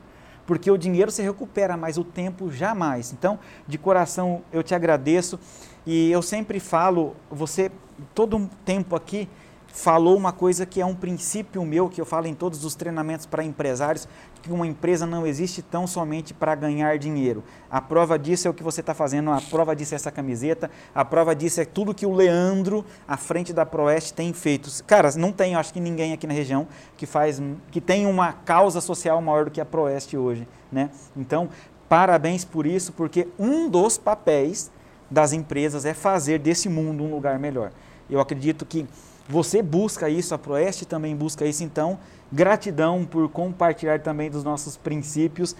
Porque 0.46 0.70
o 0.70 0.78
dinheiro 0.78 1.10
se 1.10 1.22
recupera, 1.22 1.76
mas 1.76 1.98
o 1.98 2.04
tempo 2.04 2.50
jamais. 2.50 3.12
Então, 3.12 3.38
de 3.68 3.76
coração, 3.76 4.42
eu 4.50 4.62
te 4.62 4.74
agradeço. 4.74 5.38
E 5.86 6.10
eu 6.10 6.22
sempre 6.22 6.58
falo, 6.58 7.14
você, 7.30 7.70
todo 8.14 8.48
tempo 8.64 8.96
aqui, 8.96 9.28
falou 9.74 10.16
uma 10.16 10.32
coisa 10.32 10.64
que 10.64 10.80
é 10.80 10.86
um 10.86 10.94
princípio 10.94 11.64
meu, 11.64 11.88
que 11.88 12.00
eu 12.00 12.06
falo 12.06 12.28
em 12.28 12.34
todos 12.34 12.64
os 12.64 12.76
treinamentos 12.76 13.26
para 13.26 13.42
empresários, 13.42 14.06
que 14.40 14.52
uma 14.52 14.66
empresa 14.66 15.04
não 15.04 15.26
existe 15.26 15.62
tão 15.62 15.84
somente 15.84 16.32
para 16.32 16.54
ganhar 16.54 16.96
dinheiro. 16.96 17.42
A 17.68 17.80
prova 17.80 18.16
disso 18.16 18.46
é 18.46 18.50
o 18.50 18.54
que 18.54 18.62
você 18.62 18.80
está 18.80 18.94
fazendo, 18.94 19.32
a 19.32 19.40
prova 19.40 19.74
disso 19.74 19.92
é 19.92 19.96
essa 19.96 20.12
camiseta, 20.12 20.70
a 20.94 21.04
prova 21.04 21.34
disso 21.34 21.60
é 21.60 21.64
tudo 21.64 21.92
que 21.92 22.06
o 22.06 22.14
Leandro, 22.14 22.84
à 23.06 23.16
frente 23.16 23.52
da 23.52 23.66
Proeste, 23.66 24.14
tem 24.14 24.32
feito. 24.32 24.70
Cara, 24.84 25.10
não 25.16 25.32
tem, 25.32 25.56
acho 25.56 25.72
que 25.72 25.80
ninguém 25.80 26.12
aqui 26.12 26.26
na 26.26 26.34
região 26.34 26.68
que 26.96 27.04
faz, 27.04 27.42
que 27.72 27.80
tem 27.80 28.06
uma 28.06 28.32
causa 28.32 28.80
social 28.80 29.20
maior 29.20 29.46
do 29.46 29.50
que 29.50 29.60
a 29.60 29.66
Proeste 29.66 30.16
hoje, 30.16 30.46
né? 30.70 30.88
Então, 31.16 31.48
parabéns 31.88 32.44
por 32.44 32.64
isso, 32.64 32.92
porque 32.92 33.26
um 33.36 33.68
dos 33.68 33.98
papéis 33.98 34.70
das 35.10 35.32
empresas 35.32 35.84
é 35.84 35.92
fazer 35.92 36.38
desse 36.38 36.68
mundo 36.68 37.02
um 37.02 37.10
lugar 37.10 37.40
melhor. 37.40 37.72
Eu 38.08 38.20
acredito 38.20 38.64
que 38.64 38.86
você 39.28 39.62
busca 39.62 40.08
isso, 40.08 40.34
a 40.34 40.38
Proeste 40.38 40.84
também 40.84 41.16
busca 41.16 41.46
isso, 41.46 41.64
então 41.64 41.98
gratidão 42.30 43.04
por 43.04 43.28
compartilhar 43.28 44.00
também 44.00 44.30
dos 44.30 44.44
nossos 44.44 44.76
princípios. 44.76 45.56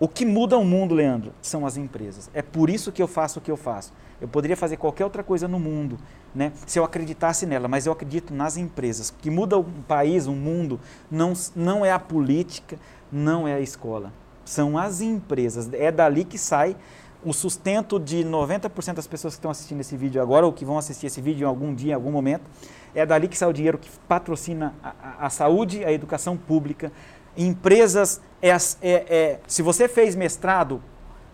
O 0.00 0.08
que 0.08 0.24
muda 0.24 0.56
o 0.58 0.64
mundo, 0.64 0.94
Leandro, 0.94 1.32
são 1.40 1.66
as 1.66 1.76
empresas. 1.76 2.30
É 2.34 2.42
por 2.42 2.70
isso 2.70 2.90
que 2.90 3.02
eu 3.02 3.06
faço 3.06 3.38
o 3.38 3.42
que 3.42 3.50
eu 3.50 3.56
faço. 3.56 3.92
Eu 4.20 4.26
poderia 4.26 4.56
fazer 4.56 4.76
qualquer 4.76 5.04
outra 5.04 5.22
coisa 5.22 5.46
no 5.46 5.58
mundo, 5.58 5.98
né? 6.34 6.52
se 6.66 6.78
eu 6.78 6.84
acreditasse 6.84 7.44
nela, 7.44 7.68
mas 7.68 7.86
eu 7.86 7.92
acredito 7.92 8.32
nas 8.32 8.56
empresas. 8.56 9.10
O 9.10 9.14
que 9.14 9.30
muda 9.30 9.58
um 9.58 9.82
país, 9.86 10.26
um 10.26 10.34
mundo, 10.34 10.80
não, 11.10 11.32
não 11.54 11.84
é 11.84 11.92
a 11.92 11.98
política, 11.98 12.78
não 13.10 13.46
é 13.46 13.54
a 13.54 13.60
escola. 13.60 14.12
São 14.44 14.78
as 14.78 15.00
empresas. 15.00 15.68
É 15.72 15.90
dali 15.90 16.24
que 16.24 16.38
sai 16.38 16.76
o 17.24 17.32
sustento 17.32 17.98
de 17.98 18.24
90% 18.24 18.94
das 18.94 19.06
pessoas 19.06 19.34
que 19.34 19.38
estão 19.38 19.50
assistindo 19.50 19.80
esse 19.80 19.96
vídeo 19.96 20.20
agora 20.20 20.44
ou 20.44 20.52
que 20.52 20.64
vão 20.64 20.78
assistir 20.78 21.06
esse 21.06 21.20
vídeo 21.20 21.44
em 21.44 21.48
algum 21.48 21.74
dia, 21.74 21.92
em 21.92 21.94
algum 21.94 22.10
momento, 22.10 22.42
é 22.94 23.06
dali 23.06 23.28
que 23.28 23.38
sai 23.38 23.48
o 23.48 23.52
dinheiro 23.52 23.78
que 23.78 23.88
patrocina 24.08 24.74
a, 24.82 24.88
a, 24.88 25.26
a 25.26 25.30
saúde, 25.30 25.84
a 25.84 25.92
educação 25.92 26.36
pública. 26.36 26.92
Empresas, 27.36 28.20
é, 28.40 28.50
é, 28.50 28.58
é, 28.82 29.40
se 29.46 29.62
você 29.62 29.88
fez 29.88 30.14
mestrado 30.14 30.82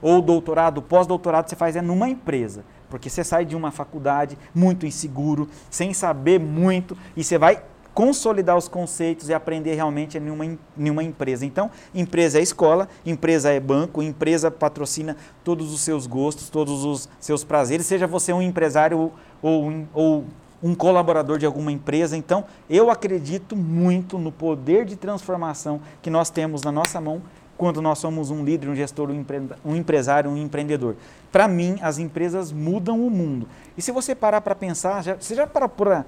ou 0.01 0.23
doutorado, 0.23 0.81
pós-doutorado, 0.81 1.49
você 1.49 1.57
faz 1.57 1.75
é 1.75 1.83
numa 1.83 2.09
empresa. 2.09 2.65
Porque 2.89 3.11
você 3.11 3.25
sai 3.25 3.45
de 3.45 3.57
uma 3.57 3.71
faculdade 3.71 4.39
muito 4.55 4.87
inseguro, 4.87 5.49
sem 5.71 5.93
saber 5.93 6.39
muito, 6.39 6.97
e 7.17 7.23
você 7.23 7.37
vai 7.37 7.63
consolidar 7.99 8.57
os 8.57 8.69
conceitos 8.69 9.29
e 9.29 9.35
aprender 9.35 9.75
realmente 9.75 10.17
em 10.17 10.31
uma, 10.31 10.45
em 10.45 10.89
uma 10.89 11.03
empresa. 11.03 11.45
Então, 11.45 11.69
empresa 11.93 12.39
é 12.39 12.43
escola, 12.43 12.89
empresa 13.05 13.51
é 13.51 13.59
banco, 13.59 14.01
empresa 14.01 14.53
patrocina 14.53 15.17
todos 15.43 15.75
os 15.75 15.81
seus 15.81 16.07
gostos, 16.07 16.49
todos 16.49 16.85
os 16.85 17.09
seus 17.19 17.43
prazeres, 17.43 17.87
seja 17.87 18.07
você 18.07 18.33
um 18.33 18.41
empresário 18.41 19.11
ou, 19.43 19.73
ou, 19.93 20.25
um 20.63 20.77
colaborador 20.77 21.39
de 21.39 21.47
alguma 21.47 21.73
empresa. 21.73 22.17
Então, 22.17 22.45
eu 22.71 22.89
acredito 22.89 23.57
muito 23.57 24.17
no 24.17 24.31
poder 24.31 24.85
de 24.85 24.95
transformação 24.95 25.81
que 26.01 26.09
nós 26.09 26.31
temos 26.31 26.63
na 26.63 26.71
nossa 26.71 27.01
mão 27.01 27.21
quando 27.57 27.83
nós 27.83 27.99
somos 27.99 28.31
um 28.31 28.45
líder, 28.45 28.69
um 28.69 28.77
gestor, 28.77 29.11
um, 29.11 29.21
empre... 29.21 29.43
um 29.65 29.75
empresário, 29.75 30.31
um 30.31 30.37
empreendedor. 30.37 30.95
Para 31.33 31.49
mim, 31.49 31.77
as 31.83 31.99
empresas 31.99 32.53
mudam 32.53 33.05
o 33.05 33.11
mundo. 33.11 33.49
E 33.77 33.83
se 33.83 33.91
você 33.91 34.15
parar 34.15 34.41
para 34.41 34.55
pensar, 34.55 35.03
já, 35.03 35.17
você 35.17 35.35
já 35.35 35.45
parou 35.45 35.69
para 35.69 36.07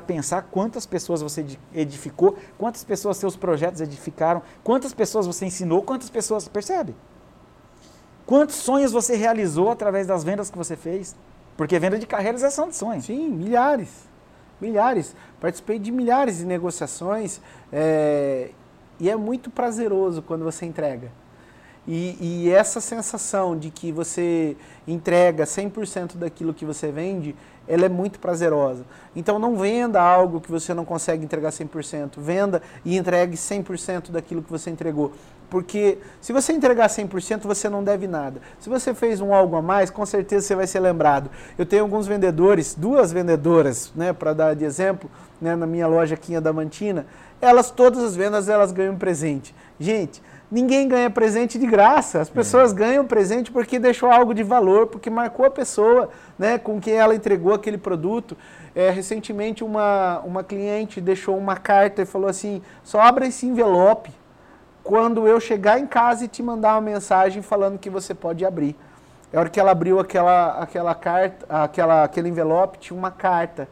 pensar 0.00 0.42
quantas 0.50 0.86
pessoas 0.86 1.20
você 1.20 1.44
edificou, 1.74 2.36
quantas 2.56 2.84
pessoas 2.84 3.16
seus 3.16 3.36
projetos 3.36 3.80
edificaram, 3.80 4.42
quantas 4.62 4.94
pessoas 4.94 5.26
você 5.26 5.46
ensinou, 5.46 5.82
quantas 5.82 6.08
pessoas. 6.08 6.48
Percebe? 6.48 6.94
Quantos 8.24 8.56
sonhos 8.56 8.92
você 8.92 9.16
realizou 9.16 9.70
através 9.70 10.06
das 10.06 10.24
vendas 10.24 10.50
que 10.50 10.56
você 10.56 10.76
fez? 10.76 11.14
Porque 11.56 11.78
venda 11.78 11.98
de 11.98 12.06
carreira 12.06 12.30
é 12.30 12.40
realização 12.40 12.68
de 12.68 12.76
sonhos. 12.76 13.04
Sim, 13.04 13.28
milhares. 13.28 14.08
Milhares. 14.60 15.14
Participei 15.40 15.78
de 15.78 15.90
milhares 15.90 16.38
de 16.38 16.46
negociações. 16.46 17.40
É, 17.72 18.50
e 18.98 19.10
é 19.10 19.16
muito 19.16 19.50
prazeroso 19.50 20.22
quando 20.22 20.44
você 20.44 20.64
entrega. 20.64 21.10
E, 21.86 22.16
e 22.20 22.50
essa 22.50 22.80
sensação 22.80 23.58
de 23.58 23.70
que 23.70 23.90
você 23.90 24.56
entrega 24.86 25.44
100% 25.44 26.16
daquilo 26.16 26.54
que 26.54 26.64
você 26.64 26.92
vende, 26.92 27.34
ela 27.66 27.86
é 27.86 27.88
muito 27.88 28.18
prazerosa. 28.18 28.84
Então 29.14 29.38
não 29.38 29.56
venda 29.56 30.00
algo 30.00 30.40
que 30.40 30.50
você 30.50 30.72
não 30.74 30.84
consegue 30.84 31.24
entregar 31.24 31.50
100%, 31.50 32.12
venda 32.18 32.62
e 32.84 32.96
entregue 32.96 33.36
100% 33.36 34.10
daquilo 34.10 34.42
que 34.42 34.50
você 34.50 34.70
entregou. 34.70 35.12
Porque 35.52 35.98
se 36.18 36.32
você 36.32 36.54
entregar 36.54 36.88
100%, 36.88 37.42
você 37.42 37.68
não 37.68 37.84
deve 37.84 38.08
nada. 38.08 38.40
Se 38.58 38.70
você 38.70 38.94
fez 38.94 39.20
um 39.20 39.34
algo 39.34 39.54
a 39.54 39.60
mais, 39.60 39.90
com 39.90 40.06
certeza 40.06 40.46
você 40.46 40.54
vai 40.54 40.66
ser 40.66 40.80
lembrado. 40.80 41.30
Eu 41.58 41.66
tenho 41.66 41.82
alguns 41.82 42.06
vendedores, 42.06 42.74
duas 42.74 43.12
vendedoras, 43.12 43.92
né, 43.94 44.14
para 44.14 44.32
dar 44.32 44.56
de 44.56 44.64
exemplo, 44.64 45.10
né, 45.38 45.54
na 45.54 45.66
minha 45.66 45.86
loja 45.86 46.14
aqui 46.14 46.32
em 46.32 46.36
Adamantina, 46.36 47.04
elas, 47.38 47.70
todas 47.70 48.02
as 48.02 48.16
vendas, 48.16 48.48
elas 48.48 48.72
ganham 48.72 48.96
presente. 48.96 49.54
Gente, 49.78 50.22
ninguém 50.52 50.86
ganha 50.86 51.08
presente 51.08 51.58
de 51.58 51.66
graça. 51.66 52.20
As 52.20 52.28
pessoas 52.28 52.72
é. 52.72 52.74
ganham 52.74 53.06
presente 53.06 53.50
porque 53.50 53.78
deixou 53.78 54.10
algo 54.10 54.34
de 54.34 54.42
valor, 54.42 54.86
porque 54.86 55.08
marcou 55.08 55.46
a 55.46 55.50
pessoa 55.50 56.10
né, 56.38 56.58
com 56.58 56.78
quem 56.78 56.92
ela 56.92 57.14
entregou 57.14 57.54
aquele 57.54 57.78
produto. 57.78 58.36
É, 58.74 58.90
recentemente, 58.90 59.64
uma, 59.64 60.20
uma 60.20 60.44
cliente 60.44 61.00
deixou 61.00 61.38
uma 61.38 61.56
carta 61.56 62.02
e 62.02 62.06
falou 62.06 62.28
assim: 62.28 62.60
só 62.84 63.00
abra 63.00 63.26
esse 63.26 63.46
envelope 63.46 64.12
quando 64.84 65.26
eu 65.26 65.40
chegar 65.40 65.78
em 65.78 65.86
casa 65.86 66.26
e 66.26 66.28
te 66.28 66.42
mandar 66.42 66.74
uma 66.74 66.82
mensagem 66.82 67.40
falando 67.40 67.78
que 67.78 67.88
você 67.88 68.12
pode 68.14 68.44
abrir. 68.44 68.76
É 69.32 69.38
hora 69.38 69.48
que 69.48 69.58
ela 69.58 69.70
abriu 69.70 69.98
aquela, 69.98 70.58
aquela 70.58 70.94
carta, 70.94 71.46
aquela, 71.48 72.04
aquele 72.04 72.28
envelope, 72.28 72.78
tinha 72.78 72.98
uma 72.98 73.10
carta 73.10 73.66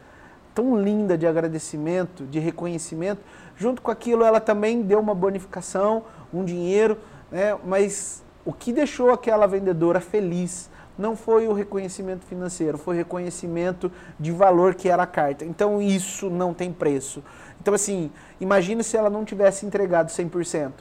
tão 0.54 0.80
linda 0.80 1.18
de 1.18 1.26
agradecimento, 1.26 2.24
de 2.24 2.38
reconhecimento 2.38 3.20
Junto 3.60 3.82
com 3.82 3.90
aquilo, 3.90 4.24
ela 4.24 4.40
também 4.40 4.80
deu 4.80 4.98
uma 4.98 5.14
bonificação, 5.14 6.02
um 6.32 6.42
dinheiro, 6.42 6.96
né? 7.30 7.54
mas 7.62 8.24
o 8.42 8.54
que 8.54 8.72
deixou 8.72 9.10
aquela 9.10 9.46
vendedora 9.46 10.00
feliz 10.00 10.70
não 10.96 11.14
foi 11.14 11.46
o 11.46 11.52
reconhecimento 11.52 12.24
financeiro, 12.24 12.78
foi 12.78 12.96
reconhecimento 12.96 13.92
de 14.18 14.32
valor 14.32 14.74
que 14.74 14.88
era 14.88 15.02
a 15.02 15.06
carta. 15.06 15.44
Então 15.44 15.78
isso 15.82 16.30
não 16.30 16.54
tem 16.54 16.72
preço. 16.72 17.22
Então 17.60 17.74
assim, 17.74 18.10
imagine 18.40 18.82
se 18.82 18.96
ela 18.96 19.10
não 19.10 19.26
tivesse 19.26 19.66
entregado 19.66 20.08
100%. 20.08 20.72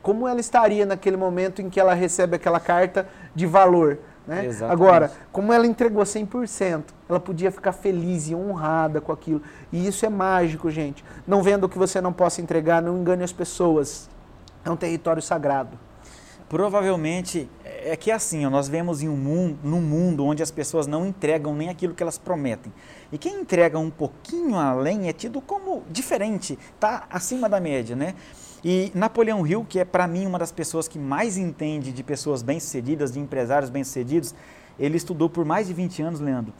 Como 0.00 0.28
ela 0.28 0.38
estaria 0.38 0.86
naquele 0.86 1.16
momento 1.16 1.60
em 1.60 1.68
que 1.68 1.80
ela 1.80 1.92
recebe 1.92 2.36
aquela 2.36 2.60
carta 2.60 3.08
de 3.34 3.46
valor? 3.46 3.98
Né? 4.26 4.48
Agora, 4.68 5.12
como 5.30 5.52
ela 5.52 5.66
entregou 5.66 6.02
100%, 6.02 6.84
ela 7.08 7.20
podia 7.20 7.52
ficar 7.52 7.72
feliz 7.72 8.28
e 8.28 8.34
honrada 8.34 9.00
com 9.00 9.12
aquilo. 9.12 9.40
E 9.72 9.86
isso 9.86 10.04
é 10.04 10.08
mágico, 10.08 10.70
gente. 10.70 11.04
Não 11.26 11.42
vendo 11.42 11.64
o 11.64 11.68
que 11.68 11.78
você 11.78 12.00
não 12.00 12.12
possa 12.12 12.40
entregar, 12.40 12.82
não 12.82 12.98
engane 12.98 13.22
as 13.22 13.32
pessoas. 13.32 14.08
É 14.64 14.70
um 14.70 14.76
território 14.76 15.22
sagrado. 15.22 15.78
Provavelmente 16.48 17.48
é 17.64 17.96
que 17.96 18.10
é 18.10 18.14
assim, 18.14 18.46
nós 18.46 18.68
vemos 18.68 19.00
em 19.00 19.08
um 19.08 19.16
mundo, 19.16 19.58
num 19.62 19.80
mundo 19.80 20.24
onde 20.24 20.42
as 20.42 20.50
pessoas 20.50 20.88
não 20.88 21.06
entregam 21.06 21.54
nem 21.54 21.68
aquilo 21.68 21.94
que 21.94 22.02
elas 22.02 22.18
prometem. 22.18 22.72
E 23.12 23.18
quem 23.18 23.40
entrega 23.40 23.78
um 23.78 23.90
pouquinho 23.90 24.56
além 24.56 25.08
é 25.08 25.12
tido 25.12 25.40
como 25.40 25.84
diferente, 25.88 26.58
está 26.74 27.06
acima 27.10 27.48
da 27.48 27.60
média, 27.60 27.94
né? 27.94 28.14
E 28.68 28.90
Napoleão 28.96 29.46
Hill, 29.46 29.64
que 29.64 29.78
é 29.78 29.84
para 29.84 30.08
mim 30.08 30.26
uma 30.26 30.40
das 30.40 30.50
pessoas 30.50 30.88
que 30.88 30.98
mais 30.98 31.36
entende 31.36 31.92
de 31.92 32.02
pessoas 32.02 32.42
bem-sucedidas, 32.42 33.12
de 33.12 33.20
empresários 33.20 33.70
bem-sucedidos, 33.70 34.34
ele 34.76 34.96
estudou 34.96 35.30
por 35.30 35.44
mais 35.44 35.68
de 35.68 35.72
20 35.72 36.02
anos, 36.02 36.18
Leandro, 36.18 36.52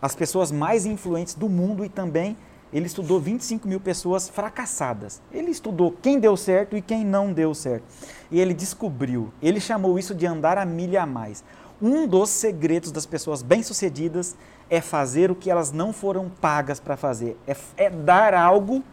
as 0.00 0.14
pessoas 0.14 0.52
mais 0.52 0.86
influentes 0.86 1.34
do 1.34 1.48
mundo 1.48 1.84
e 1.84 1.88
também 1.88 2.36
ele 2.72 2.86
estudou 2.86 3.18
25 3.18 3.66
mil 3.66 3.80
pessoas 3.80 4.28
fracassadas. 4.28 5.20
Ele 5.32 5.50
estudou 5.50 5.90
quem 6.00 6.20
deu 6.20 6.36
certo 6.36 6.76
e 6.76 6.80
quem 6.80 7.04
não 7.04 7.32
deu 7.32 7.52
certo. 7.52 7.82
E 8.30 8.38
ele 8.38 8.54
descobriu, 8.54 9.32
ele 9.42 9.60
chamou 9.60 9.98
isso 9.98 10.14
de 10.14 10.26
andar 10.26 10.56
a 10.56 10.64
milha 10.64 11.02
a 11.02 11.06
mais. 11.06 11.42
Um 11.82 12.06
dos 12.06 12.30
segredos 12.30 12.92
das 12.92 13.06
pessoas 13.06 13.42
bem-sucedidas 13.42 14.36
é 14.70 14.80
fazer 14.80 15.32
o 15.32 15.34
que 15.34 15.50
elas 15.50 15.72
não 15.72 15.92
foram 15.92 16.30
pagas 16.40 16.78
para 16.78 16.96
fazer, 16.96 17.36
é, 17.44 17.56
é 17.76 17.90
dar 17.90 18.34
algo 18.34 18.84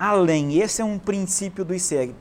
além. 0.00 0.58
Esse 0.58 0.80
é 0.80 0.84
um 0.84 0.98
princípio 0.98 1.62
do 1.62 1.74
ICEB, 1.74 2.14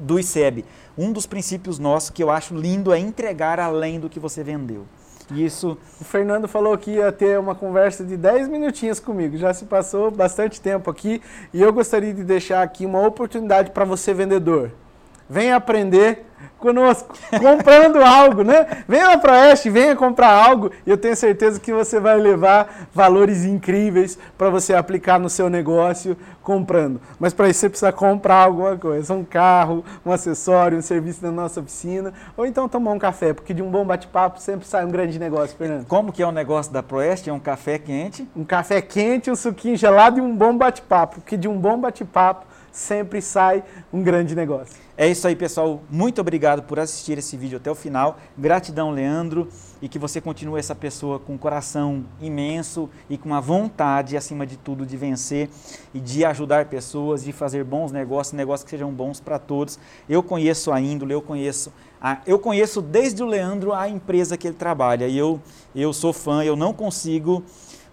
do 0.00 0.18
ICEB. 0.18 0.64
Um 0.98 1.12
dos 1.12 1.26
princípios 1.26 1.78
nossos 1.78 2.10
que 2.10 2.22
eu 2.22 2.28
acho 2.28 2.56
lindo 2.56 2.92
é 2.92 2.98
entregar 2.98 3.60
além 3.60 4.00
do 4.00 4.10
que 4.10 4.18
você 4.18 4.42
vendeu. 4.42 4.84
Isso. 5.30 5.78
O 6.00 6.04
Fernando 6.04 6.48
falou 6.48 6.76
que 6.76 6.90
ia 6.90 7.12
ter 7.12 7.38
uma 7.38 7.54
conversa 7.54 8.04
de 8.04 8.16
10 8.16 8.48
minutinhos 8.48 8.98
comigo. 8.98 9.36
Já 9.36 9.54
se 9.54 9.64
passou 9.64 10.10
bastante 10.10 10.60
tempo 10.60 10.90
aqui 10.90 11.22
e 11.54 11.62
eu 11.62 11.72
gostaria 11.72 12.12
de 12.12 12.24
deixar 12.24 12.62
aqui 12.62 12.84
uma 12.84 13.06
oportunidade 13.06 13.70
para 13.70 13.84
você 13.84 14.12
vendedor. 14.12 14.72
Venha 15.30 15.54
aprender 15.54 16.26
conosco, 16.60 17.16
comprando 17.40 17.96
algo, 18.04 18.42
né? 18.44 18.84
Venha 18.86 19.18
para 19.18 19.32
a 19.32 19.40
Oeste, 19.42 19.70
venha 19.70 19.96
comprar 19.96 20.30
algo 20.30 20.70
e 20.86 20.90
eu 20.90 20.98
tenho 20.98 21.16
certeza 21.16 21.58
que 21.58 21.72
você 21.72 21.98
vai 21.98 22.18
levar 22.18 22.88
valores 22.92 23.44
incríveis 23.44 24.18
para 24.36 24.50
você 24.50 24.74
aplicar 24.74 25.18
no 25.18 25.30
seu 25.30 25.48
negócio 25.48 26.16
comprando. 26.42 27.00
Mas 27.18 27.32
para 27.32 27.48
isso 27.48 27.60
você 27.60 27.68
precisa 27.68 27.92
comprar 27.92 28.44
alguma 28.44 28.76
coisa, 28.76 29.14
um 29.14 29.24
carro, 29.24 29.84
um 30.04 30.12
acessório, 30.12 30.78
um 30.78 30.82
serviço 30.82 31.22
da 31.22 31.30
nossa 31.30 31.60
oficina, 31.60 32.12
ou 32.36 32.44
então 32.44 32.68
tomar 32.68 32.92
um 32.92 32.98
café, 32.98 33.32
porque 33.32 33.54
de 33.54 33.62
um 33.62 33.70
bom 33.70 33.84
bate-papo 33.84 34.40
sempre 34.40 34.66
sai 34.66 34.84
um 34.84 34.90
grande 34.90 35.18
negócio, 35.18 35.56
Fernando. 35.56 35.86
Como 35.86 36.12
que 36.12 36.22
é 36.22 36.26
o 36.26 36.32
negócio 36.32 36.72
da 36.72 36.82
Proeste? 36.82 37.30
É 37.30 37.32
um 37.32 37.40
café 37.40 37.78
quente? 37.78 38.28
Um 38.36 38.44
café 38.44 38.82
quente, 38.82 39.30
um 39.30 39.36
suquinho 39.36 39.76
gelado 39.76 40.18
e 40.18 40.20
um 40.20 40.34
bom 40.36 40.56
bate-papo, 40.56 41.16
porque 41.20 41.36
de 41.36 41.48
um 41.48 41.58
bom 41.58 41.78
bate-papo 41.78 42.46
sempre 42.72 43.20
sai 43.20 43.62
um 43.92 44.02
grande 44.02 44.34
negócio. 44.34 44.76
É 45.00 45.08
isso 45.08 45.26
aí, 45.26 45.34
pessoal. 45.34 45.80
Muito 45.88 46.20
obrigado 46.20 46.64
por 46.64 46.78
assistir 46.78 47.16
esse 47.16 47.34
vídeo 47.34 47.56
até 47.56 47.70
o 47.70 47.74
final. 47.74 48.18
Gratidão, 48.36 48.90
Leandro, 48.90 49.48
e 49.80 49.88
que 49.88 49.98
você 49.98 50.20
continue 50.20 50.60
essa 50.60 50.74
pessoa 50.74 51.18
com 51.18 51.32
um 51.32 51.38
coração 51.38 52.04
imenso 52.20 52.86
e 53.08 53.16
com 53.16 53.30
uma 53.30 53.40
vontade, 53.40 54.14
acima 54.14 54.46
de 54.46 54.58
tudo, 54.58 54.84
de 54.84 54.98
vencer 54.98 55.48
e 55.94 56.00
de 56.00 56.22
ajudar 56.22 56.66
pessoas, 56.66 57.24
de 57.24 57.32
fazer 57.32 57.64
bons 57.64 57.90
negócios, 57.90 58.34
negócios 58.34 58.62
que 58.62 58.72
sejam 58.72 58.92
bons 58.92 59.20
para 59.20 59.38
todos. 59.38 59.78
Eu 60.06 60.22
conheço 60.22 60.70
a 60.70 60.78
índole, 60.78 61.14
eu 61.14 61.22
conheço 61.22 61.72
a, 61.98 62.18
eu 62.26 62.38
conheço 62.38 62.82
desde 62.82 63.22
o 63.22 63.26
Leandro 63.26 63.72
a 63.72 63.88
empresa 63.88 64.36
que 64.36 64.48
ele 64.48 64.56
trabalha 64.56 65.08
e 65.08 65.16
eu, 65.16 65.40
eu 65.74 65.94
sou 65.94 66.12
fã, 66.12 66.44
eu 66.44 66.56
não 66.56 66.74
consigo 66.74 67.42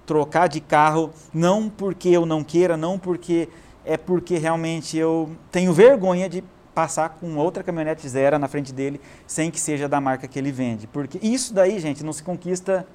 trocar 0.05 0.47
de 0.49 0.59
carro, 0.59 1.11
não 1.33 1.69
porque 1.69 2.09
eu 2.09 2.25
não 2.25 2.43
queira, 2.43 2.75
não 2.75 2.99
porque 2.99 3.47
é 3.85 3.95
porque 3.95 4.37
realmente 4.37 4.97
eu 4.97 5.29
tenho 5.49 5.71
vergonha 5.71 6.27
de 6.27 6.43
passar 6.77 7.09
com 7.09 7.35
outra 7.37 7.63
caminhonete 7.63 8.07
zero 8.07 8.37
na 8.37 8.47
frente 8.47 8.71
dele 8.71 9.01
sem 9.25 9.49
que 9.49 9.59
seja 9.59 9.89
da 9.89 9.99
marca 9.99 10.27
que 10.27 10.37
ele 10.37 10.51
vende. 10.51 10.85
Porque 10.85 11.17
isso 11.23 11.51
daí, 11.51 11.79
gente, 11.79 12.03
não 12.03 12.13
se 12.13 12.21
conquista. 12.21 12.85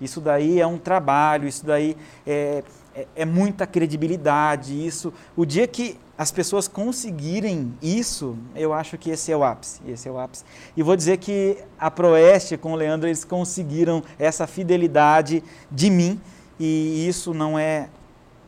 Isso 0.00 0.20
daí 0.20 0.60
é 0.60 0.66
um 0.66 0.76
trabalho, 0.76 1.46
isso 1.46 1.64
daí 1.64 1.96
é, 2.26 2.64
é, 2.92 3.06
é 3.14 3.24
muita 3.24 3.64
credibilidade. 3.64 4.84
Isso, 4.84 5.14
o 5.36 5.44
dia 5.44 5.68
que 5.68 5.96
as 6.18 6.32
pessoas 6.32 6.66
conseguirem 6.66 7.72
isso, 7.80 8.36
eu 8.56 8.72
acho 8.72 8.98
que 8.98 9.10
esse 9.10 9.30
é 9.30 9.36
o 9.36 9.44
ápice. 9.44 9.80
Esse 9.86 10.08
é 10.08 10.10
o 10.10 10.18
ápice. 10.18 10.44
E 10.76 10.82
vou 10.82 10.96
dizer 10.96 11.18
que 11.18 11.58
a 11.78 11.92
Proeste 11.92 12.56
com 12.56 12.72
o 12.72 12.76
Leandro 12.76 13.06
eles 13.06 13.24
conseguiram 13.24 14.02
essa 14.18 14.48
fidelidade 14.48 15.44
de 15.70 15.90
mim 15.90 16.20
e 16.58 17.06
isso 17.06 17.32
não 17.32 17.56
é 17.56 17.88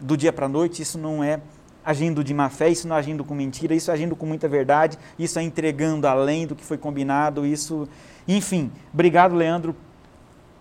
do 0.00 0.16
dia 0.16 0.32
para 0.32 0.46
a 0.46 0.48
noite, 0.48 0.82
isso 0.82 0.98
não 0.98 1.22
é 1.22 1.40
agindo 1.84 2.22
de 2.22 2.32
má 2.32 2.48
fé, 2.48 2.68
isso 2.68 2.86
não 2.86 2.96
agindo 2.96 3.24
com 3.24 3.34
mentira, 3.34 3.74
isso 3.74 3.90
agindo 3.90 4.14
com 4.14 4.26
muita 4.26 4.48
verdade, 4.48 4.98
isso 5.18 5.38
é 5.38 5.42
entregando 5.42 6.06
além 6.06 6.46
do 6.46 6.54
que 6.54 6.64
foi 6.64 6.78
combinado, 6.78 7.44
isso. 7.44 7.88
Enfim, 8.26 8.70
obrigado, 8.92 9.34
Leandro, 9.34 9.74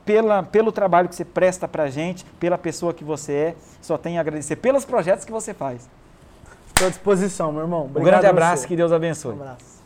pela, 0.05 0.43
pelo 0.43 0.71
trabalho 0.71 1.07
que 1.07 1.15
você 1.15 1.25
presta 1.25 1.67
para 1.67 1.83
a 1.83 1.89
gente, 1.89 2.25
pela 2.39 2.57
pessoa 2.57 2.93
que 2.93 3.03
você 3.03 3.33
é. 3.33 3.55
Só 3.81 3.97
tenho 3.97 4.17
a 4.17 4.21
agradecer 4.21 4.55
pelos 4.55 4.85
projetos 4.85 5.25
que 5.25 5.31
você 5.31 5.53
faz. 5.53 5.89
Estou 6.67 6.87
à 6.87 6.89
disposição, 6.89 7.51
meu 7.51 7.61
irmão. 7.61 7.81
Obrigado 7.85 8.01
um 8.01 8.05
grande 8.05 8.25
abraço, 8.25 8.67
que 8.67 8.75
Deus 8.75 8.91
abençoe. 8.91 9.33
Um 9.33 9.41
abraço. 9.41 9.80